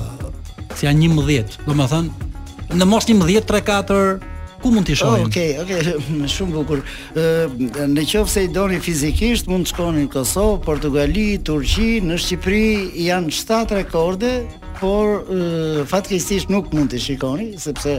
Si 0.79 0.87
janë 0.87 1.09
11, 1.11 1.59
domethënë 1.67 2.77
në 2.79 2.87
mos 2.87 3.03
11 3.11 3.43
3 3.49 3.65
4 3.67 4.30
ku 4.61 4.69
mund 4.71 4.85
t'i 4.87 4.95
shohin? 4.95 5.25
Okej, 5.25 5.55
oh, 5.59 5.65
okay, 5.65 5.79
okay, 5.79 6.27
shumë 6.35 6.53
bukur. 6.55 6.81
Ë, 6.81 7.29
uh, 7.71 7.81
nëse 7.91 8.43
i 8.45 8.51
doni 8.53 8.79
fizikisht 8.83 9.49
mund 9.51 9.65
të 9.67 9.73
shkoni 9.73 10.05
në 10.05 10.11
Kosovë, 10.13 10.59
Portugali, 10.67 11.27
Turqi, 11.47 11.91
në 12.05 12.19
Shqipëri 12.21 13.05
janë 13.07 13.33
7 13.41 13.75
rekorde, 13.79 14.33
por 14.81 15.23
uh, 15.23 15.81
fatkeqësisht 15.91 16.51
nuk 16.53 16.71
mund 16.73 16.93
t'i 16.93 17.01
shikoni 17.07 17.53
sepse 17.61 17.97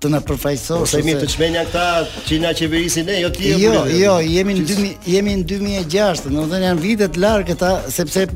të 0.00 0.10
na 0.12 0.20
përfaqësoj. 0.22 0.82
Po 0.84 1.00
jemi 1.00 1.14
të 1.18 1.28
çmenja 1.34 1.64
këta 1.68 1.86
që 2.28 2.38
na 2.42 2.50
qeverisin 2.58 3.06
ne, 3.08 3.18
jo 3.24 3.30
ti. 3.34 3.50
Jo, 3.60 3.82
jo, 3.90 4.14
jemi 4.24 4.56
në 4.58 4.64
2000 4.70 5.10
jemi 5.14 5.36
në 5.42 5.46
2006, 5.54 6.26
domethënë 6.32 6.68
janë 6.70 6.84
vite 6.84 7.10
të 7.14 7.22
larë 7.24 7.48
këta 7.50 7.72
sepse 7.96 8.26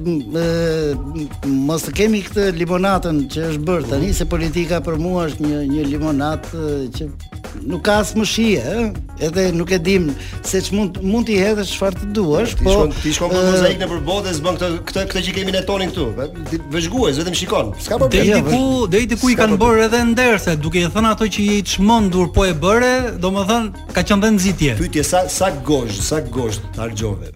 mos 1.56 1.86
të 1.86 1.96
kemi 2.02 2.24
këtë 2.26 2.48
limonatën 2.60 3.22
që 3.34 3.48
është 3.52 3.64
bërë 3.70 3.86
po. 3.86 3.94
tani 3.94 4.12
se 4.16 4.28
politika 4.36 4.82
për 4.86 5.00
mua 5.02 5.26
është 5.30 5.46
një 5.46 5.64
një 5.74 5.88
limonat 5.94 6.52
që 6.98 7.10
nuk 7.56 7.80
ka 7.86 7.94
as 8.02 8.10
mshije, 8.18 8.62
ë, 8.68 8.86
edhe 9.28 9.46
nuk 9.56 9.70
e 9.72 9.78
dim 9.80 10.10
se 10.44 10.58
ç'mund 10.66 10.98
mund 11.04 11.24
t'i 11.28 11.38
hedhësh 11.40 11.70
çfarë 11.78 12.02
të 12.02 12.08
duash, 12.16 12.52
po 12.60 12.72
ti 12.72 12.72
shkon 12.74 12.92
ti 13.04 13.12
shkon 13.16 13.32
me 13.32 13.44
mozaikën 13.48 13.88
për 13.92 14.02
botë, 14.10 14.34
s'bën 14.36 14.58
këtë 14.58 14.68
këtë 14.90 15.04
këtë 15.12 15.22
që 15.28 15.34
kemi 15.38 15.54
ne 15.54 15.62
tonin 15.70 15.92
këtu. 15.94 16.60
Vëzhgues, 16.74 17.20
vetëm 17.22 17.38
shikon. 17.40 17.70
S'ka 17.80 17.96
problem. 18.00 18.12
Deri 18.12 18.34
jo, 18.34 18.42
diku, 18.44 18.82
deri 18.92 19.08
diku 19.08 19.32
i 19.32 19.38
kanë 19.40 19.56
bërë 19.62 19.86
edhe 19.86 20.02
ndërse 20.16 20.54
duke 20.64 20.80
i 20.80 20.88
thënë 20.94 21.10
ato 21.12 21.26
që 21.28 21.44
i 21.44 21.60
çmendur 21.68 22.30
po 22.32 22.46
e 22.48 22.54
bëre, 22.56 22.92
domethën 23.20 23.66
ka 23.92 24.00
qenë 24.08 24.24
dhe 24.24 24.30
nxitje. 24.38 24.72
Pyetje 24.80 25.02
sa 25.10 25.20
sa 25.38 25.48
gozh, 25.68 25.98
sa 26.08 26.18
gozh 26.34 26.58
ta 26.72 26.88
lëjove. 26.88 27.32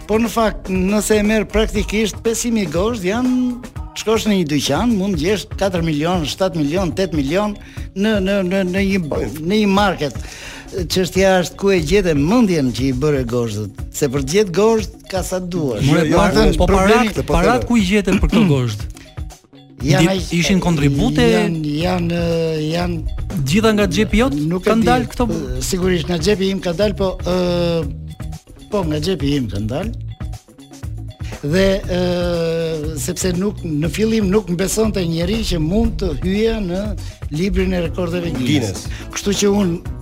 por 0.06 0.20
në 0.22 0.30
fakt 0.30 0.70
nëse 0.70 1.18
e 1.18 1.22
merr 1.22 1.44
praktikisht 1.50 2.16
500.000 2.22 2.70
gosh 2.72 3.02
janë 3.04 3.80
shkosh 3.98 4.24
në 4.30 4.38
një 4.40 4.48
dyqan, 4.48 4.94
mund 4.96 5.18
gjesh 5.20 5.44
4 5.60 5.82
milion, 5.84 6.24
7 6.24 6.56
milion, 6.56 6.88
8 6.94 7.12
milion 7.18 7.56
në 7.98 8.16
në 8.24 8.40
në 8.48 8.64
në 8.72 8.86
një 8.88 9.28
në 9.36 9.60
një 9.62 9.68
market 9.68 10.16
çështja 10.90 11.32
është 11.42 11.58
ku 11.60 11.72
e 11.74 11.78
gjetë 11.84 12.14
mendjen 12.16 12.70
që 12.74 12.84
i 12.88 12.92
bëre 13.02 13.22
gozhdët, 13.28 13.82
se 13.96 14.08
për 14.12 14.24
të 14.24 14.32
gjetë 14.36 14.54
gozhd 14.56 14.94
ka 15.10 15.22
sa 15.26 15.40
duash. 15.40 15.84
Mund 15.84 16.04
të 16.06 16.12
jo, 16.12 16.16
po, 16.16 16.68
jo, 16.72 17.14
po 17.20 17.28
parat, 17.32 17.62
po 17.66 17.72
ku 17.72 17.80
i 17.80 17.84
gjetën 17.88 18.20
për 18.22 18.32
këto 18.32 18.44
gozhd. 18.50 18.86
Janë 19.82 20.14
ishin 20.38 20.60
kontribute 20.62 21.24
janë 21.26 21.70
janë 21.82 22.18
janë 22.70 23.24
gjitha 23.50 23.72
nga 23.74 23.86
xhepi 23.90 24.20
jot? 24.20 24.36
kanë 24.62 24.86
dalë 24.86 25.08
këto. 25.10 25.26
Sigurisht 25.66 26.06
nga 26.06 26.20
xhepi 26.22 26.52
im 26.54 26.60
ka 26.62 26.70
dalë, 26.78 26.94
po 26.94 27.16
ë 27.26 27.82
po 28.72 28.84
nga 28.88 29.02
xhepi 29.02 29.32
im 29.40 29.50
ka 29.50 29.58
dalë. 29.72 30.10
Dhe 31.42 31.66
ë 31.82 33.00
sepse 33.02 33.32
nuk 33.34 33.64
në 33.66 33.90
fillim 33.90 34.30
nuk 34.30 34.52
mbesonte 34.54 35.02
njerëj 35.02 35.40
që 35.50 35.58
mund 35.66 35.96
të 35.98 36.12
hyje 36.22 36.54
në 36.68 36.84
librin 37.34 37.74
e 37.74 37.82
rekordeve 37.88 38.30
Guinness. 38.38 38.86
Kështu 39.18 39.34
që 39.42 39.50
unë 39.64 39.98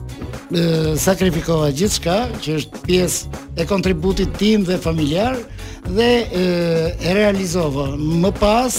sakrifikova 1.00 1.70
gjithçka 1.74 2.24
që 2.42 2.56
është 2.60 2.80
pjesë 2.86 3.40
e 3.62 3.66
kontributit 3.70 4.32
tim 4.40 4.64
dhe 4.66 4.78
familjar 4.82 5.36
dhe 5.88 6.06
e, 6.06 6.46
e 7.00 7.12
realizova. 7.14 7.92
Më 7.96 8.32
pas 8.40 8.78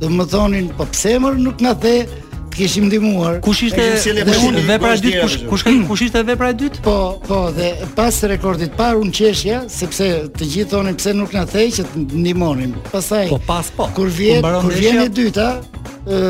dhe 0.00 0.10
më 0.12 0.28
thonin 0.32 0.70
po 0.76 0.86
pse 0.92 1.18
më 1.22 1.34
nuk 1.44 1.60
na 1.64 1.74
the 1.76 1.96
të 2.06 2.56
kishim 2.62 2.86
ndihmuar. 2.88 3.42
Kush 3.44 3.66
ishte 3.66 3.84
vepra 4.64 4.94
e 4.96 5.00
dytë? 5.04 5.20
Kush 5.22 5.34
kush, 5.44 5.64
kush, 5.68 5.84
kush 5.90 6.06
ishte 6.06 6.22
vepra 6.24 6.48
e 6.54 6.56
dytë? 6.56 6.80
Po, 6.86 6.94
po, 7.28 7.40
dhe 7.52 7.66
pas 7.98 8.16
rekordit 8.32 8.72
parë 8.80 9.02
unë 9.04 9.12
qeshja 9.18 9.58
sepse 9.72 10.08
të 10.38 10.48
gjithë 10.54 10.72
thonin 10.72 10.96
pse 10.96 11.12
nuk 11.18 11.36
na 11.36 11.42
the 11.52 11.66
që 11.76 11.84
të 11.92 12.06
ndihmonin. 12.22 12.72
Pastaj 12.94 13.28
Po, 13.34 13.40
pas 13.44 13.68
po. 13.76 13.90
Kur 14.00 14.08
vjen 14.08 14.40
kur 14.64 14.72
vjen 14.72 15.02
e 15.04 15.10
dyta, 15.12 15.50
ë 16.08 16.22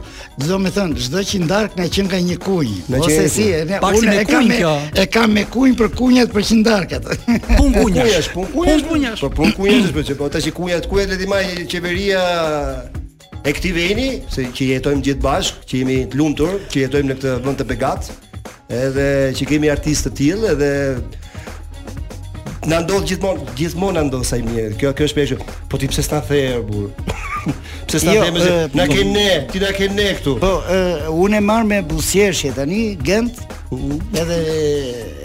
do 0.48 0.56
me 0.64 0.70
thënë, 0.72 0.96
çdo 1.04 1.20
që 1.28 1.40
ndark 1.44 1.74
na 1.76 1.84
qen 1.92 2.08
ka 2.08 2.16
një 2.16 2.38
kunj. 2.40 2.70
Ose 2.96 3.26
si, 3.28 3.28
si 3.34 3.48
e, 3.52 3.66
unë 3.84 4.14
e 4.22 4.22
kam 4.24 4.48
E 4.48 5.04
kam 5.14 5.34
me 5.36 5.44
kunj 5.52 5.76
për 5.76 5.90
kunjat 5.98 6.32
për 6.32 6.46
çndarkat. 6.48 7.10
Pun 7.58 7.76
kunjash, 7.76 8.30
pun 8.32 8.48
kunjash, 8.54 8.86
pun 8.88 8.88
kunjash. 8.94 9.20
Po 9.20 9.30
pun 9.36 9.52
kunjash, 9.58 9.92
po 10.16 10.30
të 10.30 10.30
tash 10.38 10.48
kunjat, 10.56 10.88
ku 10.88 10.96
le 11.02 11.18
ti 11.20 11.28
maj 11.28 11.44
qeveria 11.68 12.24
e 13.44 13.52
këti 13.52 13.74
veni, 13.76 14.08
se 14.32 14.48
që 14.56 14.70
jetojmë 14.72 15.04
gjithë 15.10 15.24
bashkë, 15.28 15.66
që 15.68 15.82
jemi 15.84 16.00
të 16.08 16.16
lumtur, 16.22 16.56
që 16.72 16.86
jetojmë 16.86 17.12
në 17.12 17.18
këtë 17.20 17.36
vend 17.44 17.60
të 17.60 17.68
begatë, 17.74 18.16
edhe 18.80 19.08
që 19.36 19.52
kemi 19.52 19.68
artistë 19.76 20.08
të 20.10 20.18
tillë 20.22 20.52
edhe 20.56 20.70
Na 22.68 22.82
ndodh 22.84 23.06
gjithmonë, 23.08 23.46
gjithmonë 23.56 23.96
na 23.96 24.02
ndodh 24.10 24.26
sa 24.28 24.36
i 24.38 24.44
mirë. 24.44 24.74
Kjo 24.78 24.90
kjo 24.96 25.06
është 25.08 25.36
Po 25.72 25.78
ti 25.80 25.86
pse 25.88 26.02
s'ta 26.04 26.18
the, 26.28 26.40
bur? 26.66 26.90
Pse 27.88 28.00
s'ta 28.02 28.12
jo, 28.12 28.20
them 28.26 28.36
se 28.42 28.50
na 28.76 28.84
po- 28.84 28.92
ke 28.92 29.04
ne, 29.08 29.28
ti 29.48 29.60
na 29.62 29.70
ke 29.72 29.86
ne 29.88 30.10
këtu. 30.18 30.34
Po, 30.42 30.50
unë 31.24 31.38
e 31.38 31.40
marr 31.46 31.64
me 31.64 31.78
buzëqeshje 31.88 32.50
tani, 32.58 32.80
gent. 33.06 33.38
Edhe 34.18 34.36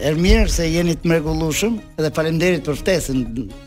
er 0.07 0.15
mirë 0.19 0.47
se 0.51 0.69
jeni 0.71 0.95
të 0.99 1.07
mrekullueshëm 1.11 1.75
dhe 1.99 2.11
faleminderit 2.15 2.63
për 2.67 2.79
ftesën. 2.79 3.19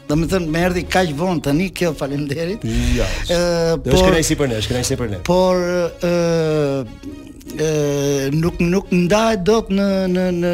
Domethën 0.08 0.48
më 0.52 0.64
erdhi 0.70 0.86
kaq 0.92 1.12
vonë 1.18 1.44
tani 1.44 1.68
kjo 1.76 1.92
faleminderit. 2.00 2.64
Ja. 2.96 3.10
Ëh, 3.26 3.76
po. 3.84 3.92
Do 3.92 4.16
të 4.16 4.24
si 4.30 4.38
për 4.40 4.54
ne, 4.54 4.62
shkruaj 4.64 4.88
si 4.88 4.96
për 5.00 5.12
ne. 5.16 5.20
Por 5.28 5.60
ëh 5.60 7.25
ë 7.54 8.30
nuk 8.34 8.58
nuk 8.60 8.88
ndahet 8.92 9.44
dot 9.46 9.68
në 9.72 9.86
në 10.10 10.24
në 10.36 10.52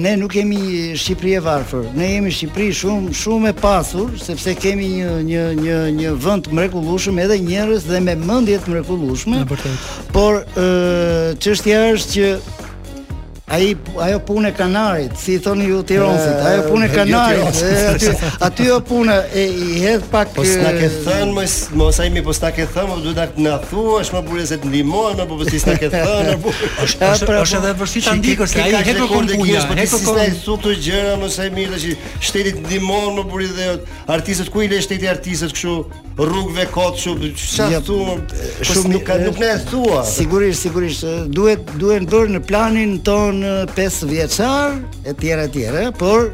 ne 0.00 0.14
nuk 0.20 0.32
kemi 0.32 0.94
Shqipëri 0.98 1.34
e 1.36 1.40
varfër. 1.44 1.88
Ne 1.94 2.08
jemi 2.14 2.32
Shqipëri 2.32 2.70
shumë 2.74 3.12
shumë 3.20 3.50
e 3.50 3.54
pasur 3.60 4.08
sepse 4.18 4.54
kemi 4.58 4.88
një 4.98 5.12
një 5.28 5.44
një 5.60 5.78
një 6.00 6.14
vend 6.24 6.48
mrekullueshëm 6.56 7.20
edhe 7.24 7.38
njerëz 7.44 7.84
dhe 7.90 8.00
me 8.00 8.16
mendje 8.24 8.58
të 8.64 8.74
mrekullueshme. 8.74 9.44
Në 9.44 9.50
vërtet. 9.52 9.86
Por 10.16 10.42
ë 10.56 11.38
çështja 11.44 11.84
është 11.96 12.12
që 12.16 12.59
Ai 13.50 13.72
ajo 14.04 14.18
punë 14.28 14.50
kanarit, 14.54 15.16
si 15.18 15.32
thoni 15.42 15.64
ju 15.66 15.80
Tironsit, 15.82 16.36
eh, 16.36 16.50
ajo 16.52 16.62
punë 16.68 16.86
kanarit, 16.92 17.56
e, 17.62 17.70
eh, 17.74 17.94
aty 17.94 18.10
aty 18.46 18.62
ajo 18.70 18.76
punë 18.90 19.16
e 19.34 19.46
i 19.68 19.80
hedh 19.82 20.04
pak 20.12 20.28
Po 20.36 20.44
s'na 20.46 20.68
eh, 20.70 20.78
ke 20.78 20.86
thën 21.08 21.32
më 21.34 21.46
mos 21.80 21.98
ai 22.00 22.12
më 22.14 22.22
po 22.28 22.32
s'ta 22.36 22.52
ke 22.54 22.68
thën, 22.70 22.86
po 22.92 23.00
do 23.02 23.12
ta 23.16 23.26
na 23.42 23.56
thuash 23.58 24.12
më 24.14 24.20
burrëse 24.28 24.58
të 24.62 24.70
ndihmohen 24.70 25.18
apo 25.24 25.38
po 25.40 25.48
s'ta 25.50 25.74
ke 25.80 25.88
thën 25.94 26.38
po 26.44 26.52
është 26.84 27.00
pra, 27.26 27.40
është 27.42 27.58
edhe 27.58 27.72
vështirë 27.80 28.04
ta 28.06 28.14
ndikur 28.20 28.50
se 28.54 28.62
ai 28.62 28.68
hetë 28.70 29.08
kurkuja, 29.14 29.64
hetë 29.66 29.98
kurkuja 29.98 30.28
i 30.30 30.36
sot 30.38 30.62
të 30.68 30.76
gjëra 30.86 31.16
më 31.24 31.32
sa 31.34 31.48
i 31.50 31.50
mirë 31.58 31.82
që 31.82 31.96
shteti 32.30 32.54
të 32.54 32.64
ndihmon 32.68 33.18
më 33.18 33.26
burrë 33.34 33.50
dhe 33.58 33.72
artistët 34.14 34.54
ku 34.54 34.62
i 34.62 34.70
lë 34.70 34.78
shteti 34.86 35.10
artistët 35.10 35.56
kështu 35.58 35.74
rrugëve 36.22 36.68
kot 36.70 36.94
kështu 37.02 37.32
çfarë 37.34 37.82
thu 37.90 37.98
po 37.98 38.70
shumë 38.70 38.94
nuk 38.94 39.10
nuk 39.26 39.42
na 39.42 39.50
e 39.56 39.58
thua 39.70 40.04
sigurisht 40.06 40.62
sigurisht 40.62 41.06
duhet 41.32 41.74
duhen 41.82 42.06
dorë 42.06 42.38
në 42.38 42.44
planin 42.50 43.00
ton 43.02 43.39
unë 43.40 43.72
5 43.74 44.04
vjeçar 44.08 44.76
e 45.08 45.14
tjera 45.16 45.46
e 45.46 45.50
tjera, 45.54 45.82
por 45.96 46.26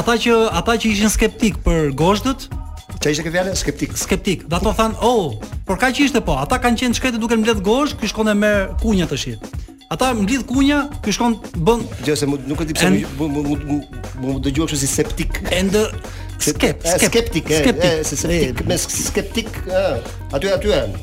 ata 0.01 0.17
që 0.24 0.38
ata 0.61 0.76
që 0.82 0.89
ishin 0.91 1.11
skeptik 1.13 1.61
për 1.65 1.93
gozhdët 1.97 2.49
Ja 3.01 3.09
ishte 3.09 3.24
këtë 3.26 3.34
vjetë 3.34 3.51
skeptik, 3.57 3.93
skeptik. 3.97 4.39
Dhe 4.45 4.55
ato 4.59 4.69
thanë, 4.78 4.93
"Oh, 5.01 5.34
por 5.65 5.78
ka 5.80 5.88
kaq 5.89 6.03
ishte 6.05 6.22
po. 6.22 6.36
Ata 6.38 6.59
kanë 6.61 6.78
qenë 6.80 6.93
shkretë 6.93 7.17
duke 7.17 7.34
mbledh 7.34 7.61
gozh, 7.65 7.97
ky 7.97 8.05
shkon 8.07 8.30
e 8.30 8.34
merr 8.38 8.76
kunja 8.82 9.07
tash. 9.09 9.39
Ata 9.89 10.13
mbledh 10.13 10.45
kunja, 10.45 10.88
ky 11.01 11.09
shkon 11.11 11.34
bën, 11.65 11.80
gjëse 12.05 12.30
nuk 12.47 12.61
e 12.61 12.65
di 12.65 12.74
pse 12.74 12.89
më 12.93 13.05
më 13.17 14.22
më 14.22 14.39
dëgjoj 14.45 14.65
kështu 14.67 14.78
si 14.78 14.86
skeptik. 14.88 15.41
Ende 15.51 15.89
Eh, 16.47 16.53
skep, 16.53 16.75
skeptik, 16.87 17.49
e, 17.49 17.53
eh, 17.53 17.59
skeptik, 17.59 17.83
e, 17.83 17.97
eh, 17.99 18.03
se 18.05 18.15
skeptik, 18.15 18.61
e, 18.61 18.63
me 18.67 18.77
skeptik, 18.77 19.05
skeptik 19.05 19.49
e, 19.67 20.01
aty 20.35 20.47
aty 20.55 20.67
janë. 20.73 20.95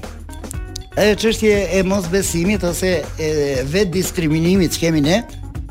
E 1.05 1.12
çështje 1.20 1.53
e 1.78 1.82
mosbesimit 1.86 2.64
ose 2.64 2.93
e 3.22 3.30
vetë 3.70 3.93
diskriminimit 3.95 4.72
që 4.74 4.80
kemi 4.82 5.01
ne, 5.05 5.20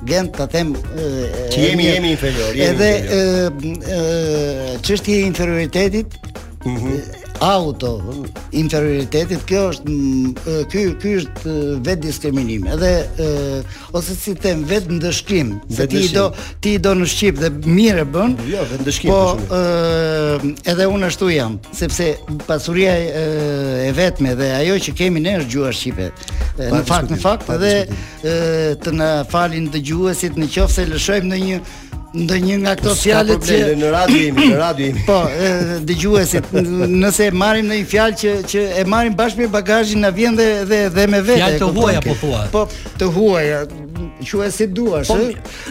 gjend 0.08 0.32
ta 0.38 0.46
them 0.48 0.72
që 0.96 1.58
jemi 1.66 1.84
jemi 1.90 2.12
inferior, 2.16 2.52
edhe 2.70 2.90
inferior. 2.96 4.80
çështje 4.88 5.18
e 5.20 5.26
inferioritetit 5.28 6.08
mhm 6.66 6.94
auto 7.44 8.00
inferioritetit, 8.56 9.44
kjo 9.50 9.62
është 9.74 9.96
ky 10.72 10.84
ky 11.02 11.14
është 11.22 11.54
vetë 11.86 12.04
diskriminim. 12.04 12.66
Edhe 12.74 12.92
e, 13.26 13.30
ose 13.96 14.16
si 14.18 14.34
them 14.38 14.64
vetë 14.70 14.98
ndëshkim, 14.98 15.54
se 15.74 15.88
ti 15.90 16.04
do 16.14 16.28
ti 16.64 16.76
do 16.82 16.96
në 16.98 17.10
shqip 17.10 17.42
dhe 17.42 17.52
mirë 17.68 18.04
e 18.04 18.08
bën. 18.16 18.38
Jo, 18.52 18.66
ndëshkim. 18.82 19.12
Po 19.12 19.60
edhe 20.68 20.90
unë 20.92 21.10
ashtu 21.10 21.32
jam, 21.34 21.58
sepse 21.76 22.12
pasuria 22.48 22.94
e, 22.94 23.26
e 23.88 23.90
vetme 23.98 24.36
dhe 24.40 24.52
ajo 24.62 24.80
që 24.88 24.96
kemi 25.02 25.24
ne 25.24 25.38
është 25.44 25.54
gjuha 25.54 25.74
shqipe. 25.82 26.12
Pa, 26.18 26.70
në 26.80 26.84
fakt, 26.90 27.14
në 27.18 27.22
fakt, 27.22 27.52
edhe 27.58 28.32
të 28.84 28.96
na 28.98 29.12
falin 29.30 29.70
dëgjuesit 29.74 30.38
nëse 30.42 30.88
lëshojmë 30.92 31.32
në 31.34 31.42
një 31.48 31.60
ndonjë 32.16 32.56
nga 32.64 32.74
këto 32.80 32.94
fjalë 32.96 33.36
që 33.44 33.58
në 33.82 33.88
radio 33.92 34.18
jemi, 34.22 34.46
në 34.52 34.58
radio 34.60 34.86
jemi. 34.88 35.04
po, 35.10 35.18
dëgjuesit, 35.90 36.50
nëse 37.02 37.28
marrim 37.36 37.68
ndonjë 37.68 37.88
fjalë 37.92 38.20
që 38.22 38.36
që 38.54 38.64
e 38.82 38.86
marrim 38.88 39.16
bashkë 39.20 39.42
me 39.44 39.50
bagazhin 39.52 40.04
na 40.06 40.12
vjen 40.16 40.38
dhe 40.38 40.48
dhe 40.70 40.80
dhe 40.96 41.08
me 41.12 41.20
vete. 41.20 41.42
Fjalë 41.44 41.60
të 41.60 41.70
huaja 41.78 42.04
po 42.06 42.16
thua. 42.22 42.44
Po, 42.52 42.66
të 42.98 43.12
huaja, 43.16 43.60
quaj 44.28 44.52
si 44.56 44.68
duash, 44.72 45.12
po, 45.12 45.18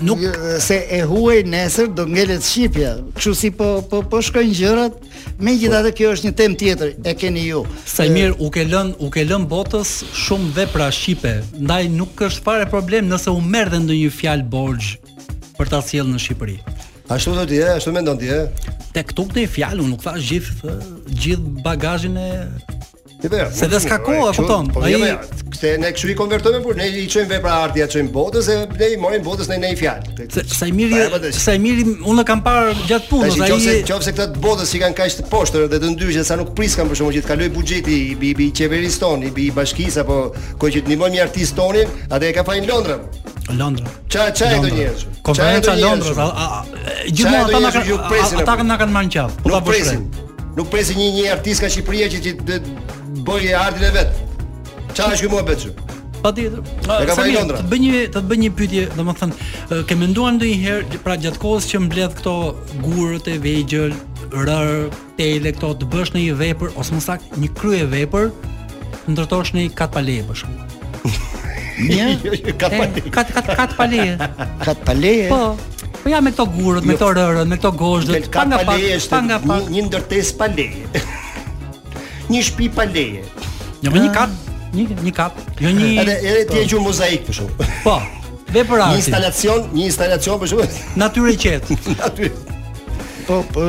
nuk 0.07 0.25
jo, 0.27 0.35
se 0.61 0.81
e 0.93 1.01
huaj 1.09 1.41
nesër 1.49 1.91
do 1.97 2.07
ngelet 2.11 2.45
shqipja. 2.47 2.97
Kështu 3.17 3.37
si 3.41 3.53
po 3.57 3.71
po 3.91 4.03
po 4.11 4.21
shkojnë 4.23 4.55
gjërat, 4.59 5.01
megjithatë 5.41 5.95
kjo 5.99 6.13
është 6.17 6.29
një 6.29 6.37
temë 6.43 6.61
tjetër, 6.61 6.95
e 7.03 7.17
keni 7.21 7.47
ju. 7.49 7.65
Sa 7.89 8.05
mirë 8.13 8.37
u 8.45 8.53
ke 8.55 8.67
lën, 8.69 8.93
u 9.01 9.11
ke 9.15 9.25
lënë 9.25 9.49
botës 9.51 9.97
shumë 10.27 10.53
vepra 10.61 10.91
shqipe. 10.93 11.39
Ndaj 11.65 11.89
nuk 11.97 12.27
është 12.29 12.45
fare 12.45 12.69
problem 12.71 13.09
nëse 13.11 13.33
u 13.33 13.41
merr 13.41 13.73
dhe 13.73 13.81
ndonjë 13.87 14.13
fjalë 14.21 14.49
borxh 14.53 14.97
për 15.59 15.73
ta 15.73 15.83
sjellë 15.85 16.13
në 16.17 16.23
Shqipëri. 16.27 16.59
Ashtu 17.17 17.37
do 17.39 17.45
ti, 17.49 17.61
ashtu 17.63 17.93
mendon 17.95 18.19
ti, 18.19 18.31
ë? 18.33 18.47
Te 18.97 19.05
këtu 19.07 19.29
këtë 19.31 19.45
fjalë 19.57 19.85
nuk 19.87 20.03
thash 20.03 20.27
gjithë 20.33 20.79
gjithë 21.23 21.61
bagazhin 21.67 22.19
e 22.23 22.31
Ti 23.17 23.31
vetë. 23.33 23.49
Se 23.57 23.65
dhe 23.73 23.79
s'ka 23.81 23.97
kohë, 24.05 24.27
po 24.37 24.43
thon. 24.45 24.67
Po 24.75 24.83
jemi, 24.85 25.07
se 25.57 25.71
ne 25.81 25.89
kshu 25.97 26.11
i 26.13 26.17
konvertojmë 26.19 26.59
punë, 26.61 26.75
ne 26.83 26.89
i 27.01 27.07
çojmë 27.09 27.31
vepra 27.31 27.55
arti, 27.65 27.81
ja 27.81 27.87
çojmë 27.89 28.11
botën, 28.13 28.45
e 28.53 28.57
ne 28.77 28.89
i 28.93 28.99
morim 29.01 29.23
botën 29.25 29.49
në 29.49 29.57
një 29.63 29.79
fjalë. 29.81 30.27
Se 30.35 30.43
sa 30.51 30.69
i 30.69 30.75
miri, 30.77 30.99
po, 31.15 31.23
sa 31.33 31.55
i 31.57 31.63
miri, 31.63 31.87
unë 32.05 32.27
kam 32.29 32.43
parë 32.45 32.75
gjatë 32.91 33.09
punës, 33.09 33.39
ai. 33.41 33.49
Nëse 33.55 33.79
nëse 33.89 34.15
këtë 34.19 34.43
botë 34.45 34.69
si 34.69 34.83
kanë 34.83 34.99
kaq 35.01 35.17
të 35.23 35.25
poshtër 35.33 35.65
dhe 35.73 35.81
të 35.87 35.95
ndyshë 35.95 36.27
sa 36.29 36.37
nuk 36.43 36.53
priskan 36.59 36.93
për 36.93 37.01
shkakun 37.01 37.17
që 37.17 37.25
të 37.25 37.31
kaloj 37.33 37.49
buxheti 37.57 37.97
i 38.11 38.19
bi 38.21 38.35
i 38.51 38.51
qeverisë 38.61 39.03
ton, 39.07 39.25
i 39.25 39.33
bi 39.33 39.49
bashkisë 39.63 40.05
apo 40.05 40.21
kjo 40.61 40.75
që 40.77 40.85
ndihmojmë 40.85 41.31
tonin, 41.57 41.89
atë 42.13 42.29
e 42.29 42.37
ka 42.37 42.45
fajin 42.45 42.69
Londrën. 42.69 43.01
Po. 43.17 43.36
Londra. 43.55 43.85
Ça 44.11 44.35
ça 44.35 44.59
do 44.63 44.69
njerëz. 44.69 45.07
Konferenca 45.23 45.73
e 45.77 45.81
Londrës. 45.83 46.19
a, 46.19 46.27
a 46.27 46.65
gjithmonë 47.07 47.43
ata 47.43 47.61
na 47.61 47.71
kanë 47.71 47.99
ata 48.43 48.55
kanë 48.61 48.69
na 48.73 48.77
kanë 48.81 48.93
marrë 48.97 49.11
qaf. 49.15 49.37
Po 49.45 49.51
ta 49.53 49.61
presin. 49.63 50.07
Nuk 50.57 50.71
presin 50.73 50.99
një 50.99 51.09
një 51.17 51.25
artist 51.37 51.61
ka 51.63 51.69
Shqipëria 51.71 52.09
që 52.11 52.37
të 52.43 52.61
e 53.39 53.53
artin 53.61 53.85
e 53.85 53.93
vet. 53.95 54.11
Ça 54.97 55.11
është 55.13 55.23
ky 55.27 55.31
mohabet? 55.31 55.67
Patjetër. 56.25 57.15
Sa 57.15 57.23
mirë, 57.23 57.45
të 57.55 57.63
bëj 57.71 57.81
një 57.85 58.03
të 58.17 58.23
bëj 58.27 58.39
një 58.41 58.51
pyetje, 58.59 58.85
domethënë, 58.99 59.49
ke 59.87 59.95
menduar 60.01 60.33
ndonjëherë 60.39 61.01
pra 61.07 61.15
gjatë 61.23 61.41
kohës 61.43 61.69
që 61.71 61.83
mbledh 61.85 62.17
këto 62.19 62.35
gurët 62.83 63.29
e 63.31 63.37
vegjël, 63.47 63.95
rër, 64.33 64.89
tele 65.21 65.53
këto 65.55 65.75
të 65.85 65.91
bësh 65.95 66.15
në 66.17 66.25
një 66.25 66.39
vepër 66.41 66.75
ose 66.81 66.97
më 66.97 67.03
saktë 67.09 67.43
një 67.45 67.53
krye 67.61 67.85
vepër, 67.95 68.33
ndërtosh 69.13 69.55
në 69.55 69.67
një 69.69 69.77
kat 69.79 69.95
pale 69.95 70.19
për 70.31 70.41
shkak. 70.43 71.07
Një 71.77 72.05
jo, 72.25 72.33
jo, 72.33 72.55
kat 72.57 72.73
palie. 72.73 73.13
Kat 73.13 73.33
kat 73.35 73.51
kat 73.53 73.75
Kat 74.65 74.85
palie. 74.87 75.29
Po. 75.29 75.57
Po 76.03 76.11
ja 76.13 76.23
me 76.25 76.31
këto 76.33 76.47
gurët, 76.55 76.87
me 76.87 76.95
jo. 76.95 77.01
këto 77.01 77.09
rërën, 77.19 77.49
me 77.51 77.57
këto 77.59 77.71
gozhdët, 77.77 78.29
pa 78.31 78.45
nga 78.47 78.61
pa, 78.63 78.77
pa 79.11 79.19
nga 79.27 79.39
pa. 79.43 79.57
Një, 79.67 79.83
ndërtesë 79.89 79.89
ndërtes 79.89 80.31
pa 80.39 80.47
leje. 80.47 80.87
një 82.31 82.45
shpi 82.47 82.69
pa 82.77 82.87
leje. 82.87 83.25
Një 83.83 83.93
më 83.93 84.05
një 84.07 84.11
ah. 84.11 84.17
kat, 84.21 84.53
një, 84.77 84.85
një 85.03 85.15
kat. 85.19 85.43
Jo 85.67 85.75
një... 85.75 85.91
Edhe, 86.05 86.17
edhe 86.23 86.47
ti 86.53 86.79
e 86.79 86.83
mozaik 86.87 87.27
për 87.27 87.41
shumë. 87.43 87.69
Po, 87.83 87.99
dhe 88.55 88.63
për 88.71 88.87
arti. 88.87 88.95
Një 88.95 89.01
instalacion, 89.03 89.69
një 89.75 89.89
instalacion 89.91 90.43
për 90.45 90.55
shumë. 90.55 90.71
Natyre 91.03 91.35
qetë. 91.47 91.81
Natyrë. 91.91 92.31
qetë. 92.35 92.46
Po, 93.27 93.43
po 93.53 93.61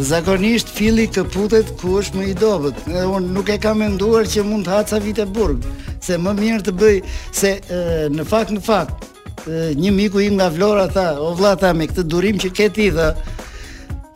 zakonisht 0.00 0.68
filli 0.70 1.08
këputet 1.10 1.72
ku 1.80 1.96
është 1.98 2.18
më 2.20 2.26
i 2.30 2.34
dobët. 2.38 2.82
Unë 2.86 3.32
nuk 3.34 3.48
e 3.50 3.56
kam 3.58 3.80
menduar 3.82 4.28
që 4.30 4.44
mund 4.46 4.68
të 4.68 4.76
haca 4.76 5.00
vite 5.02 5.24
burg, 5.26 5.64
se 5.98 6.14
më 6.22 6.34
mirë 6.38 6.66
të 6.68 6.74
bëj 6.78 7.00
se 7.34 7.52
e, 7.56 7.80
në 8.14 8.26
fakt 8.30 8.54
në 8.54 8.62
fakt 8.62 9.08
e, 9.48 9.72
një 9.74 9.92
miku 9.96 10.22
im 10.22 10.38
nga 10.38 10.46
Vlora 10.54 10.86
tha, 10.94 11.08
o 11.18 11.32
tha 11.58 11.72
me 11.74 11.90
këtë 11.90 12.06
durim 12.12 12.38
që 12.42 12.52
ke 12.58 12.70
ti 12.78 12.90
tha 12.94 13.10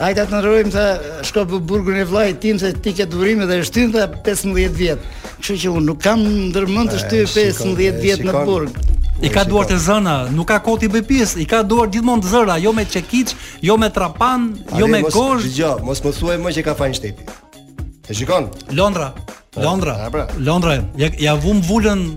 Ajta 0.06 0.26
të 0.28 0.34
nërojmë, 0.36 0.70
tha, 0.74 0.86
shko 1.24 1.46
për 1.48 1.60
burgun 1.70 1.96
e 1.96 2.02
vlajë 2.04 2.34
tim, 2.42 2.58
se 2.60 2.74
ti 2.84 2.92
ke 2.98 3.06
durime 3.08 3.46
dhe 3.48 3.62
shtim, 3.64 3.94
ta 3.94 4.04
15 4.26 4.74
vjetë. 4.76 5.14
Kështë 5.38 5.56
që 5.62 5.72
unë 5.72 5.86
nuk 5.88 6.02
kam 6.04 6.20
ndërmën 6.52 6.92
të 6.92 7.00
shtyë 7.00 7.22
15 7.32 7.72
vjetë 7.80 8.28
në 8.28 8.34
burgë. 8.44 8.84
I 9.22 9.28
ka 9.32 9.44
duart 9.48 9.70
e 9.72 9.76
zëna, 9.80 10.26
nuk 10.28 10.44
ka 10.52 10.58
koti 10.60 10.88
bëj 10.92 11.04
pjesë, 11.08 11.40
i 11.42 11.46
ka 11.48 11.62
duart 11.64 11.88
gjithmonë 11.94 12.20
të 12.24 12.32
zëra, 12.34 12.56
jo 12.60 12.72
me 12.76 12.84
çekiç, 12.84 13.30
jo 13.64 13.78
me 13.80 13.88
trapan, 13.88 14.50
jo 14.76 14.84
me 14.92 15.00
gozh. 15.08 15.46
Dgjoj, 15.46 15.80
mos 15.84 16.02
më 16.04 16.12
thuaj 16.18 16.36
më 16.44 16.52
që 16.58 16.64
ka 16.66 16.74
fajin 16.76 16.96
shteti. 16.98 17.24
E 18.06 18.16
shikon? 18.16 18.50
Londra. 18.76 19.14
Londra. 19.56 19.94
Pra. 20.12 20.26
Londra. 20.36 20.76
Ja 21.00 21.08
ja 21.28 21.34
vum 21.40 21.62
vulën 21.64 22.10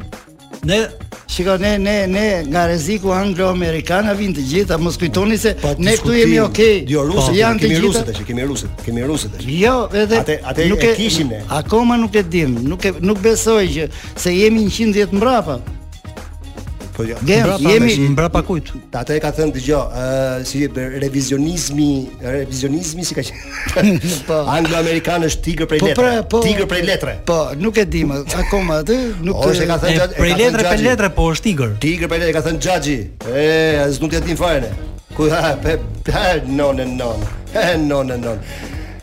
ne 0.68 0.88
Shiko, 1.30 1.60
ne, 1.62 1.76
ne, 1.78 2.08
ne, 2.10 2.41
nga 2.50 2.64
reziku 2.66 3.12
anglo-amerikana 3.14 4.16
vinë 4.18 4.34
të 4.39 4.43
gjitha, 4.50 4.80
mos 4.82 4.95
kujtoni 4.97 5.38
se 5.38 5.52
pa, 5.62 5.76
ne 5.78 5.93
këtu 5.93 6.16
jemi 6.18 6.39
okej. 6.41 6.72
Okay, 6.80 6.80
jo, 6.89 7.04
rusët, 7.06 7.38
pa, 7.38 7.54
po. 7.54 7.62
kemi 7.62 7.78
rusët 7.84 8.10
e 8.10 8.16
që, 8.18 8.26
kemi 8.32 8.47
rusët, 8.50 8.82
kemi 8.86 9.06
rusët 9.12 9.38
e 9.38 9.58
Jo, 9.60 9.76
edhe, 9.93 10.18
ate, 10.26 10.39
ate 10.43 10.66
nuk 10.74 10.82
e, 10.84 10.95
kishim 10.97 11.30
ne. 11.36 11.43
Akoma 11.60 12.00
nuk 12.02 12.18
e 12.18 12.24
dim, 12.26 12.58
nuk, 12.66 12.82
e, 12.89 12.95
nuk 13.06 13.22
besoj 13.22 13.62
që 13.76 13.88
se 14.16 14.34
jemi 14.39 14.66
në 14.66 14.74
110 14.82 15.14
mbrapa. 15.22 15.60
Po 17.00 17.04
jo. 17.08 17.16
mbra 17.32 17.56
jemi 17.72 17.95
mbrapa 18.12 18.41
kujt? 18.43 18.74
Atë 18.91 19.16
e 19.16 19.22
ka 19.24 19.30
thënë 19.32 19.54
dëgjoj, 19.56 19.78
ë 20.43 20.47
si 20.50 20.66
revizionizmi, 20.76 21.88
revizionizmi 22.20 23.06
si 23.08 23.16
ka 23.16 23.24
qenë. 23.24 23.93
po. 24.28 24.41
Anglo-amerikan 24.58 25.24
është 25.30 25.45
tigër 25.45 25.70
prej 25.72 25.80
letre. 25.80 25.95
Po, 25.95 26.10
pra, 26.10 26.26
po, 26.34 26.41
tigër 26.43 26.68
prej 26.68 26.84
letre. 26.89 27.14
Po, 27.30 27.38
nuk 27.62 27.80
e 27.80 27.86
di 27.88 28.02
më, 28.10 28.20
akoma 28.41 28.82
atë, 28.84 28.97
nuk 29.24 29.32
o, 29.39 29.45
po, 29.47 29.54
e 29.56 29.70
ka 29.72 29.78
thënë 29.80 29.95
gjatë. 29.95 30.20
Prej 30.20 30.36
letre, 30.43 30.66
prej 30.74 30.84
letre, 30.89 31.12
po 31.22 31.30
është 31.32 31.47
tigër. 31.47 31.74
Tigër 31.88 32.12
prej 32.12 32.22
letre 32.26 32.36
ka 32.36 32.43
thënë 32.50 32.64
Xhaxhi. 32.68 32.97
E, 33.32 33.47
as 33.86 34.02
nuk 34.04 34.12
të 34.18 34.24
di 34.28 34.36
fare 34.43 34.60
ne. 34.68 34.74
Ku 35.16 35.32
ha, 35.32 35.54
pe, 35.64 35.78
pe, 36.04 36.28
non 36.52 36.84
e 36.84 36.89
non. 37.00 37.24
E 37.56 37.66
non 37.80 38.12
e 38.12 38.20
non. 38.26 38.43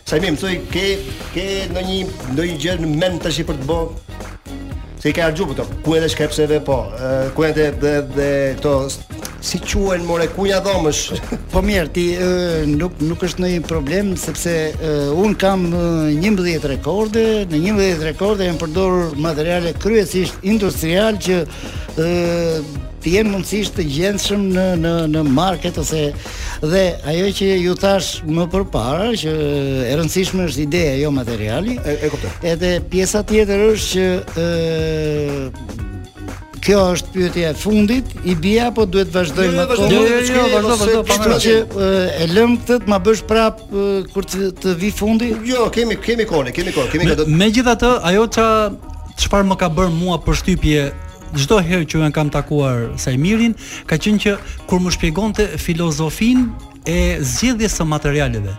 Sa 0.07 0.21
më 0.23 0.37
thoi 0.39 0.61
ke 0.71 0.85
ke 1.33 1.47
ndonjë 1.73 2.35
ndonjë 2.37 2.61
gjë 2.63 2.77
në 2.85 2.93
mend 3.01 3.25
tash 3.25 3.41
për 3.49 3.57
të 3.65 3.71
bërë? 3.73 4.35
Se 4.97 5.13
i 5.13 5.17
ka 5.17 5.27
argjumë, 5.29 5.57
të 5.59 5.65
ku 5.85 5.93
edhe 5.99 6.09
shkepseve, 6.09 6.57
po, 6.65 6.79
ku 7.37 7.45
edhe 7.45 7.67
dhe, 7.83 7.93
dhe 8.17 8.29
to, 8.65 8.71
si 9.47 9.59
quen 9.63 10.07
more 10.09 10.25
ku 10.33 10.47
nja 10.49 10.63
dhomësh. 10.65 11.03
Po 11.53 11.61
mjerë, 11.65 11.91
ti 11.95 12.05
nuk, 12.71 12.97
nuk 13.05 13.27
është 13.29 13.43
në 13.45 13.51
problem, 13.69 14.15
sepse 14.21 14.55
unë 15.13 15.37
kam 15.41 15.67
një 15.69 16.33
mbëdhjet 16.33 16.65
rekorde, 16.73 17.27
në 17.53 17.61
një 17.67 17.77
mbëdhjet 17.77 18.05
rekorde 18.09 18.49
e 18.49 18.57
më 18.57 18.61
përdorë 18.65 19.07
materiale 19.27 19.75
kryesisht 19.85 20.45
industrial 20.49 21.21
që 21.29 21.43
të 23.07 23.13
jenë 23.15 23.31
mundësisht 23.31 23.77
të 23.79 23.85
gjendshëm 23.95 24.47
në 24.57 24.63
në 24.83 24.93
në 25.15 25.21
market 25.37 25.77
ose 25.79 26.01
dhe 26.63 26.83
ajo 27.13 27.29
që 27.39 27.51
ju 27.63 27.75
thash 27.79 28.25
më 28.27 28.49
përpara 28.51 29.13
që 29.21 29.35
e 29.87 29.93
rëndësishme 30.01 30.47
është 30.51 30.65
ideja 30.65 30.97
jo 31.05 31.13
materiali. 31.15 31.77
E, 31.87 31.95
e 32.07 32.11
kuptoj. 32.11 32.33
Edhe 32.51 32.73
pjesa 32.91 33.23
tjetër 33.29 33.65
është 33.73 33.93
që 33.97 34.47
ë 34.47 35.85
Kjo 36.67 36.81
është 36.97 37.13
pyetja 37.15 37.51
e 37.53 37.55
fundit, 37.55 38.09
i 38.27 38.33
bie 38.43 38.57
apo 38.65 38.89
duhet 38.91 39.13
vazhdoj 39.15 39.45
më 39.55 39.67
tepër? 39.69 39.83
Jo, 39.85 39.85
jo, 39.87 40.01
do 40.01 40.01
jo, 40.01 40.17
jo, 40.17 40.47
jo, 40.51 40.63
vazhdo, 40.65 40.87
do 40.89 41.19
të 41.21 41.37
që 41.45 41.85
e 42.25 42.27
lëm 42.33 42.57
këtë 42.59 42.79
të 42.83 42.91
ma 42.91 42.99
bësh 43.07 43.23
prap 43.31 43.61
kur 44.11 44.27
të, 44.27 44.49
të 44.65 44.73
vi 44.81 44.91
fundi? 44.99 45.29
Jo, 45.47 45.69
kemi 45.71 45.95
kemi 46.03 46.27
kohë, 46.27 46.51
kemi 46.57 46.75
kohë, 46.75 46.91
kemi 46.97 47.07
kohë. 47.13 47.29
Me, 47.39 47.47
me 47.47 47.77
ajo 48.11 48.27
çfarë 48.35 48.97
çfarë 49.23 49.49
më 49.53 49.61
ka 49.63 49.71
bërë 49.79 49.95
mua 49.95 50.19
përshtypje 50.27 50.89
çdo 51.35 51.59
herë 51.65 51.87
që 51.89 51.99
un 52.01 52.13
kam 52.15 52.29
takuar 52.31 52.87
Sajmirin, 53.01 53.57
ka 53.89 53.99
qenë 53.99 54.21
që 54.23 54.35
kur 54.69 54.81
më 54.83 54.93
shpjegonte 54.97 55.49
filozofin 55.59 56.47
e 56.87 57.19
zgjidhjes 57.21 57.75
së 57.81 57.87
materialeve. 57.89 58.53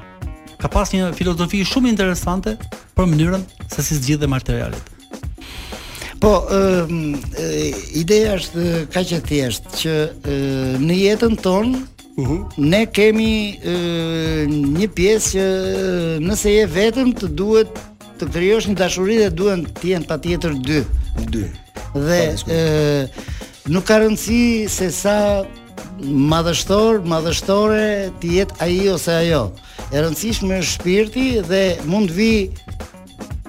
Ka 0.59 0.67
pas 0.73 0.91
një 0.93 1.13
filozofi 1.17 1.61
shumë 1.65 1.91
interesante 1.93 2.57
për 2.97 3.07
mënyrën 3.11 3.43
se 3.71 3.83
si 3.85 3.97
zgjidhet 4.01 4.29
materialet. 4.31 4.93
Po, 6.17 6.31
ë 6.49 6.87
ideja 8.01 8.35
është 8.39 8.87
kaq 8.93 9.11
e 9.19 9.21
thjesht 9.27 9.67
që 9.83 9.97
në 10.83 10.99
jetën 11.05 11.37
tonë 11.45 11.85
Uhum. 12.17 12.47
Ne 12.57 12.79
kemi 12.89 13.59
e, 13.61 13.73
një 14.49 14.87
pjesë 14.95 15.27
që 15.35 15.43
nëse 16.25 16.49
je 16.49 16.63
vetëm 16.73 17.11
të 17.13 17.27
duhet 17.37 17.75
të 18.19 18.27
krijosh 18.33 18.67
një 18.71 18.75
dashuri 18.79 19.17
dhe 19.21 19.29
duhen 19.33 19.63
të 19.79 19.91
jenë 19.93 20.09
patjetër 20.09 20.55
dy, 20.65 20.81
dy. 21.31 21.43
Dhe 21.93 22.19
ë 22.49 23.71
nuk 23.73 23.85
ka 23.87 23.99
rëndësi 24.01 24.67
se 24.71 24.89
sa 24.95 25.17
madhështor, 26.03 27.01
madhështore 27.05 28.09
të 28.21 28.31
jetë 28.37 28.61
ai 28.65 28.77
ose 28.93 29.13
ajo. 29.21 29.43
E 29.91 30.01
rëndësishme 30.01 30.57
është 30.61 30.77
shpirti 30.79 31.27
dhe 31.49 31.61
mund 31.89 32.09
të 32.11 32.17
vi 32.17 32.31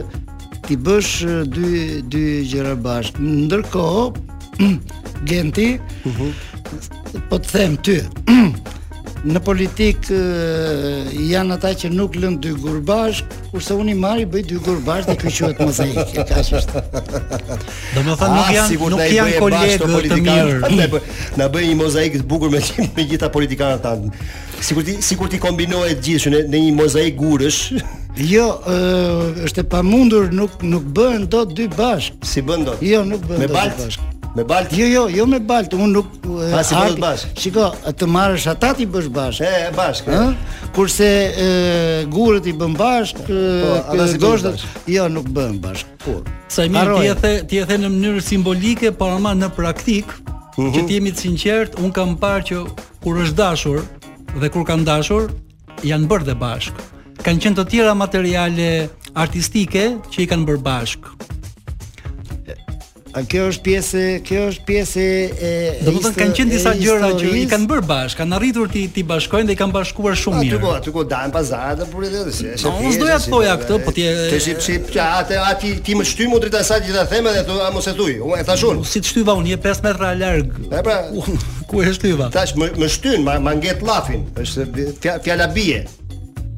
ti 0.68 0.76
bësh 0.84 1.12
dy 1.57 1.72
dy 2.12 2.24
gjëra 2.53 2.74
bashkë. 2.86 3.20
Ndërkohë 3.44 4.09
Genti. 5.24 5.78
Mhm. 6.06 6.32
po 7.30 7.38
të 7.38 7.48
them 7.48 7.76
ty. 7.80 7.94
në 9.24 9.40
politik 9.42 10.08
janë 11.16 11.56
ata 11.56 11.70
që 11.82 11.88
nuk 11.92 12.14
lën 12.20 12.34
dy 12.44 12.50
gurbash, 12.60 13.22
kurse 13.50 13.74
unë 13.80 13.94
i 13.94 13.96
marr 13.98 14.20
i 14.22 14.26
bëj 14.28 14.42
dy 14.50 14.58
gurbash 14.66 15.08
dhe 15.08 15.16
kjo 15.18 15.30
quhet 15.48 15.62
mozaik, 15.64 15.96
e 16.12 16.24
kash 16.28 16.52
është. 16.60 16.82
Domethënë 17.94 18.34
nuk 18.34 18.36
ah, 18.36 18.52
janë 18.54 18.90
nuk 18.92 19.02
janë 19.08 19.32
kolegë 19.40 19.78
të, 19.80 20.18
mirë. 20.28 20.98
Na 21.40 21.48
bëj 21.48 21.70
një 21.70 21.78
mozaik 21.80 22.20
të 22.20 22.28
bukur 22.30 22.52
me 22.52 22.60
të 22.62 23.08
gjitha 23.14 23.32
politikanët 23.38 23.82
tan. 23.88 24.04
Sikur 24.60 24.84
ti 24.86 24.98
sikur 25.04 25.32
ti 25.32 25.40
kombinohet 25.40 26.02
gjithë 26.04 26.34
në, 26.36 26.44
një 26.52 26.76
mozaik 26.76 27.16
gurësh. 27.20 27.62
Jo, 28.18 28.48
ë, 28.66 28.76
është 29.46 29.60
e 29.62 29.66
pamundur 29.70 30.32
nuk 30.34 30.56
nuk 30.66 30.88
bëhen 30.96 31.28
dot 31.30 31.52
dy 31.54 31.68
bashk. 31.70 32.16
Si 32.26 32.42
bën 32.42 32.64
dot? 32.66 32.80
Jo, 32.82 33.04
nuk 33.06 33.22
bëhen 33.28 33.46
dot. 33.46 33.46
Me 33.68 33.84
Bashk. 33.84 34.08
Me 34.39 34.45
balt? 34.45 34.70
Jo, 34.72 34.86
jo, 34.86 35.01
jo 35.11 35.24
me 35.26 35.41
balt, 35.43 35.72
unë 35.74 35.89
nuk... 35.97 36.12
Pa 36.22 36.34
eh, 36.47 36.53
ah, 36.55 36.61
si 36.62 36.74
bëllë 36.78 37.01
bashk? 37.03 37.32
Shiko, 37.43 37.62
të 37.99 38.07
marrësh 38.14 38.45
ata 38.53 38.68
ti 38.78 38.84
bësh 38.86 39.09
bashk. 39.16 39.43
E, 39.43 39.70
bashkë, 39.74 40.18
Kurse 40.76 41.09
e, 41.26 41.47
gurët 42.12 42.47
i 42.47 42.53
bën 42.61 42.76
bashkë, 42.78 43.24
po, 43.26 43.72
a 43.97 44.07
si 44.07 44.20
bësh 44.22 44.66
Jo, 44.95 45.09
nuk 45.11 45.26
bën 45.34 45.57
bashkë, 45.64 45.99
kur. 46.05 46.20
Sa 46.55 46.68
i 46.68 46.70
mirë, 46.70 47.16
ti 47.51 47.59
e 47.59 47.64
the 47.66 47.80
në 47.82 47.91
mënyrë 47.97 48.22
simbolike, 48.28 48.93
por 48.95 49.11
ama 49.16 49.34
në 49.34 49.49
praktik, 49.59 50.07
uh 50.07 50.22
-huh. 50.22 50.70
që 50.70 50.78
mhm. 50.78 50.86
ti 50.86 50.95
jemi 51.01 51.11
të 51.16 51.20
sinqert, 51.24 51.72
unë 51.82 51.93
kam 51.99 52.14
parë 52.14 52.45
që 52.53 52.57
kur 53.03 53.18
është 53.24 53.34
dashur, 53.43 53.82
dhe 54.41 54.49
kur 54.55 54.62
kanë 54.70 54.84
dashur, 54.86 55.32
janë 55.82 56.07
bërë 56.07 56.26
dhe 56.30 56.34
bashk. 56.45 56.74
Kanë 57.26 57.43
qenë 57.43 57.57
të 57.59 57.64
tjera 57.72 57.95
materiale 57.95 58.89
artistike 59.14 59.97
që 60.14 60.18
i 60.22 60.26
kanë 60.30 60.47
bërë 60.47 60.62
bashk 60.62 61.03
kjo 63.26 63.46
është 63.52 63.62
pjesë, 63.64 64.02
kjo 64.26 64.42
është 64.52 64.64
pjesë 64.68 65.04
e 65.48 65.50
Domethën 65.86 66.14
kanë 66.18 66.36
qenë 66.38 66.52
disa 66.52 66.72
gjëra 66.78 67.10
që 67.18 67.30
i 67.40 67.44
kanë 67.50 67.68
bërë 67.70 67.84
bashkë, 67.88 68.18
kanë 68.20 68.36
arritur 68.36 68.70
ti 68.72 68.84
ti 68.94 69.04
bashkojnë 69.06 69.48
dhe 69.50 69.56
i 69.56 69.58
kanë 69.58 69.74
bashkuar 69.74 70.16
shumë 70.18 70.44
mirë. 70.44 70.58
Aty 70.58 70.62
ku 70.62 70.72
aty 70.72 70.94
ku 70.94 71.04
dajnë 71.12 71.34
pazarat 71.34 71.82
për 71.92 72.06
edhe 72.08 72.34
si 72.36 72.48
është. 72.54 72.72
Unë 72.78 72.94
s'doja 72.96 73.18
të 73.18 73.32
thoja 73.34 73.54
këtë, 73.62 73.78
po 73.86 73.94
ti 73.96 74.06
Te 74.18 74.40
ship 74.44 74.64
ship 74.64 74.90
atë 75.04 75.40
aty 75.44 75.74
ti 75.84 75.96
më 75.98 76.06
shtymu 76.12 76.40
drejt 76.44 76.58
asaj 76.60 76.82
ti 76.86 76.94
ta 76.96 77.06
them 77.10 77.28
edhe 77.32 77.44
to 77.48 77.58
mos 77.74 77.88
e 77.88 77.94
thuj. 77.98 78.18
Unë 78.24 78.42
e 78.42 78.48
thash 78.48 78.66
unë. 78.70 78.88
Si 78.88 79.02
të 79.02 79.14
shtyva 79.14 79.34
unë 79.40 79.58
5 79.66 79.86
metra 79.88 80.12
larg. 80.18 80.58
E 80.68 80.82
pra, 80.86 80.98
ku 81.70 81.82
e 81.82 81.92
shtyva? 81.94 82.30
Tash 82.34 82.54
më 82.58 82.72
më 82.78 82.88
shtyn, 82.96 83.24
ma 83.26 83.38
ngjet 83.54 83.82
llafin. 83.88 84.26
Është 84.38 85.22
fjala 85.24 85.48
bie. 85.54 85.84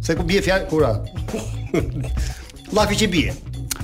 Se 0.04 0.16
ku 0.18 0.24
bie 0.26 0.42
fjala 0.44 0.66
kura? 0.66 0.92
Llafi 2.74 2.94
që 3.00 3.06
bie. 3.10 3.32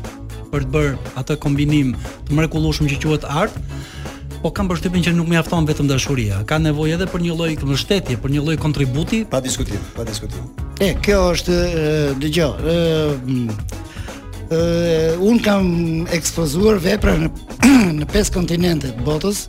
për 0.53 0.67
të 0.67 0.71
bërë 0.71 0.95
atë 1.19 1.37
kombinim 1.43 1.95
të 2.29 2.37
mrekullueshëm 2.39 2.87
që 2.93 3.01
quhet 3.03 3.25
art, 3.27 3.55
po 4.45 4.53
kam 4.55 4.69
përshtypjen 4.71 5.05
që 5.09 5.13
nuk 5.17 5.29
mjafton 5.33 5.67
vetëm 5.67 5.89
dashuria, 5.91 6.39
ka 6.47 6.59
nevojë 6.63 6.95
edhe 6.99 7.09
për 7.11 7.25
një 7.25 7.35
lloj 7.41 7.51
mbështetje, 7.65 8.19
për 8.23 8.35
një 8.35 8.45
lloj 8.47 8.57
kontributi. 8.63 9.25
Pa 9.27 9.41
diskutim, 9.43 9.83
pa 9.97 10.07
diskutim. 10.07 10.47
E, 10.85 10.93
kjo 11.03 11.19
është 11.35 11.59
dëgjoj, 12.23 12.53
ë 12.63 12.79
mm, 13.27 13.59
un 15.25 15.41
kam 15.43 15.75
ekspozuar 16.15 16.79
vepra 16.85 17.17
në 17.19 17.33
në 18.05 18.07
pesë 18.15 18.37
kontinente 18.39 18.93
të 18.95 19.03
botës, 19.07 19.47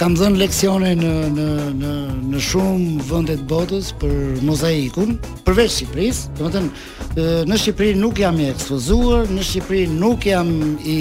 kam 0.00 0.14
dhënë 0.16 0.38
leksione 0.40 0.92
në 0.98 1.10
në 1.34 1.46
në 1.80 1.92
në 2.32 2.40
shumë 2.48 3.06
vende 3.08 3.36
të 3.40 3.46
botës 3.50 3.90
për 4.00 4.14
mozaikun, 4.46 5.16
përveç 5.46 5.74
Shqipërisë. 5.78 6.32
Domethënë, 6.38 7.26
në 7.50 7.58
Shqipëri 7.60 7.96
nuk 8.00 8.20
jam 8.22 8.38
i 8.40 8.46
ekspozuar, 8.52 9.28
në 9.34 9.44
Shqipëri 9.48 9.84
nuk 9.94 10.24
jam 10.30 10.52
i 10.84 10.98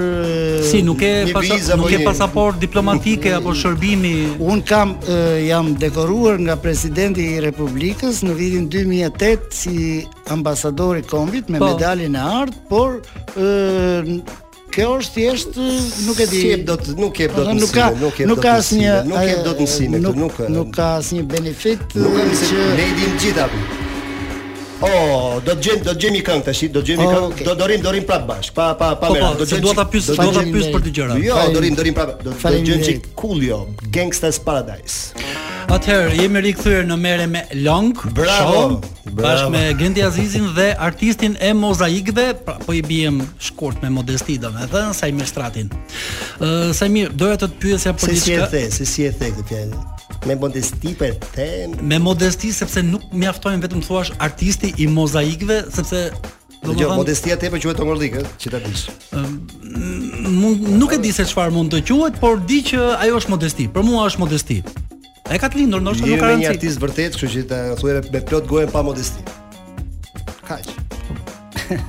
si 0.69 0.81
nuk 0.85 1.01
e 1.03 1.13
nuk 1.79 1.95
e 1.97 2.01
pasaport 2.05 2.59
diplomatike 2.61 3.33
apo 3.39 3.55
shërbimi. 3.57 4.15
Un 4.45 4.61
kam 4.69 4.95
jam 5.47 5.73
dekoruar 5.81 6.39
nga 6.45 6.55
presidenti 6.59 7.25
i 7.35 7.39
Republikës 7.49 8.21
në 8.25 8.35
vitin 8.37 8.67
2008 8.69 9.49
si 9.55 9.75
ambasador 10.29 10.99
i 11.01 11.05
Kombit 11.09 11.47
me 11.49 11.57
medaljen 11.61 12.13
e 12.15 12.21
ardhë, 12.21 12.59
por 12.69 12.99
Kjo 14.69 14.87
është 14.97 15.13
thjesht 15.17 15.57
nuk 16.07 16.19
e 16.21 16.27
di. 16.31 16.41
Si 16.43 16.61
do 16.65 16.75
të 16.77 16.93
nuk 16.99 17.19
jep 17.21 17.33
dot 17.35 17.49
mësime, 17.49 17.61
nuk 17.63 17.73
ka, 18.17 18.25
nuk 18.31 18.43
ka 18.45 18.53
asnjë, 18.61 18.95
nuk 19.09 19.23
jep 19.31 19.41
dot 19.49 19.63
mësime 19.65 20.03
këtu, 20.05 20.49
nuk 20.59 20.73
ka 20.77 20.91
asnjë 21.01 21.27
benefit 21.35 21.85
që 21.97 22.63
ne 22.77 22.89
dimë 23.01 23.21
gjithë 23.25 23.47
apo. 23.49 23.85
Oh, 24.79 25.39
do 25.43 25.57
të 25.57 25.63
gjejmë 25.65 25.83
do 25.83 25.91
të 25.91 26.01
gjejmë 26.05 26.19
këngë 26.27 26.45
tash, 26.47 26.59
do 26.71 26.79
të 26.79 26.89
gjejmë 26.93 27.07
këngë. 27.09 27.31
Do 27.41 27.47
të 27.51 27.55
dorim, 27.59 27.81
dorim 27.83 28.05
prapë 28.07 28.27
bash. 28.29 28.51
Pa 28.55 28.67
pa 28.79 28.93
pa 28.95 29.09
po, 29.09 29.11
po, 29.11 29.17
merë. 29.17 29.31
Do 29.41 29.47
të 29.49 29.57
Do 29.65 29.73
ta 29.75 29.83
pyes, 29.91 30.07
do 30.13 30.27
ta 30.37 30.43
pyes 30.47 30.69
për 30.75 30.85
të 30.85 30.93
gjëra. 30.95 31.17
Jo, 31.25 31.39
dorim, 31.55 31.75
dorim 31.75 31.97
prapë. 31.97 32.15
Do 32.23 32.35
të 32.35 32.53
gjejmë 32.69 32.85
çik 32.87 33.09
cool 33.19 33.43
Gangsters 33.97 34.39
Paradise. 34.39 35.19
Atëherë, 35.69 36.15
jemi 36.23 36.41
rikthyer 36.47 36.87
në 36.87 36.95
merë 37.03 37.27
me 37.29 37.43
Long. 37.65 37.91
Bravo. 38.15 38.79
Bash 39.19 39.43
me 39.51 39.65
Gendi 39.79 40.01
Azizin 40.07 40.47
dhe 40.55 40.71
artistin 40.89 41.35
e 41.41 41.51
mozaikëve, 41.53 42.29
pra 42.45 42.55
po 42.63 42.73
i 42.73 42.81
bijem 42.81 43.19
shkurt 43.37 43.83
me 43.83 43.91
modesti 43.99 44.39
domethënë, 44.39 44.95
sa 44.95 45.11
i 45.11 45.13
mirë 45.13 45.27
stratin. 45.35 45.71
Ëh, 46.39 46.71
sa 46.77 46.87
i 46.87 46.95
mirë, 46.95 47.13
doja 47.19 47.41
të 47.43 47.51
të 47.51 47.59
pyesja 47.65 47.97
për 47.99 48.15
diçka. 48.15 48.19
Si 48.19 48.21
si 48.23 48.39
e 48.39 48.51
the, 48.53 48.65
si 48.79 48.89
si 48.95 49.09
e 49.11 49.13
the 49.19 49.31
këtë 49.37 49.49
fjalë? 49.51 49.87
Me 50.27 50.35
modesti 50.35 50.91
për 50.99 51.13
ten 51.33 51.75
Me 51.87 51.97
modesti 52.03 52.49
sepse 52.53 52.81
nuk 52.83 53.05
mjaftojnë 53.15 53.63
vetëm 53.63 53.83
thuash 53.85 54.11
artisti 54.21 54.73
i 54.83 54.87
mozaikëve, 54.91 55.61
sepse 55.75 56.01
Do 56.59 56.73
jo, 56.75 56.89
modestia 56.91 57.37
tepë 57.39 57.61
quhet 57.63 57.77
tongordik, 57.79 58.17
ëh, 58.19 58.31
që 58.41 58.49
të 58.51 58.59
dish. 58.65 58.81
Ëm, 59.15 60.65
nuk 60.75 60.91
e 60.91 60.97
di 60.99 61.13
se 61.15 61.23
çfarë 61.29 61.53
mund 61.55 61.71
të 61.71 61.79
quhet, 61.87 62.17
por 62.19 62.35
di 62.49 62.57
që 62.67 62.81
ajo 63.05 63.21
është 63.21 63.31
modesti. 63.31 63.69
Për 63.77 63.85
mua 63.87 64.01
është 64.09 64.21
modesti. 64.25 64.57
E 65.31 65.39
ka 65.39 65.47
të 65.47 65.61
lindur, 65.61 65.85
ndoshta 65.87 66.03
nuk 66.09 66.19
ka 66.19 66.33
rëndësi. 66.33 66.43
një 66.43 66.51
artist 66.51 66.83
vërtet, 66.83 67.15
kështu 67.15 67.31
që 67.37 67.45
të 67.53 67.61
thuaj 67.79 67.95
me 68.11 68.23
plot 68.27 68.51
gojë 68.51 68.67
pa 68.75 68.83
modesti. 68.83 69.23
Kaqë 70.49 70.78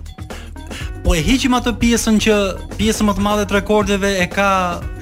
Po 1.03 1.13
e 1.15 1.21
hiqim 1.23 1.53
atë 1.59 1.75
pjesën 1.81 2.17
që 2.25 2.35
pjesën 2.77 3.07
më 3.09 3.13
të 3.17 3.25
madhe 3.27 3.45
të 3.49 3.57
rekordeve 3.59 4.09
e 4.23 4.27
ka 4.29 4.49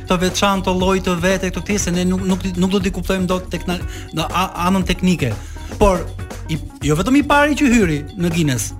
të 0.07 0.17
veçantë 0.23 0.65
të 0.69 0.73
lloj 0.79 0.97
të 1.03 1.15
vetë 1.23 1.49
këtu 1.51 1.63
tjetër 1.67 1.83
se 1.85 1.91
ne 1.91 2.03
nuk 2.07 2.23
nuk, 2.29 2.43
nuk 2.55 2.71
do 2.75 2.79
të 2.79 2.93
kuptojmë 2.95 3.25
dot 3.27 3.47
tek 3.51 3.67
në 3.67 4.27
anën 4.67 4.85
teknike. 4.87 5.33
Por 5.81 6.03
jo 6.85 6.95
vetëm 6.99 7.19
i 7.21 7.23
pari 7.27 7.57
që 7.59 7.71
hyri 7.73 7.99
në 8.15 8.33
Guinness. 8.35 8.73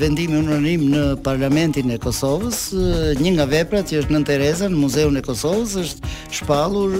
vendimi 0.00 0.36
unërim 0.38 0.82
në 0.92 1.02
parlamentin 1.24 1.90
e 1.94 1.98
Kosovës, 2.02 2.64
një 3.20 3.32
nga 3.36 3.46
veprat 3.48 3.88
që 3.88 4.02
është 4.02 4.14
në 4.16 4.20
Tereza 4.28 4.68
në 4.68 4.76
Muzeun 4.82 5.16
e 5.16 5.22
Kosovës 5.24 5.78
është 5.86 6.12
shpallur 6.40 6.98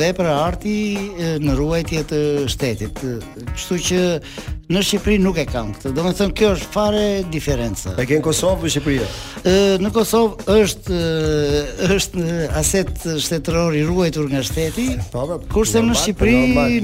vepra 0.00 0.32
arti 0.48 0.74
në 1.44 1.54
ruajtje 1.58 2.02
të 2.10 2.22
shtetit. 2.50 3.04
Kështu 3.52 3.78
që 3.90 4.02
në 4.72 4.80
Shqipëri 4.86 5.18
nuk 5.20 5.36
e 5.36 5.44
kanë 5.48 5.74
këtë. 5.76 5.90
Do 5.96 6.04
të 6.06 6.14
them 6.18 6.30
kjo 6.36 6.50
është 6.56 6.70
fare 6.72 7.02
diferencë. 7.32 7.92
E 8.00 8.06
kanë 8.08 8.22
Kosovë 8.24 8.64
në 8.66 8.70
Shqipëri. 8.74 9.00
Ë 9.44 9.56
në 9.84 9.90
Kosovë 9.94 10.56
është 10.62 11.00
është 11.96 12.22
në 12.22 12.46
aset 12.60 13.04
shtetëror 13.26 13.76
i 13.76 13.82
ruajtur 13.88 14.30
nga 14.32 14.40
shteti. 14.46 14.86
Po, 15.12 15.24
po. 15.28 15.38
Kurse 15.52 15.82
në 15.82 15.92
po, 15.92 15.98
Shqipëri 16.00 16.36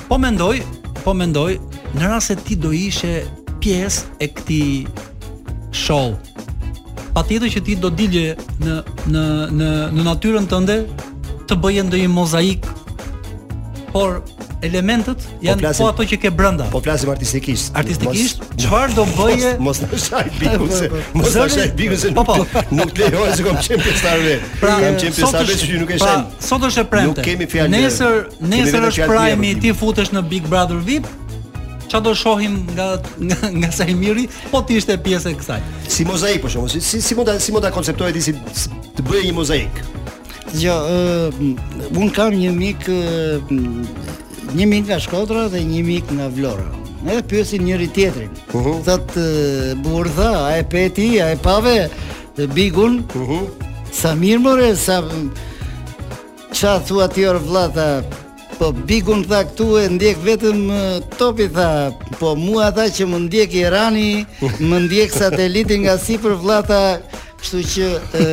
po 0.08 0.18
mendoj, 0.18 0.56
po 1.04 1.14
mendoj 1.14 1.52
në 1.94 2.10
rast 2.10 2.32
se 2.32 2.38
ti 2.44 2.58
do 2.58 2.72
ishe 2.74 3.12
pjesë 3.60 4.20
e 4.24 4.30
këtij 4.34 5.06
show. 5.74 6.14
Patjetër 7.14 7.50
që 7.54 7.64
ti 7.66 7.74
do 7.78 7.90
dilje 7.90 8.34
në 8.64 8.78
në 9.14 9.24
në 9.60 9.70
në 9.98 10.06
natyrën 10.10 10.50
tënde 10.50 10.80
të 11.50 11.58
bëje 11.62 11.86
ndonjë 11.86 12.10
mozaik. 12.10 12.66
Por 13.90 14.20
elementët 14.64 15.16
po 15.24 15.38
janë 15.44 15.70
po 15.78 15.88
ato 15.88 16.04
që 16.08 16.18
ke 16.22 16.30
brenda. 16.36 16.66
Po 16.72 16.80
flasim 16.84 17.10
artistikisht. 17.12 17.70
Artistikisht, 17.78 18.42
çfarë 18.60 18.96
do 18.98 19.06
bëje? 19.16 19.54
Mos 19.62 19.80
na 19.84 19.98
shaj 20.00 20.30
biku 20.38 20.68
se. 20.74 20.90
Mos 21.16 21.34
na 21.36 21.46
shaj 21.54 21.72
biku 21.78 21.96
po, 22.18 22.24
po, 22.24 22.36
se. 22.44 22.50
Po 22.50 22.62
po. 22.62 22.66
Nuk 22.76 22.92
lejohet 22.98 23.38
të 23.40 23.46
kem 23.46 23.60
çempë 23.68 23.94
starve. 24.00 24.36
Pra, 24.60 24.76
kem 24.82 24.98
çempë 25.04 25.30
vetë 25.38 25.62
që 25.62 25.80
nuk 25.84 25.94
e 25.96 26.00
shajm. 26.02 26.28
Pra, 26.28 26.48
sot 26.50 26.66
është 26.68 26.84
e 26.84 26.88
premte. 26.92 27.14
Nuk 27.14 27.24
kemi 27.26 27.48
fjalë. 27.50 27.72
Nesër, 27.76 28.20
nesër 28.52 28.88
është 28.90 29.08
prime 29.10 29.50
i 29.50 29.56
ti 29.64 29.72
futesh 29.80 30.12
në 30.14 30.24
Big 30.32 30.48
Brother 30.50 30.80
VIP. 30.90 31.08
Ço 31.90 31.98
do 31.98 32.12
shohim 32.14 32.60
nga 32.76 32.90
nga, 33.18 33.38
nga 33.50 33.70
sa 33.74 33.82
i 33.90 33.96
miri, 33.98 34.28
po 34.52 34.60
ti 34.62 34.76
ishte 34.78 34.94
pjesë 35.02 35.32
e 35.32 35.38
kësaj. 35.40 35.64
Si 35.90 36.04
mozaik 36.06 36.44
po 36.44 36.50
shoh, 36.52 36.68
si 36.70 36.78
si, 36.78 37.00
si 37.02 37.16
mund 37.18 37.26
ta 37.26 37.34
si 37.42 37.50
mund 37.50 37.66
ta 37.66 38.12
ti 38.14 38.22
si 38.22 38.30
të 38.94 39.08
bëje 39.08 39.24
një 39.30 39.34
mozaik. 39.34 39.82
Jo, 40.60 40.74
uh, 40.86 41.40
un 41.94 42.10
kam 42.14 42.32
një 42.38 42.50
mik 42.54 42.86
uh, 42.86 43.50
një 44.54 44.66
mik 44.66 44.86
nga 44.88 44.98
Shkodra 44.98 45.48
dhe 45.50 45.60
një 45.64 45.82
mik 45.86 46.10
nga 46.16 46.28
Vlora. 46.34 46.66
Ne 47.04 47.14
dhe 47.18 47.22
pyesin 47.26 47.62
njëri 47.64 47.86
tjetrin. 47.94 48.30
Uh 48.54 48.66
-huh. 48.66 48.82
Thot 48.84 49.06
burr 49.82 50.08
dha, 50.16 50.30
a 50.48 50.58
e 50.58 50.62
pe 50.64 50.88
ti, 50.90 51.20
a 51.22 51.26
e 51.32 51.36
pave 51.36 51.88
të 52.36 52.46
bigun? 52.54 53.04
Uh 53.14 53.28
-huh. 53.28 53.42
Sa 53.92 54.14
mirë 54.14 54.42
morë 54.42 54.76
sa 54.76 55.02
ça 56.60 56.80
thua 56.86 57.08
ti 57.08 57.26
or 57.26 57.38
vllata? 57.38 58.02
Po 58.58 58.72
bigun 58.72 59.24
tha 59.24 59.40
këtu 59.44 59.66
e 59.84 59.88
ndjek 59.88 60.16
vetëm 60.24 60.60
topi 61.18 61.46
tha, 61.48 61.92
po 62.18 62.34
mua 62.36 62.70
tha 62.72 62.84
që 62.92 63.04
më 63.10 63.18
ndjek 63.26 63.52
Irani, 63.54 64.26
më 64.70 64.76
ndjek 64.84 65.10
satelitin 65.16 65.80
nga 65.80 65.96
sipër 65.98 66.34
vllata, 66.42 67.00
Kështu 67.40 67.60
që 67.72 67.86
e, 67.88 68.24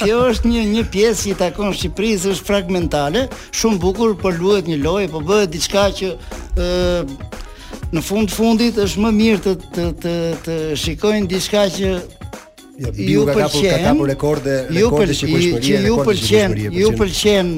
kjo 0.00 0.18
është 0.30 0.48
një 0.48 0.62
një 0.72 0.84
pjesë 0.92 1.24
që 1.24 1.32
i 1.32 1.36
takon 1.44 1.74
Shqipërisë, 1.76 2.30
është 2.36 2.46
fragmentale, 2.48 3.26
shumë 3.58 3.80
bukur, 3.82 4.14
por 4.20 4.36
luhet 4.40 4.68
një 4.70 4.78
lojë, 4.80 5.10
po 5.12 5.20
bëhet 5.28 5.52
diçka 5.52 5.86
që 5.98 6.12
ë 6.56 6.68
në 7.96 8.02
fund 8.02 8.32
fundit 8.34 8.78
është 8.82 9.02
më 9.04 9.10
mirë 9.20 9.42
të 9.44 9.54
të 9.66 9.86
të, 10.02 10.14
të 10.48 10.58
shikojnë 10.86 11.32
diçka 11.34 11.66
që 11.78 11.96
Ja, 12.76 12.90
ju 12.92 13.22
pëlqen 13.24 13.62
ka 13.64 13.76
kapur 13.86 14.08
rekorde 14.10 14.56
rekorde 14.68 15.14
që 15.16 15.28
ju 15.64 15.94
pëlqen 16.02 16.74
ju 16.76 16.90
pëlqen 16.98 17.54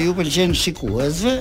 ju 0.00 0.14
pëlqen 0.16 0.54
shikuesve 0.56 1.34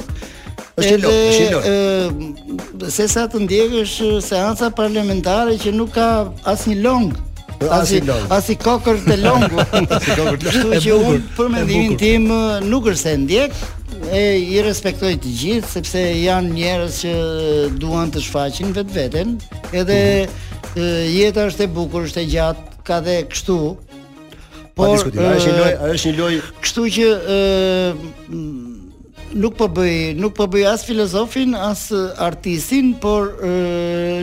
është 0.83 0.97
lol 1.05 2.89
është 2.89 3.07
lol 3.13 3.31
të 3.31 3.41
ndjekësh 3.45 3.95
seanca 4.27 4.67
parlamentare 4.81 5.55
që 5.63 5.71
nuk 5.79 5.95
ka 5.95 6.09
asnjë 6.43 6.75
long 6.83 7.07
Asi 7.71 7.99
po, 8.01 8.13
asi 8.33 8.55
kokër 8.55 9.01
të 9.03 9.17
lëngu. 9.19 9.59
Asi 9.91 10.13
kokër 10.15 10.37
të 10.39 10.53
lëngu. 10.53 10.53
Kështu 10.53 10.79
që 10.85 10.93
unë 10.95 11.19
për 11.35 11.49
mendimin 11.53 11.97
tim 11.99 12.29
nuk 12.71 12.85
është 12.89 13.01
se 13.01 13.15
ndjek, 13.25 13.57
e 14.15 14.21
i 14.39 14.61
respektoj 14.63 15.11
të 15.19 15.33
gjithë 15.41 15.73
sepse 15.73 16.03
janë 16.23 16.53
njerëz 16.55 17.01
që 17.01 17.13
duan 17.81 18.13
të 18.15 18.23
shfaqin 18.23 18.71
vetveten, 18.77 19.35
edhe 19.75 19.97
mhm. 20.23 20.71
e, 20.79 20.95
jeta 21.11 21.49
është 21.51 21.67
e 21.67 21.71
bukur, 21.75 22.07
është 22.07 22.23
e 22.23 22.29
gjatë, 22.31 22.79
ka 22.87 23.01
dhe 23.05 23.17
kështu. 23.33 23.59
Por 24.79 24.95
është 24.95 25.15
një 25.19 25.29
lojë, 25.59 25.71
është 25.97 26.11
një 26.13 26.19
lojë. 26.21 26.41
Kështu 26.63 26.85
që 26.95 27.13
nuk 29.33 29.55
po 29.57 29.67
bëj, 29.69 30.13
nuk 30.19 30.33
po 30.37 30.45
bëj 30.49 30.65
as 30.71 30.83
filozofin, 30.85 31.53
as 31.57 31.87
artistin, 32.17 32.93
por 33.01 33.31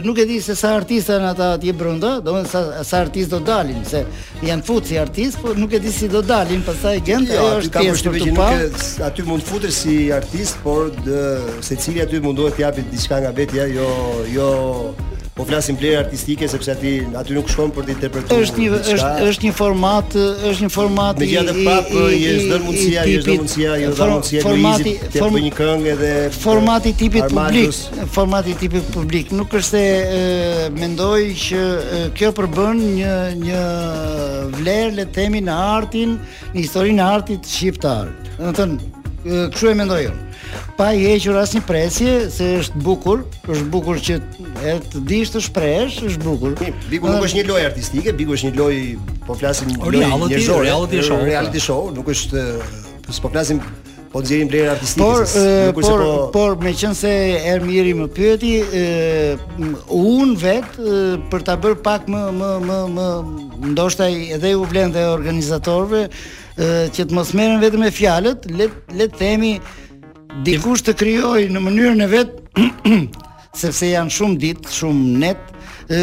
nuk 0.05 0.19
e 0.19 0.25
di 0.29 0.41
se 0.43 0.55
sa 0.59 0.75
artistë 0.79 1.15
janë 1.17 1.31
ata 1.33 1.51
atje 1.59 1.75
brenda, 1.77 2.17
domethënë 2.25 2.51
sa 2.51 2.85
sa 2.87 3.01
artist 3.05 3.31
do 3.33 3.39
dalin, 3.41 3.85
se 3.87 4.03
janë 4.45 4.65
futur 4.67 4.89
si 4.91 4.99
artistë, 5.01 5.43
por 5.45 5.57
nuk 5.61 5.75
e 5.77 5.81
di 5.83 5.93
si 5.95 6.09
do 6.13 6.23
dalin, 6.25 6.63
pastaj 6.67 7.01
gjendja 7.07 7.41
jo, 7.41 7.49
është 7.63 7.75
ka 7.75 7.85
për 8.05 8.23
të 8.23 8.37
pa. 8.37 8.49
aty 9.11 9.27
mund 9.27 9.43
të 9.47 9.51
futesh 9.51 9.79
si 9.85 9.97
artist, 10.13 10.59
por 10.65 10.91
secili 11.65 12.03
aty 12.05 12.21
mundohet 12.23 12.57
të 12.59 12.67
japë 12.67 12.87
diçka 12.91 13.21
nga 13.23 13.35
vetja, 13.39 13.69
jo 13.77 13.89
jo 14.35 14.49
po 15.37 15.45
flasim 15.45 15.77
për 15.77 15.99
artistike 15.99 16.47
sepse 16.49 16.71
aty 16.73 16.91
aty 17.21 17.35
nuk 17.37 17.51
shkon 17.53 17.69
për 17.77 17.85
të 17.85 17.93
interpretuar. 17.97 18.39
Është 18.47 18.63
një 18.63 18.79
është 18.95 19.11
është 19.29 19.45
një 19.47 19.53
format, 19.59 20.15
është 20.17 20.65
një 20.65 20.71
format 20.73 21.21
Me 21.21 21.27
i 21.27 21.35
gjatë 21.35 21.55
prap 21.59 21.91
i 21.93 22.21
jesh 22.23 22.47
dhën 22.49 22.65
mundësia, 22.65 23.03
i 23.03 23.19
dhën 23.27 23.43
mundësia, 23.43 23.75
jesh 23.83 23.99
dhën 23.99 24.13
mundësia 24.15 24.43
formati 24.47 24.95
të 25.03 25.21
form, 25.21 25.39
një 25.45 25.53
këngë 25.59 25.93
edhe 25.93 26.11
formati 26.41 26.95
tipit 26.97 27.29
publik, 27.37 27.81
formati 28.17 28.57
tipit 28.63 28.89
publik. 28.97 29.35
Nuk 29.43 29.53
është 29.61 29.67
se 29.69 29.85
e, 29.93 30.67
mendoj 30.73 31.23
që 31.45 31.65
kjo 32.17 32.33
përbën 32.41 32.83
një 32.97 33.17
një 33.43 33.65
vlerë 34.57 34.97
le 35.03 35.05
të 35.05 35.15
themi 35.21 35.45
në 35.49 35.59
artin, 35.77 36.17
në 36.55 36.65
historinë 36.65 37.03
e 37.05 37.13
artit 37.19 37.47
shqiptar. 37.59 38.09
Do 38.39 38.55
të 38.55 38.55
thënë, 38.63 39.51
kështu 39.53 39.75
e 39.75 39.81
mendoj 39.83 40.03
unë 40.15 40.26
pa 40.77 40.91
i 40.97 41.01
hequr 41.07 41.37
asnjë 41.41 41.63
presje 41.69 42.15
se 42.33 42.47
është 42.63 42.83
bukur, 42.85 43.23
është 43.47 43.69
bukur 43.73 44.01
që 44.09 44.19
e 44.71 44.77
të 44.91 45.03
dish 45.09 45.33
të 45.35 45.43
shprehësh, 45.49 45.99
është 46.11 46.25
bukur. 46.27 46.55
Biku 46.91 47.09
nuk 47.11 47.25
është 47.29 47.41
një 47.43 47.49
lojë 47.51 47.69
artistike, 47.71 48.15
biku 48.17 48.37
është 48.37 48.51
një 48.51 48.57
lojë, 48.61 48.85
po 49.27 49.37
flasim 49.41 49.71
një 49.73 49.81
lojë 49.83 50.01
reality 50.05 50.43
show, 50.45 51.19
po. 51.19 51.27
reality 51.27 51.65
show, 51.69 51.91
nuk 51.99 52.13
është 52.13 52.45
po 53.07 53.19
flasim 53.33 53.61
po 54.13 54.21
nxjerrim 54.23 54.49
vlerë 54.53 54.71
artistike. 54.77 55.05
Por 55.05 55.77
por 55.81 56.07
po- 56.07 56.25
por 56.33 56.57
meqense 56.65 57.11
Ermiri 57.11 57.93
miri 57.93 57.95
më 58.01 58.09
pyeti, 58.17 58.55
un 59.93 60.35
vet 60.41 60.79
për 61.31 61.47
ta 61.47 61.57
bërë 61.61 61.81
pak 61.85 62.09
më 62.13 62.23
më 62.41 62.51
më 62.67 62.79
më 62.97 63.07
ndoshta 63.75 64.09
edhe 64.37 64.55
u 64.57 64.65
vlen 64.69 64.93
te 64.95 65.05
organizatorëve 65.13 66.07
që 66.57 67.03
të 67.05 67.13
mos 67.13 67.35
merren 67.37 67.61
vetëm 67.61 67.83
me 67.85 67.91
fjalët, 67.93 68.47
le 68.59 68.71
le 68.99 69.07
të 69.13 69.17
themi 69.21 69.59
dikush 70.45 70.83
të 70.87 70.93
krijoj 70.99 71.47
në 71.53 71.63
mënyrën 71.63 72.03
e 72.05 72.09
vet 72.11 72.35
sepse 73.61 73.89
janë 73.89 74.13
shumë 74.13 74.39
ditë, 74.43 74.73
shumë 74.79 75.19
net, 75.23 75.55
ë 75.87 76.01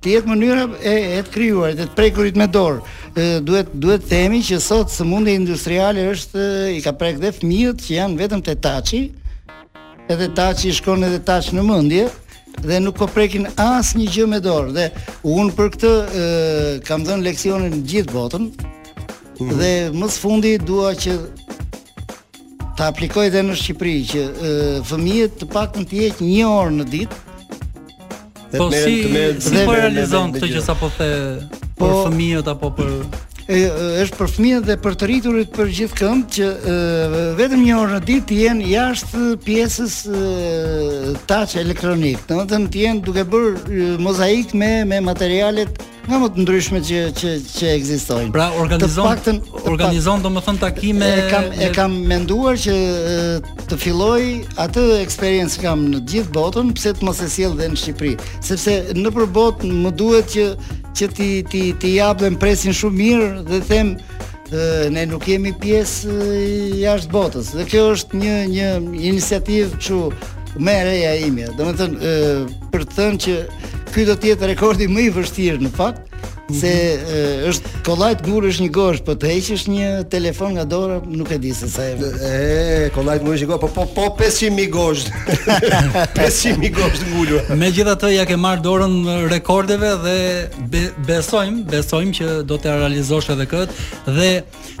të 0.00 0.12
jetë 0.14 0.30
mënyra 0.30 0.64
e, 0.86 0.94
e 1.18 1.22
të 1.26 1.32
krijuarit, 1.34 1.80
e 1.84 1.88
të 1.88 1.96
prekurit 1.98 2.38
me 2.40 2.46
dorë. 2.52 2.80
ë 3.18 3.24
duhet 3.44 3.72
duhet 3.82 4.04
të 4.06 4.10
themi 4.14 4.40
që 4.46 4.60
sot 4.62 4.92
sëmundja 4.94 5.34
industriale 5.38 6.04
është 6.14 6.46
i 6.78 6.82
ka 6.84 6.92
prek 6.98 7.18
dhe 7.22 7.32
fëmijët 7.36 7.84
që 7.86 7.96
janë 7.98 8.18
vetëm 8.22 8.44
te 8.46 8.54
taçi. 8.64 9.02
Edhe 10.12 10.28
taçi 10.36 10.74
shkon 10.76 11.04
edhe 11.06 11.20
taç 11.24 11.52
në 11.56 11.62
mendje 11.64 12.08
dhe 12.64 12.78
nuk 12.80 12.98
po 13.00 13.06
prekin 13.10 13.46
asnjë 13.58 14.10
gjë 14.14 14.26
me 14.30 14.38
dorë 14.44 14.72
dhe 14.76 14.84
un 15.32 15.48
për 15.56 15.70
këtë 15.74 15.92
kam 16.86 17.04
dhënë 17.06 17.24
leksionin 17.26 17.82
gjithë 17.88 18.12
botën. 18.14 18.44
Mm 18.44 18.52
-hmm. 19.48 19.58
Dhe 19.58 19.72
më 19.98 20.06
së 20.14 20.20
fundi 20.20 20.58
dua 20.58 20.92
që 20.94 21.16
ta 22.78 22.88
aplikoj 22.90 23.28
edhe 23.30 23.42
në 23.46 23.54
Shqipëri 23.58 24.00
që 24.10 24.22
fëmijët 24.88 25.36
të 25.42 25.48
paktën 25.52 25.84
të 25.90 26.00
jetë 26.00 26.28
një 26.28 26.46
orë 26.50 26.74
në 26.80 26.86
ditë. 26.94 27.20
Po 28.54 28.68
si 28.70 28.96
si 29.42 29.60
po 29.66 29.74
realizon 29.74 30.34
këtë 30.34 30.50
që 30.56 30.62
sapo 30.62 30.90
the 30.96 31.08
po, 31.76 31.86
për 31.86 31.94
fëmijët 32.06 32.50
apo 32.52 32.68
për 32.76 32.90
e, 33.48 33.62
është 34.04 34.18
për 34.20 34.30
fëmijët 34.36 34.68
dhe 34.68 34.76
për 34.84 34.94
të 35.00 35.08
rriturit 35.10 35.50
për 35.56 35.72
gjithë 35.78 35.98
këmë 36.00 36.28
që 36.36 36.50
e, 36.70 36.76
vetëm 37.40 37.64
një 37.66 37.78
orë 37.80 37.96
në 37.96 38.04
ditë 38.10 38.28
të 38.30 38.38
jenë 38.44 38.68
jashtë 38.74 39.24
pjesës 39.46 39.96
e, 40.14 40.22
touch 41.30 41.56
elektronik. 41.62 42.22
Domethënë 42.30 42.70
të 42.74 42.84
jenë 42.86 43.04
duke 43.08 43.26
bërë 43.34 43.98
mozaik 44.06 44.54
me 44.54 44.72
me 44.92 45.02
materialet 45.12 45.78
nga 46.08 46.18
më 46.20 46.28
të 46.34 46.42
ndryshme 46.44 46.80
që 46.84 46.98
që 47.16 47.28
që 47.58 47.68
ekzistojnë. 47.78 48.30
Pra 48.34 48.46
organizon 48.60 49.00
të 49.00 49.06
paktën, 49.10 49.38
organizon 49.70 50.24
domethën 50.24 50.58
takime 50.60 51.08
e 51.08 51.24
kam 51.30 51.46
e 51.54 51.68
kam 51.76 51.94
menduar 52.10 52.58
që 52.60 52.74
të 53.70 53.78
filloj 53.80 54.26
atë 54.66 54.84
eksperiencë 55.00 55.62
kam 55.64 55.86
në 55.94 56.02
gjithë 56.10 56.34
botën, 56.36 56.74
pse 56.76 56.92
të 56.98 57.08
mos 57.08 57.22
e 57.24 57.30
sjell 57.32 57.56
dhe 57.60 57.70
në 57.72 57.80
Shqipëri, 57.80 58.12
sepse 58.44 58.76
në 59.00 59.14
botë 59.38 59.70
më 59.80 59.94
duhet 60.00 60.30
që 60.36 60.46
që 60.94 61.08
ti 61.16 61.30
ti 61.50 61.64
ti 61.82 61.94
japën 61.96 62.36
presin 62.40 62.76
shumë 62.76 63.00
mirë 63.00 63.32
dhe 63.48 63.62
them 63.70 63.94
ne 64.94 65.04
nuk 65.10 65.24
jemi 65.26 65.54
pjesë 65.60 66.12
jashtë 66.84 67.14
botës 67.14 67.54
dhe 67.56 67.64
kjo 67.66 67.86
është 67.96 68.20
një 68.20 68.34
një 68.52 68.68
iniciativë 69.14 69.80
kështu 69.80 70.02
me 70.62 70.76
reja 70.86 71.16
ime. 71.26 71.48
thënë 71.48 72.12
për 72.70 72.84
të 72.84 72.94
thënë 72.94 73.18
që 73.24 73.34
ky 73.94 74.02
do 74.08 74.14
të 74.18 74.32
jetë 74.32 74.46
rekordi 74.50 74.86
më 74.90 75.02
i 75.06 75.10
vështirë 75.14 75.62
në 75.62 75.68
fakt, 75.76 76.32
se 76.52 76.68
e, 76.68 77.20
është 77.48 77.70
kollajt 77.86 78.20
gur 78.26 78.44
është 78.44 78.64
një 78.66 78.70
gosh, 78.74 79.00
po 79.06 79.14
të 79.16 79.30
heqësh 79.30 79.62
një 79.70 79.88
telefon 80.12 80.56
nga 80.58 80.64
dora, 80.68 80.98
nuk 81.08 81.30
e 81.32 81.38
di 81.40 81.54
se 81.56 81.68
sa 81.72 81.86
e. 81.88 81.94
E, 81.94 82.80
kollajt 82.94 83.24
gur 83.24 83.34
është 83.36 83.46
një 83.46 83.50
gosh, 83.52 83.62
po 83.64 83.70
po, 83.72 83.86
po 83.96 84.08
500 84.18 84.52
mijë 84.58 84.72
gosh. 84.74 85.06
500 86.18 86.60
mijë 86.60 86.74
gosh 86.76 87.04
ngulur. 87.12 87.48
Megjithatë 87.60 88.12
ja 88.12 88.26
ke 88.28 88.36
marr 88.40 88.60
dorën 88.64 89.00
rekordeve 89.32 89.94
dhe 90.04 90.16
be, 90.72 90.84
besojmë, 91.08 91.64
besojmë 91.72 92.16
që 92.20 92.34
do 92.50 92.60
të 92.60 92.76
realizosh 92.82 93.30
edhe 93.32 93.48
këtë 93.54 94.16
dhe 94.18 94.28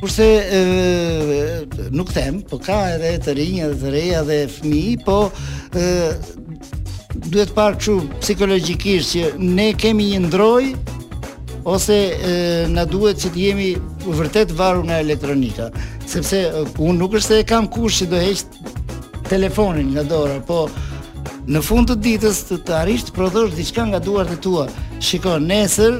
Kurse 0.00 0.24
ë 0.24 1.90
nuk 1.96 2.10
them, 2.16 2.40
po 2.48 2.58
ka 2.62 2.78
edhe 2.94 3.12
të 3.24 3.34
rinj, 3.38 3.58
edhe 3.66 3.80
të 3.84 3.92
reja 3.94 4.24
dhe 4.28 4.38
fëmijë, 4.52 4.96
po 5.06 5.18
ë 5.76 5.86
duhet 7.28 7.52
të 7.52 7.56
parë 7.56 7.80
çu 7.84 7.96
psikologjikisht 8.20 9.12
që 9.16 9.32
ne 9.56 9.68
kemi 9.80 10.10
një 10.14 10.22
ndroj 10.26 10.66
ose 11.74 11.98
na 12.74 12.84
duhet 12.88 13.20
që 13.22 13.32
të 13.34 13.42
jemi 13.46 13.68
vërtet 14.18 14.52
varur 14.58 14.84
nga 14.88 14.98
elektronika, 15.04 15.70
sepse 16.08 16.42
unë 16.74 16.98
nuk 17.02 17.16
është 17.20 17.38
se 17.40 17.44
kam 17.48 17.68
kush 17.72 18.02
që 18.02 18.10
do 18.12 18.20
heq 18.24 19.28
telefonin 19.30 19.94
nga 19.94 20.04
dora, 20.08 20.36
po 20.48 20.66
Në 21.44 21.60
fund 21.60 21.84
të 21.90 21.96
ditës 22.00 22.38
të 22.48 22.56
të 22.64 22.78
të 23.06 23.12
prodhosh 23.12 23.50
diçka 23.54 23.84
nga 23.84 23.98
duart 24.00 24.30
e 24.32 24.36
tua. 24.40 24.66
Shikoj 25.04 25.34
nesër, 25.44 25.98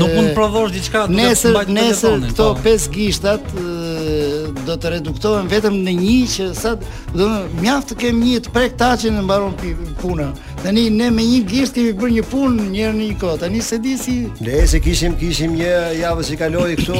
nuk 0.00 0.14
mund 0.16 0.30
prodhosh 0.34 0.72
diçka 0.72 1.04
të 1.10 1.16
nesër, 1.18 1.58
nesër 1.68 2.22
këto 2.30 2.46
5 2.64 2.64
po. 2.64 2.92
gishtat 2.94 3.52
e, 3.52 4.52
do 4.66 4.76
të 4.80 4.94
reduktohen 4.96 5.48
vetëm 5.52 5.76
në 5.84 5.92
1 6.24 6.32
që 6.36 6.46
sa 6.56 6.72
do 6.78 7.12
të 7.12 7.20
thonë 7.20 7.60
mjaft 7.60 7.92
të 7.92 7.98
kem 8.00 8.22
një 8.24 8.40
të 8.46 8.52
prek 8.54 8.78
taçin 8.80 9.20
e 9.20 9.26
mbaron 9.26 9.52
punën. 10.00 10.32
Tani 10.62 10.84
ne 10.96 11.08
me 11.10 11.24
një 11.26 11.40
gjest 11.50 11.74
kemi 11.74 11.90
bërë 11.98 12.12
një 12.16 12.22
punë 12.30 12.64
një 12.70 12.82
herë 12.84 12.94
në 12.98 13.06
një 13.08 13.14
kohë. 13.18 13.38
Tani 13.42 13.60
se 13.68 13.78
di 13.82 13.96
si 13.98 14.12
ne 14.46 14.60
se 14.70 14.78
kishim 14.80 15.16
kishim 15.18 15.56
një 15.58 15.70
javë 15.98 16.26
që 16.28 16.36
kaloi 16.38 16.76
këtu 16.78 16.98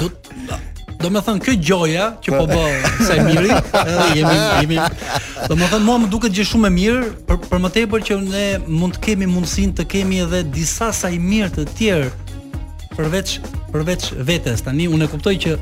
Do 0.00 0.10
Do 0.98 1.06
më 1.14 1.20
thon 1.22 1.36
kjo 1.38 1.52
gjoja 1.62 2.06
që 2.24 2.32
po 2.34 2.40
bë 2.50 2.62
sa 3.06 3.14
i 3.20 3.26
miri, 3.26 3.52
edhe 3.84 4.06
jemi 4.18 4.32
jemi. 4.58 4.78
Do 5.46 5.54
më 5.60 5.68
thënë, 5.74 5.84
mua 5.86 5.94
më 6.02 6.08
duke 6.10 6.26
gjë 6.34 6.46
shumë 6.50 6.66
e 6.66 6.74
mirë 6.74 7.02
për 7.28 7.38
për 7.44 7.60
më 7.62 7.70
tepër 7.76 8.02
që 8.08 8.16
ne 8.24 8.46
mund 8.66 8.96
të 8.96 9.04
kemi 9.06 9.28
mundësin 9.30 9.76
të 9.78 9.86
kemi 9.92 10.18
edhe 10.24 10.40
disa 10.56 10.88
sa 10.96 11.12
i 11.14 11.20
mirë 11.22 11.52
të 11.54 11.66
tjerë 11.78 12.08
përveç 12.96 13.36
përveç 13.70 14.10
vetes. 14.26 14.64
Tani 14.66 14.88
unë 14.90 15.06
e 15.06 15.12
kuptoj 15.14 15.36
që 15.44 15.54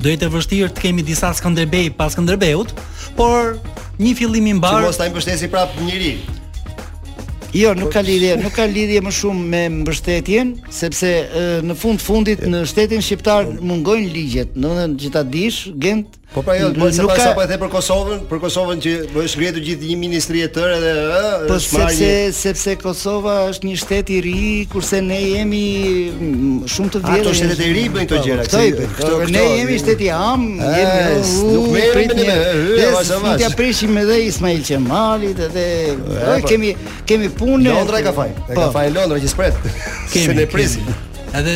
do 0.00 0.08
jetë 0.10 0.28
vështirë 0.32 0.72
të 0.76 0.84
kemi 0.86 1.04
disa 1.06 1.30
Skënderbej 1.36 1.90
pas 1.98 2.14
Skënderbeut, 2.14 2.72
por 3.18 3.56
një 4.00 4.14
fillim 4.18 4.50
i 4.52 4.58
mbar. 4.58 4.82
Mos 4.86 4.98
ta 5.00 5.08
mbështesi 5.10 5.50
prapë 5.52 5.86
njëri. 5.86 6.12
Jo, 7.50 7.72
nuk 7.74 7.90
ka 7.96 8.02
lidhje, 8.06 8.36
nuk 8.38 8.54
ka 8.54 8.68
lidhje 8.70 9.00
më 9.02 9.12
shumë 9.16 9.48
me 9.52 9.62
mbështetjen, 9.80 10.52
sepse 10.70 11.08
në 11.66 11.74
fund 11.80 11.98
fundit 12.00 12.44
në 12.46 12.62
shtetin 12.70 13.02
shqiptar 13.02 13.48
mungojnë 13.58 14.06
ligjet. 14.14 14.52
Do 14.54 14.68
të 14.70 14.76
thonë, 14.78 14.98
gjithatë 15.02 15.34
dish, 15.34 15.64
gent 15.82 16.19
Po 16.34 16.42
pra, 16.42 16.54
jo, 16.56 16.70
po, 16.74 16.86
se 16.92 17.02
nuk 17.02 17.16
sa 17.18 17.32
po 17.34 17.42
e 17.42 17.48
the 17.50 17.56
për 17.58 17.68
Kosovën, 17.74 18.20
për 18.30 18.38
Kosovën 18.44 18.78
që 18.84 18.90
do 19.10 19.18
të 19.24 19.30
shkruhet 19.32 19.56
gjithë 19.66 19.88
një 19.88 19.96
ministri 19.98 20.44
e 20.44 20.48
tërë 20.54 20.76
edhe 20.76 20.90
ë, 21.10 21.48
po 21.48 21.56
sepse 21.64 22.10
sepse 22.36 22.74
Kosova 22.78 23.32
është 23.50 23.66
një 23.66 23.78
shtet 23.82 24.12
i 24.14 24.18
ri, 24.22 24.50
kurse 24.70 25.00
ne 25.02 25.18
jemi 25.18 25.64
shumë 26.70 26.92
të 26.94 27.02
vjetër. 27.08 27.18
Ato 27.24 27.34
shtetet 27.34 27.64
e 27.66 27.72
ri 27.74 27.84
bëjnë 27.90 28.06
këto 28.06 28.20
po, 28.20 28.26
gjëra. 28.28 28.46
Këto, 28.46 28.62
këto, 28.94 29.18
ne 29.34 29.44
jemi 29.56 29.80
shteti 29.82 30.06
i 30.06 30.12
am, 30.14 30.46
jemi 30.62 31.50
nuk 31.50 31.66
merrem 31.74 32.14
me 32.14 32.30
ne. 32.30 32.40
Ne 32.78 33.20
mund 33.26 33.60
prishim 33.64 33.98
edhe 34.06 34.20
Ismail 34.28 34.62
Qemalit 34.70 35.44
edhe 35.50 35.68
po. 36.14 36.40
kemi 36.46 36.74
kemi 37.10 37.32
punë. 37.42 37.64
Londra 37.74 38.04
ka 38.06 38.14
faj. 38.22 38.30
Ka 38.54 38.70
faj 38.78 38.86
Londra 38.94 39.18
që 39.18 39.34
spret. 39.34 39.58
Kemi. 40.14 40.28
Se 40.30 40.38
ne 40.44 40.46
prisim. 40.46 40.98
Edhe 41.30 41.52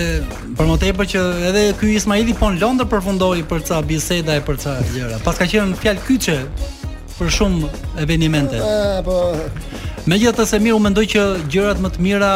për 0.55 0.68
më 0.70 0.75
tepër 0.85 1.09
që 1.14 1.20
edhe 1.51 1.62
ky 1.81 1.89
Ismaili 1.99 2.35
po 2.39 2.47
në 2.55 2.61
Londër 2.62 2.87
përfundoi 2.93 3.41
për 3.51 3.64
ca 3.68 3.81
biseda 3.87 4.37
e 4.39 4.43
për 4.47 4.59
ca 4.62 4.75
gjëra. 4.93 5.16
Pas 5.27 5.39
ka 5.41 5.49
qenë 5.51 5.75
fjalë 5.81 6.05
kyçe 6.07 6.37
për 7.16 7.33
shumë 7.35 7.70
evente. 8.05 8.61
Po. 9.07 9.16
Megjithatë 10.11 10.47
se 10.51 10.61
miru 10.62 10.79
mendoj 10.85 11.05
që 11.14 11.25
gjërat 11.51 11.83
më 11.83 11.91
të 11.97 12.05
mira 12.07 12.31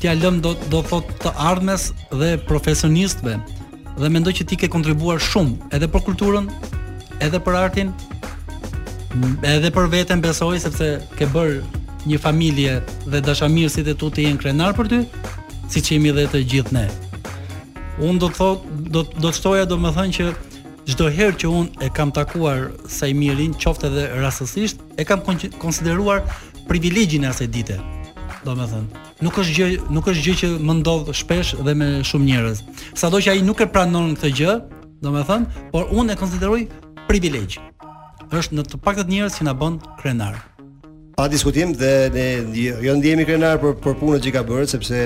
t'ia 0.00 0.12
lëm 0.16 0.42
do 0.44 0.52
do 0.72 0.82
thot 0.90 1.08
të 1.24 1.32
ardhmes 1.48 1.88
dhe 2.20 2.34
profesionistëve. 2.50 3.38
Dhe 3.96 4.12
mendoj 4.12 4.32
që 4.40 4.48
ti 4.52 4.60
ke 4.60 4.68
kontribuar 4.72 5.20
shumë 5.20 5.72
edhe 5.78 5.88
për 5.88 6.06
kulturën, 6.10 6.48
edhe 7.24 7.40
për 7.44 7.58
artin, 7.62 7.94
edhe 9.48 9.72
për 9.72 9.88
veten 9.96 10.20
besoj 10.24 10.58
sepse 10.66 10.92
ke 11.16 11.28
bërë 11.34 11.62
një 12.08 12.20
familje 12.20 12.76
dhe 13.08 13.20
dashamirësit 13.24 13.88
e 13.92 13.96
tu 14.00 14.12
të 14.12 14.26
jenë 14.28 14.40
krenar 14.44 14.76
për 14.78 14.88
ty, 14.92 15.02
që 15.78 16.00
imi 16.02 16.10
dhe 16.16 16.24
të 16.32 16.40
gjithë 16.50 16.74
ne. 16.74 16.86
Unë 18.02 18.18
do 18.18 18.28
të 18.32 18.38
thot 18.40 18.64
do 18.90 19.04
do 19.06 19.28
të 19.30 19.36
shtoja 19.38 19.66
domethënë 19.70 20.14
që 20.16 20.26
çdo 20.90 21.06
herë 21.14 21.36
që 21.44 21.50
unë 21.54 21.84
e 21.86 21.90
kam 21.94 22.10
takuar 22.10 22.70
Sajmirin, 22.90 23.54
qoftë 23.54 23.90
edhe 23.90 24.04
rastësisht, 24.24 24.82
e 24.98 25.04
kam 25.06 25.22
konsideruar 25.62 26.24
privilegjin 26.66 27.28
e 27.28 27.30
asaj 27.30 27.50
dite. 27.54 27.78
Domethënë, 28.42 29.02
nuk 29.22 29.38
është 29.38 29.54
gjë 29.60 29.68
nuk 29.94 30.10
është 30.10 30.24
gjë 30.26 30.36
që 30.42 30.52
më 30.66 30.78
ndodh 30.80 31.14
shpesh 31.22 31.54
dhe 31.62 31.74
me 31.76 31.90
shumë 32.08 32.28
njerëz. 32.32 32.64
Sado 32.98 33.20
që 33.22 33.36
ai 33.36 33.46
nuk 33.46 33.62
e 33.62 33.68
pranon 33.70 34.16
këtë 34.16 34.34
gjë, 34.40 34.58
domethënë, 35.04 35.66
por 35.70 35.92
unë 35.94 36.16
e 36.16 36.20
konsideroj 36.24 36.64
privilegj. 37.06 37.60
Është 38.34 38.56
në 38.58 38.66
të 38.70 38.80
paktën 38.86 39.12
njerëz 39.12 39.38
që 39.40 39.48
na 39.50 39.56
bën 39.62 39.80
krenar 40.02 40.40
pa 41.20 41.26
diskutim 41.28 41.74
dhe 41.76 41.94
ne 42.14 42.26
jo 42.86 42.94
ndihemi 42.96 43.26
krenar 43.28 43.58
për 43.60 43.74
për 43.84 43.96
punën 44.00 44.22
që 44.24 44.30
ka 44.36 44.42
bërë 44.50 44.68
sepse 44.72 45.00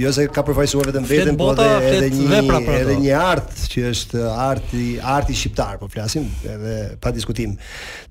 jo 0.00 0.10
se 0.12 0.26
ka 0.36 0.42
përfaqësuar 0.44 0.90
vetëm 0.90 1.06
veten 1.08 1.38
por 1.40 1.60
edhe 1.64 1.94
edhe 1.94 2.10
një 2.18 2.58
edhe 2.80 2.96
një 3.04 3.14
art 3.24 3.54
që 3.72 3.86
është 3.94 4.26
arti 4.48 4.82
arti 5.14 5.38
shqiptar 5.40 5.80
po 5.80 5.88
flasim 5.94 6.28
edhe 6.56 6.74
pa 7.00 7.14
diskutim 7.20 7.56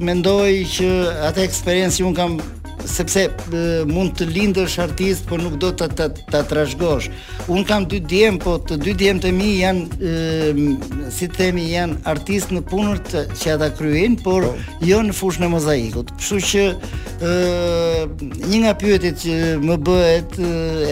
Mendoj 0.04 0.50
që 0.78 0.88
atë 1.30 1.44
eksperiencë 1.48 1.98
që 2.00 2.08
un 2.10 2.14
kam 2.14 2.38
sepse 2.86 3.28
e, 3.28 3.62
mund 3.90 4.12
të 4.18 4.26
lindësh 4.30 4.78
artist, 4.82 5.24
por 5.28 5.40
nuk 5.42 5.56
do 5.62 5.70
të 5.74 5.88
ta 5.98 6.08
ta 6.14 6.42
trashgosh. 6.46 7.08
Un 7.52 7.64
kam 7.66 7.86
dy 7.90 8.00
djem, 8.00 8.38
po 8.42 8.56
të 8.62 8.78
dy 8.82 8.94
djemt 9.02 9.24
e 9.28 9.32
mi 9.34 9.50
janë 9.62 10.00
e, 10.00 11.10
si 11.14 11.28
të 11.30 11.36
themi 11.40 11.68
janë 11.72 11.98
artist 12.10 12.52
në 12.54 12.62
punën 12.68 13.34
që 13.38 13.54
ata 13.56 13.70
kryejnë, 13.78 14.20
por 14.24 14.46
oh. 14.50 14.62
jo 14.84 15.00
në 15.06 15.16
fushën 15.16 15.46
e 15.46 15.52
mozaikut. 15.52 16.14
Kështu 16.18 16.40
që 16.48 16.64
ë 17.18 18.32
një 18.52 18.60
nga 18.64 18.74
pyetjet 18.78 19.22
që 19.24 19.38
më 19.64 19.76
bëhet 19.88 20.36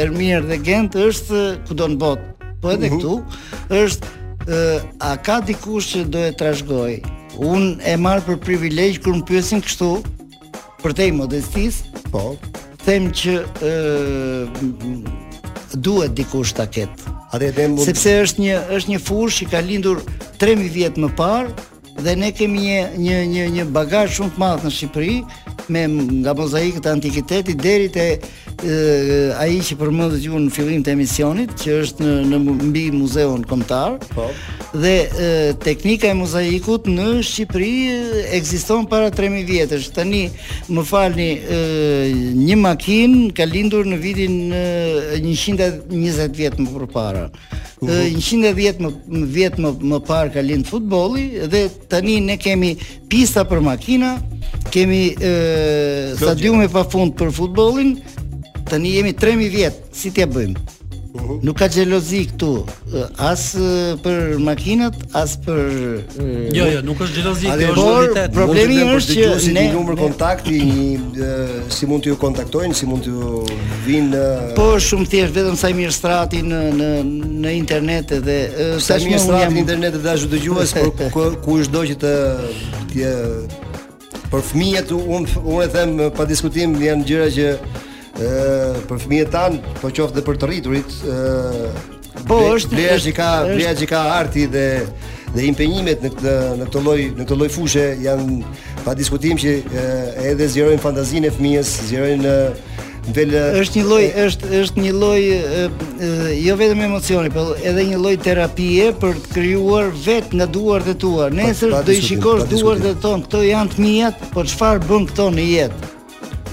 Ermir 0.02 0.46
dhe 0.48 0.56
Gent 0.66 0.96
është 0.98 1.42
ku 1.68 1.76
do 1.78 1.86
në 1.92 2.00
botë? 2.00 2.32
Po 2.62 2.72
edhe 2.72 2.90
uh 2.90 2.92
mhm. 2.92 2.96
-huh. 2.96 3.02
këtu 3.02 3.84
është 3.84 5.02
a 5.10 5.16
ka 5.26 5.40
dikush 5.46 5.86
që 5.94 6.04
do 6.10 6.18
e 6.28 6.32
trashgoj? 6.38 6.92
Un 7.36 7.80
e 7.84 7.96
marr 7.96 8.22
për 8.26 8.38
privilegj 8.44 8.98
kur 9.04 9.12
më 9.18 9.24
pyesin 9.28 9.60
kështu, 9.60 9.90
për 10.82 10.94
te 10.98 11.06
i 11.08 11.12
modestis, 11.12 11.82
po, 12.12 12.36
them 12.86 13.10
që 13.16 13.36
e, 13.62 13.72
duhet 15.76 16.16
dikush 16.18 16.54
ta 16.58 16.68
ketë. 16.68 17.14
Atë 17.34 17.50
edhe 17.50 17.68
mund 17.72 17.84
sepse 17.84 18.12
është 18.24 18.42
një 18.44 18.58
është 18.76 18.92
një 18.94 19.00
fushë 19.04 19.40
që 19.42 19.48
ka 19.52 19.62
lindur 19.66 19.98
3000 20.40 20.74
vjet 20.76 21.00
më 21.02 21.10
parë 21.18 21.50
dhe 22.04 22.12
ne 22.20 22.30
kemi 22.36 22.62
një 22.68 22.80
një 23.00 23.16
një 23.34 23.46
një 23.56 23.64
bagazh 23.74 24.18
shumë 24.18 24.34
të 24.36 24.42
madh 24.42 24.66
në 24.68 24.74
Shqipëri 24.76 25.16
me 25.74 25.82
nga 25.90 26.36
mozaikët 26.38 26.86
e 26.86 26.90
antikitetit 26.92 27.60
deri 27.64 27.88
te 27.90 28.04
ai 28.64 29.58
që 29.60 29.74
përmendët 29.76 30.22
ju 30.24 30.32
në 30.40 30.50
fillim 30.54 30.82
të 30.84 30.92
emisionit, 30.96 31.50
që 31.60 31.74
është 31.84 32.04
në, 32.04 32.38
në 32.38 32.38
mbi 32.70 32.84
muzeun 32.96 33.42
kombëtar. 33.50 33.98
Po. 34.14 34.30
Dhe 34.76 34.94
e, 35.24 35.28
teknika 35.62 36.08
e 36.10 36.16
mozaikut 36.16 36.88
në 36.88 37.22
Shqipëri 37.22 38.32
ekziston 38.36 38.86
para 38.90 39.10
3000 39.12 39.44
vjetësh. 39.48 39.90
Tani 39.96 40.22
më 40.72 40.86
falni, 40.88 41.30
e, 41.44 41.62
një 42.36 42.56
makinë 42.64 43.22
ka 43.36 43.44
lindur 43.48 43.86
në 43.90 44.00
vitin 44.02 44.36
e, 44.52 45.20
120 45.20 46.36
vjet 46.36 46.58
më 46.60 46.70
përpara. 46.80 47.26
110 47.84 48.56
më 48.56 49.20
vjet 49.36 49.58
më 49.60 49.74
më 49.92 49.98
parë 50.08 50.30
ka 50.32 50.40
lindë 50.42 50.70
futbolli 50.70 51.26
dhe 51.44 51.66
tani 51.92 52.16
ne 52.24 52.38
kemi 52.40 52.70
pista 53.12 53.42
për 53.44 53.60
makina, 53.62 54.14
kemi 54.72 55.10
e, 55.12 55.34
stadiume 56.16 56.68
pafund 56.72 57.12
për 57.20 57.28
futbollin, 57.36 57.98
tani 58.66 58.92
jemi 58.94 59.12
3000 59.14 59.50
vjet, 59.52 59.74
si 59.94 60.10
t'ja 60.10 60.26
bëjmë? 60.30 60.72
Nuk 61.16 61.56
ka 61.56 61.64
xhelozi 61.72 62.18
këtu, 62.28 62.48
as 63.24 63.46
për 64.04 64.34
makinat, 64.42 64.98
as 65.16 65.32
për 65.40 65.60
Jo, 66.52 66.66
jo, 66.74 66.82
nuk 66.84 66.98
është 67.06 67.22
xhelozi, 67.22 67.46
është 67.48 67.68
realitet. 67.78 68.34
Problemi 68.36 68.82
është 68.84 69.16
që 69.22 69.28
si 69.40 69.52
ne... 69.56 69.62
numër 69.72 69.96
kontakti, 70.00 70.58
një, 70.70 71.30
si 71.72 71.88
mund 71.88 72.04
t'ju 72.04 72.18
kontaktojnë, 72.20 72.76
si 72.76 72.88
mund 72.90 73.06
t'ju 73.06 73.32
vinë 73.86 74.26
Po 74.58 74.68
shumë 74.88 75.08
thjesht 75.14 75.38
vetëm 75.38 75.56
sa 75.56 75.72
i 75.72 75.78
mirë 75.80 75.96
strati 75.96 76.42
në 76.44 76.60
në 76.82 76.90
në 77.46 77.54
internet 77.62 78.12
edhe 78.18 78.36
sa 78.84 79.00
i 79.00 79.08
mirë 79.08 79.22
strati 79.24 79.54
në 79.56 79.62
internet 79.64 79.96
edhe 80.02 80.12
as 80.18 80.28
dëgjues 80.34 80.76
për 80.76 81.40
ku, 81.40 81.60
është 81.62 81.72
do 81.78 81.86
që 81.94 81.98
të 82.04 82.16
të 82.92 84.30
për 84.30 84.44
fëmijët 84.52 84.92
unë 84.92 85.58
e 85.64 85.70
them 85.72 85.96
pa 86.18 86.24
diskutim 86.28 86.72
janë 86.82 87.04
gjëra 87.08 87.30
që 87.36 87.50
ë 88.16 88.86
për 88.88 89.00
fëmijët 89.04 89.32
tan, 89.32 89.58
po 89.82 89.90
qoftë 89.94 90.22
për 90.26 90.38
të 90.40 90.48
rriturit, 90.50 90.96
ë 91.06 92.24
po 92.26 92.38
është 92.54 92.72
bleshi 92.72 93.12
ka 93.16 93.30
bleshi 93.52 93.88
ka 93.90 94.04
arti 94.16 94.46
dhe 94.50 94.66
dhe 95.36 95.44
impenjimet 95.50 96.00
në 96.04 96.10
këtë 96.14 96.34
në 96.62 96.66
këtë 96.70 96.82
lloj 96.86 96.98
në 97.20 97.24
këtë 97.28 97.36
lloj 97.42 97.48
fushë 97.56 97.86
janë 98.00 98.38
pa 98.86 98.94
diskutim 98.96 99.36
që 99.36 99.52
e, 99.82 99.84
edhe 100.30 100.46
zgjerojnë 100.48 100.80
fantazinë 100.80 101.28
e 101.28 101.32
fëmijës, 101.34 101.72
zgjerojnë 101.90 102.36
vel 103.16 103.34
është 103.60 103.78
një 103.78 103.82
lloj 103.90 104.06
është 104.24 104.52
është 104.62 104.84
një 104.86 104.92
lloj 104.96 105.20
jo 106.46 106.56
vetëm 106.62 106.82
emocioni, 106.86 107.30
por 107.34 107.52
edhe 107.60 107.84
një 107.90 107.98
lloj 108.00 108.14
terapie 108.24 108.86
për 109.02 109.20
të 109.26 109.34
krijuar 109.36 109.92
vetë 110.08 110.40
në 110.40 110.48
duart 110.56 110.88
e 110.90 110.96
tua. 111.04 111.28
Nesër 111.34 111.76
do 111.86 111.94
i 111.94 112.00
shikosh 112.02 112.48
duart 112.54 112.88
e 112.88 112.94
tua, 113.02 113.20
këto 113.26 113.44
janë 113.46 113.76
të 113.76 113.84
mia, 113.84 114.14
po 114.32 114.46
çfarë 114.48 114.82
bën 114.88 115.06
këto 115.12 115.28
në 115.36 115.46
jetë? 115.52 115.92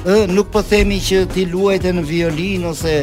ë 0.04 0.28
nuk 0.34 0.50
po 0.52 0.62
themi 0.66 0.98
që 1.02 1.24
ti 1.34 1.46
luajte 1.48 1.92
në 1.96 2.04
violin 2.08 2.68
ose 2.74 3.00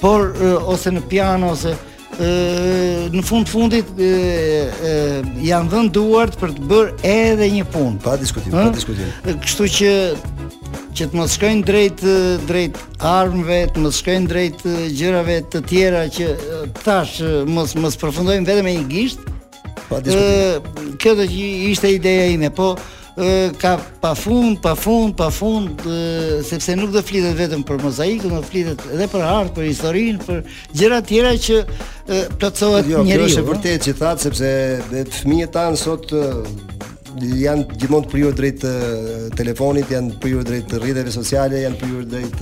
por 0.00 0.32
ose 0.68 0.92
në 0.92 1.04
piano 1.08 1.54
ose 1.54 1.72
ë 2.18 3.12
në 3.14 3.22
fund 3.26 3.48
fundit 3.50 3.88
ë 3.94 5.24
janë 5.48 5.72
vënë 5.72 5.94
duart 5.96 6.36
për 6.40 6.52
të 6.58 6.68
bërë 6.70 7.14
edhe 7.14 7.48
një 7.58 7.66
punë 7.74 8.02
pa 8.04 8.16
diskutim 8.20 8.54
pa 8.56 8.68
diskutim 8.74 9.12
kështu 9.42 9.68
që 9.78 9.94
që 10.94 11.06
të 11.10 11.18
mos 11.18 11.32
shkojnë 11.34 11.64
drejt 11.66 12.02
drejt 12.48 12.78
armëve 13.08 13.60
të 13.74 13.82
mos 13.82 13.98
shkojnë 14.02 14.30
drejt 14.30 14.62
gjërave 14.98 15.38
të 15.54 15.62
tjera 15.72 16.04
që 16.16 16.28
tash 16.84 17.16
mos 17.50 17.72
mos 17.82 17.96
përfundojmë 18.02 18.50
vetëm 18.52 18.68
me 18.68 18.76
një 18.82 18.86
gisht 18.92 19.24
pa 19.88 20.02
diskutim 20.06 20.92
kjo 21.02 21.16
do 21.18 21.26
të 21.32 21.46
ishte 21.72 21.90
ideja 21.96 22.28
ime 22.36 22.52
po 22.54 22.74
ka 23.58 23.78
pa 24.00 24.14
fund, 24.14 24.60
pa 24.60 24.74
fund, 24.74 25.16
pa 25.16 25.30
fund, 25.30 25.78
sepse 26.42 26.74
nuk 26.76 26.90
do 26.90 27.00
flitet 27.02 27.36
vetëm 27.38 27.62
për 27.66 27.78
mozaikën 27.82 28.28
do 28.34 28.40
flitet 28.42 28.80
edhe 28.92 29.06
për 29.12 29.22
art, 29.22 29.52
për 29.54 29.64
historinë, 29.70 30.24
për 30.26 30.40
gjëra 30.74 30.98
të 31.00 31.08
tjera 31.12 31.34
që 31.38 31.60
plotësohet 32.40 32.86
njeriu. 32.86 32.98
Jo, 32.98 33.04
kjo 33.04 33.26
është 33.28 33.44
vërtet 33.52 33.84
që 33.86 33.94
thatë 34.02 34.26
sepse 34.26 34.50
dhe 34.90 35.04
të 35.06 35.16
fëmijët 35.20 35.54
tan 35.54 35.78
sot 35.78 36.10
janë 37.14 37.64
gjithmonë 37.78 38.08
për 38.10 38.20
ju 38.20 38.30
drejt 38.36 38.64
telefonit, 39.38 39.90
janë 39.94 40.16
për 40.22 40.32
ju 40.32 40.42
drejt 40.48 40.72
rrjeteve 40.80 41.12
sociale, 41.14 41.60
janë 41.62 41.78
për 41.80 41.92
ju 41.92 42.00
drejt 42.10 42.36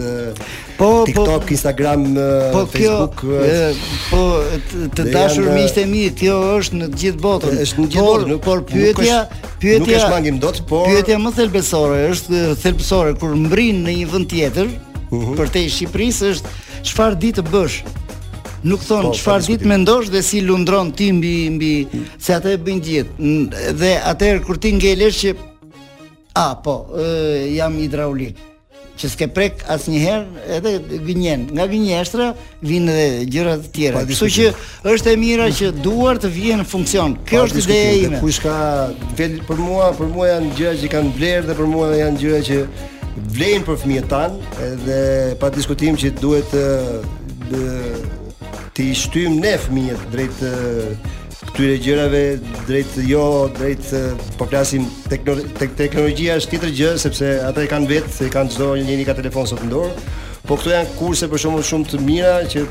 po, 0.78 0.86
po, 0.86 0.90
TikTok, 1.08 1.44
po, 1.44 1.50
Instagram, 1.56 2.06
po, 2.54 2.62
Facebook. 2.72 3.22
Kjo, 3.22 4.00
po 4.10 4.90
të 4.96 5.08
dashur 5.12 5.50
miqtë 5.52 5.84
e 5.84 5.88
mi, 5.90 6.04
kjo 6.18 6.38
është 6.62 6.80
në 6.82 6.90
gjithë 7.04 7.22
botën. 7.26 7.60
Është 7.66 7.82
në 7.84 7.90
gjithë 7.94 8.06
botën, 8.08 8.36
por 8.46 8.64
pyetja, 8.70 9.18
pyetja 9.62 9.84
nuk 9.84 9.94
është 9.98 10.12
mangim 10.16 10.40
dot, 10.42 10.62
por... 10.70 10.86
pyetja 10.88 11.20
më 11.22 11.34
thelbësore 11.40 12.04
është 12.14 12.44
thelbësore 12.64 13.16
kur 13.20 13.36
mbrin 13.46 13.84
në 13.88 13.98
një 14.00 14.10
vend 14.14 14.30
tjetër, 14.32 14.72
uh 14.72 15.10
mhm. 15.10 15.24
-huh. 15.28 15.36
për 15.40 15.56
te 15.56 15.66
Shqipërisë 15.68 16.32
është 16.36 16.56
çfarë 16.82 17.20
ditë 17.26 17.50
bësh 17.52 17.82
nuk 18.62 18.82
thon 18.86 19.10
po, 19.10 19.16
çfarë 19.16 19.48
ditë 19.52 19.70
mendosh 19.70 20.10
dhe 20.12 20.20
si 20.24 20.40
lundron 20.46 20.92
ti 20.94 21.10
mbi 21.14 21.34
mbi 21.56 21.72
se 22.22 22.36
atë 22.36 22.52
e 22.56 22.60
bën 22.68 22.82
gjithë. 22.86 23.34
Dhe 23.78 23.94
atëherë 24.12 24.44
kur 24.46 24.60
ti 24.62 24.74
ngelesh 24.78 25.22
që 25.24 25.34
a 26.38 26.46
po, 26.64 26.76
e, 26.94 27.50
jam 27.56 27.74
hidraulik 27.80 28.38
që 29.02 29.08
s'ke 29.08 29.26
prek 29.34 29.62
njëherë 29.66 30.46
edhe 30.58 30.74
gënjen. 31.06 31.48
Nga 31.56 31.64
gënjeshtra 31.72 32.26
vinë 32.62 32.92
edhe 32.92 33.24
gjëra 33.34 33.54
të 33.62 33.70
tjera. 33.74 34.02
Kështu 34.06 34.28
që 34.36 34.48
është 34.92 35.10
e 35.16 35.18
mira 35.18 35.48
që 35.50 35.70
duar 35.82 36.20
të 36.22 36.30
vihen 36.30 36.60
në 36.62 36.66
funksion. 36.68 37.16
Kjo 37.26 37.42
është 37.48 37.62
ideja 37.64 37.96
ime. 38.04 38.20
Kush 38.22 38.38
ka 38.44 38.54
vel 39.18 39.40
për 39.48 39.58
mua, 39.64 39.90
për 39.96 40.12
mua 40.12 40.28
janë 40.34 40.54
gjëra 40.60 40.78
që 40.84 40.92
kanë 40.94 41.14
vlerë 41.18 41.44
dhe 41.50 41.58
për 41.60 41.70
mua 41.72 41.90
janë 41.98 42.20
gjëra 42.22 42.42
që 42.46 42.60
vlejnë 43.36 43.66
për 43.68 43.80
fëmijët 43.82 44.08
tanë 44.12 44.54
edhe 44.68 45.00
pa 45.40 45.50
diskutim 45.56 45.98
që 45.98 46.12
duhet 46.20 46.52
ti 48.74 48.94
shtym 48.94 49.36
ne 49.42 49.52
fëmijët 49.60 50.06
drejt 50.14 50.38
këtyre 51.52 51.74
gjërave, 51.84 52.22
drejt 52.68 52.94
jo, 53.08 53.24
drejt 53.58 53.90
po 54.40 54.46
flasim 54.48 54.86
tek 55.10 55.24
teknologjia 55.76 56.38
është 56.40 56.54
tjetër 56.54 56.74
gjë 56.80 56.92
sepse 57.02 57.32
ata 57.50 57.66
e 57.66 57.70
kanë 57.70 57.90
vetë, 57.90 58.12
e 58.26 58.30
kanë 58.32 58.54
çdo 58.54 58.70
njëri 58.80 59.04
ka 59.08 59.16
telefon 59.18 59.48
sot 59.50 59.60
në 59.66 59.72
dorë. 59.74 60.12
Po 60.48 60.56
këto 60.56 60.72
janë 60.72 60.96
kurse 61.00 61.28
për 61.32 61.44
shumë 61.44 61.64
shumë 61.68 61.90
të 61.92 62.02
mira 62.08 62.36
që 62.52 62.64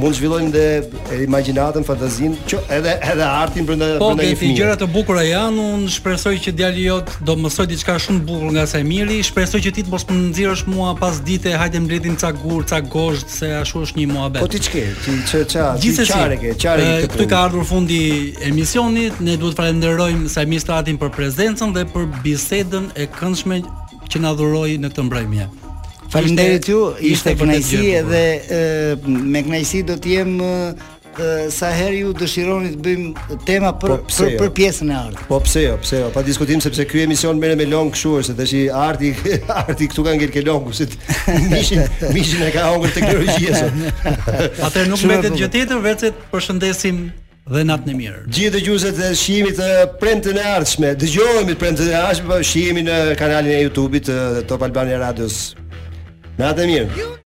mund 0.00 0.14
të 0.14 0.18
zhvillojmë 0.18 0.50
dhe 0.54 1.16
imagjinatën, 1.26 1.84
fantazinë, 1.84 2.38
që 2.48 2.60
edhe 2.76 2.94
edhe 3.12 3.26
artin 3.28 3.66
brenda 3.68 3.88
po, 4.00 4.08
brenda 4.12 4.24
një 4.30 4.38
fëmijë. 4.40 4.54
Po, 4.54 4.60
gjëra 4.60 4.78
të 4.80 4.88
bukura 4.94 5.24
janë, 5.26 5.66
unë 5.76 5.90
shpresoj 5.96 6.32
që 6.46 6.54
djali 6.58 6.86
jot 6.86 7.12
do 7.26 7.34
të 7.34 7.44
mësoj 7.44 7.66
diçka 7.74 7.98
shumë 8.06 8.22
të 8.22 8.26
bukur 8.30 8.54
nga 8.54 8.82
miri. 8.90 9.20
shpresoj 9.30 9.60
që 9.66 9.72
ti 9.76 9.82
të 9.82 9.90
mos 9.92 10.04
më 10.08 10.18
nxirrësh 10.30 10.64
mua 10.72 10.94
pas 11.00 11.20
dite, 11.28 11.52
hajde 11.60 11.80
mbledhim 11.80 12.16
ca 12.20 12.30
gur, 12.32 12.64
ca 12.68 12.80
gozh, 12.80 13.24
se 13.28 13.48
ashtu 13.60 13.84
është 13.84 13.98
një 14.00 14.06
muhabet. 14.14 14.40
Po 14.42 14.48
ti 14.48 14.58
çke, 14.64 14.82
ti 15.04 15.10
ç 15.28 15.44
ç 15.44 16.06
çare 16.10 16.36
ke, 16.40 16.50
çare 16.54 16.82
ke. 16.82 17.06
Këtu 17.08 17.28
ka 17.30 17.38
ardhur 17.46 17.64
fundi 17.64 18.34
emisionit, 18.48 19.20
ne 19.20 19.36
duhet 19.36 19.50
të 19.50 19.58
falenderojmë 19.60 20.28
Samir 20.30 20.60
Stratin 20.62 20.96
për 21.02 21.10
prezencën 21.16 21.74
dhe 21.76 21.82
për 21.92 22.04
bisedën 22.24 22.84
e 22.96 23.04
këndshme 23.18 23.56
që 24.10 24.16
na 24.22 24.30
dhuroi 24.38 24.78
në 24.80 24.88
këtë 24.94 25.04
mbrëmje. 25.08 25.48
Faleminderit 26.10 26.64
ju, 26.70 26.80
ishte 27.12 27.34
kënaqësi 27.38 27.80
edhe 28.00 28.22
po. 29.02 29.10
me 29.30 29.44
kënaqësi 29.46 29.80
do 29.86 29.94
të 30.02 30.16
jem 30.16 30.32
sa 31.52 31.68
herë 31.74 31.98
ju 32.00 32.10
dëshironi 32.16 32.70
të 32.76 32.80
bëjmë 32.84 33.38
tema 33.46 33.70
për 33.76 33.92
po 34.10 34.26
jo? 34.30 34.38
për 34.40 34.50
pjesën 34.56 34.90
e 34.90 34.96
artit. 34.96 35.22
Po 35.28 35.40
pse 35.44 35.62
jo, 35.66 35.74
pse 35.82 35.98
jo, 36.00 36.10
pa 36.14 36.22
diskutim 36.26 36.60
sepse 36.64 36.84
ky 36.88 37.02
emision 37.04 37.38
merr 37.38 37.56
me 37.58 37.66
long 37.68 37.92
kështu 37.94 38.12
është, 38.22 38.36
tash 38.38 38.54
arti 38.82 39.12
arti 39.62 39.88
këtu 39.92 40.04
ka 40.06 40.14
ngel 40.18 40.32
ke 40.34 40.44
long, 40.46 40.70
si 40.74 40.86
mishin 41.52 41.86
mishin 42.14 42.46
e 42.46 42.50
ka 42.54 42.70
hongur 42.72 42.94
teknologjia 42.96 43.58
sot. 43.64 44.06
Atë 44.66 44.86
nuk 44.90 45.02
mbetet 45.06 45.38
gjë 45.38 45.50
tjetër 45.56 45.82
veçse 45.86 46.12
të 46.14 46.30
përshëndesim 46.32 47.02
dhe 47.50 47.64
natën 47.66 47.94
e 47.94 47.98
mirë. 47.98 48.24
Gjithë 48.30 48.54
dëgjuesit 48.56 49.02
e 49.02 49.12
shihimit 49.18 49.58
të 49.58 49.70
premtën 50.00 50.38
e 50.38 50.46
ardhshme, 50.56 50.94
dëgjojmë 51.04 51.58
premtën 51.58 51.90
e 51.90 51.98
ardhshme, 52.06 52.30
po 52.30 52.38
shihemi 52.46 52.86
në 52.86 52.98
kanalin 53.18 53.58
e 53.58 53.62
YouTube-it 53.66 54.06
të 54.08 54.20
Top 54.50 54.62
Albania 54.66 54.98
Radios. 55.02 55.50
Nada, 56.40 56.64
you. 56.66 57.10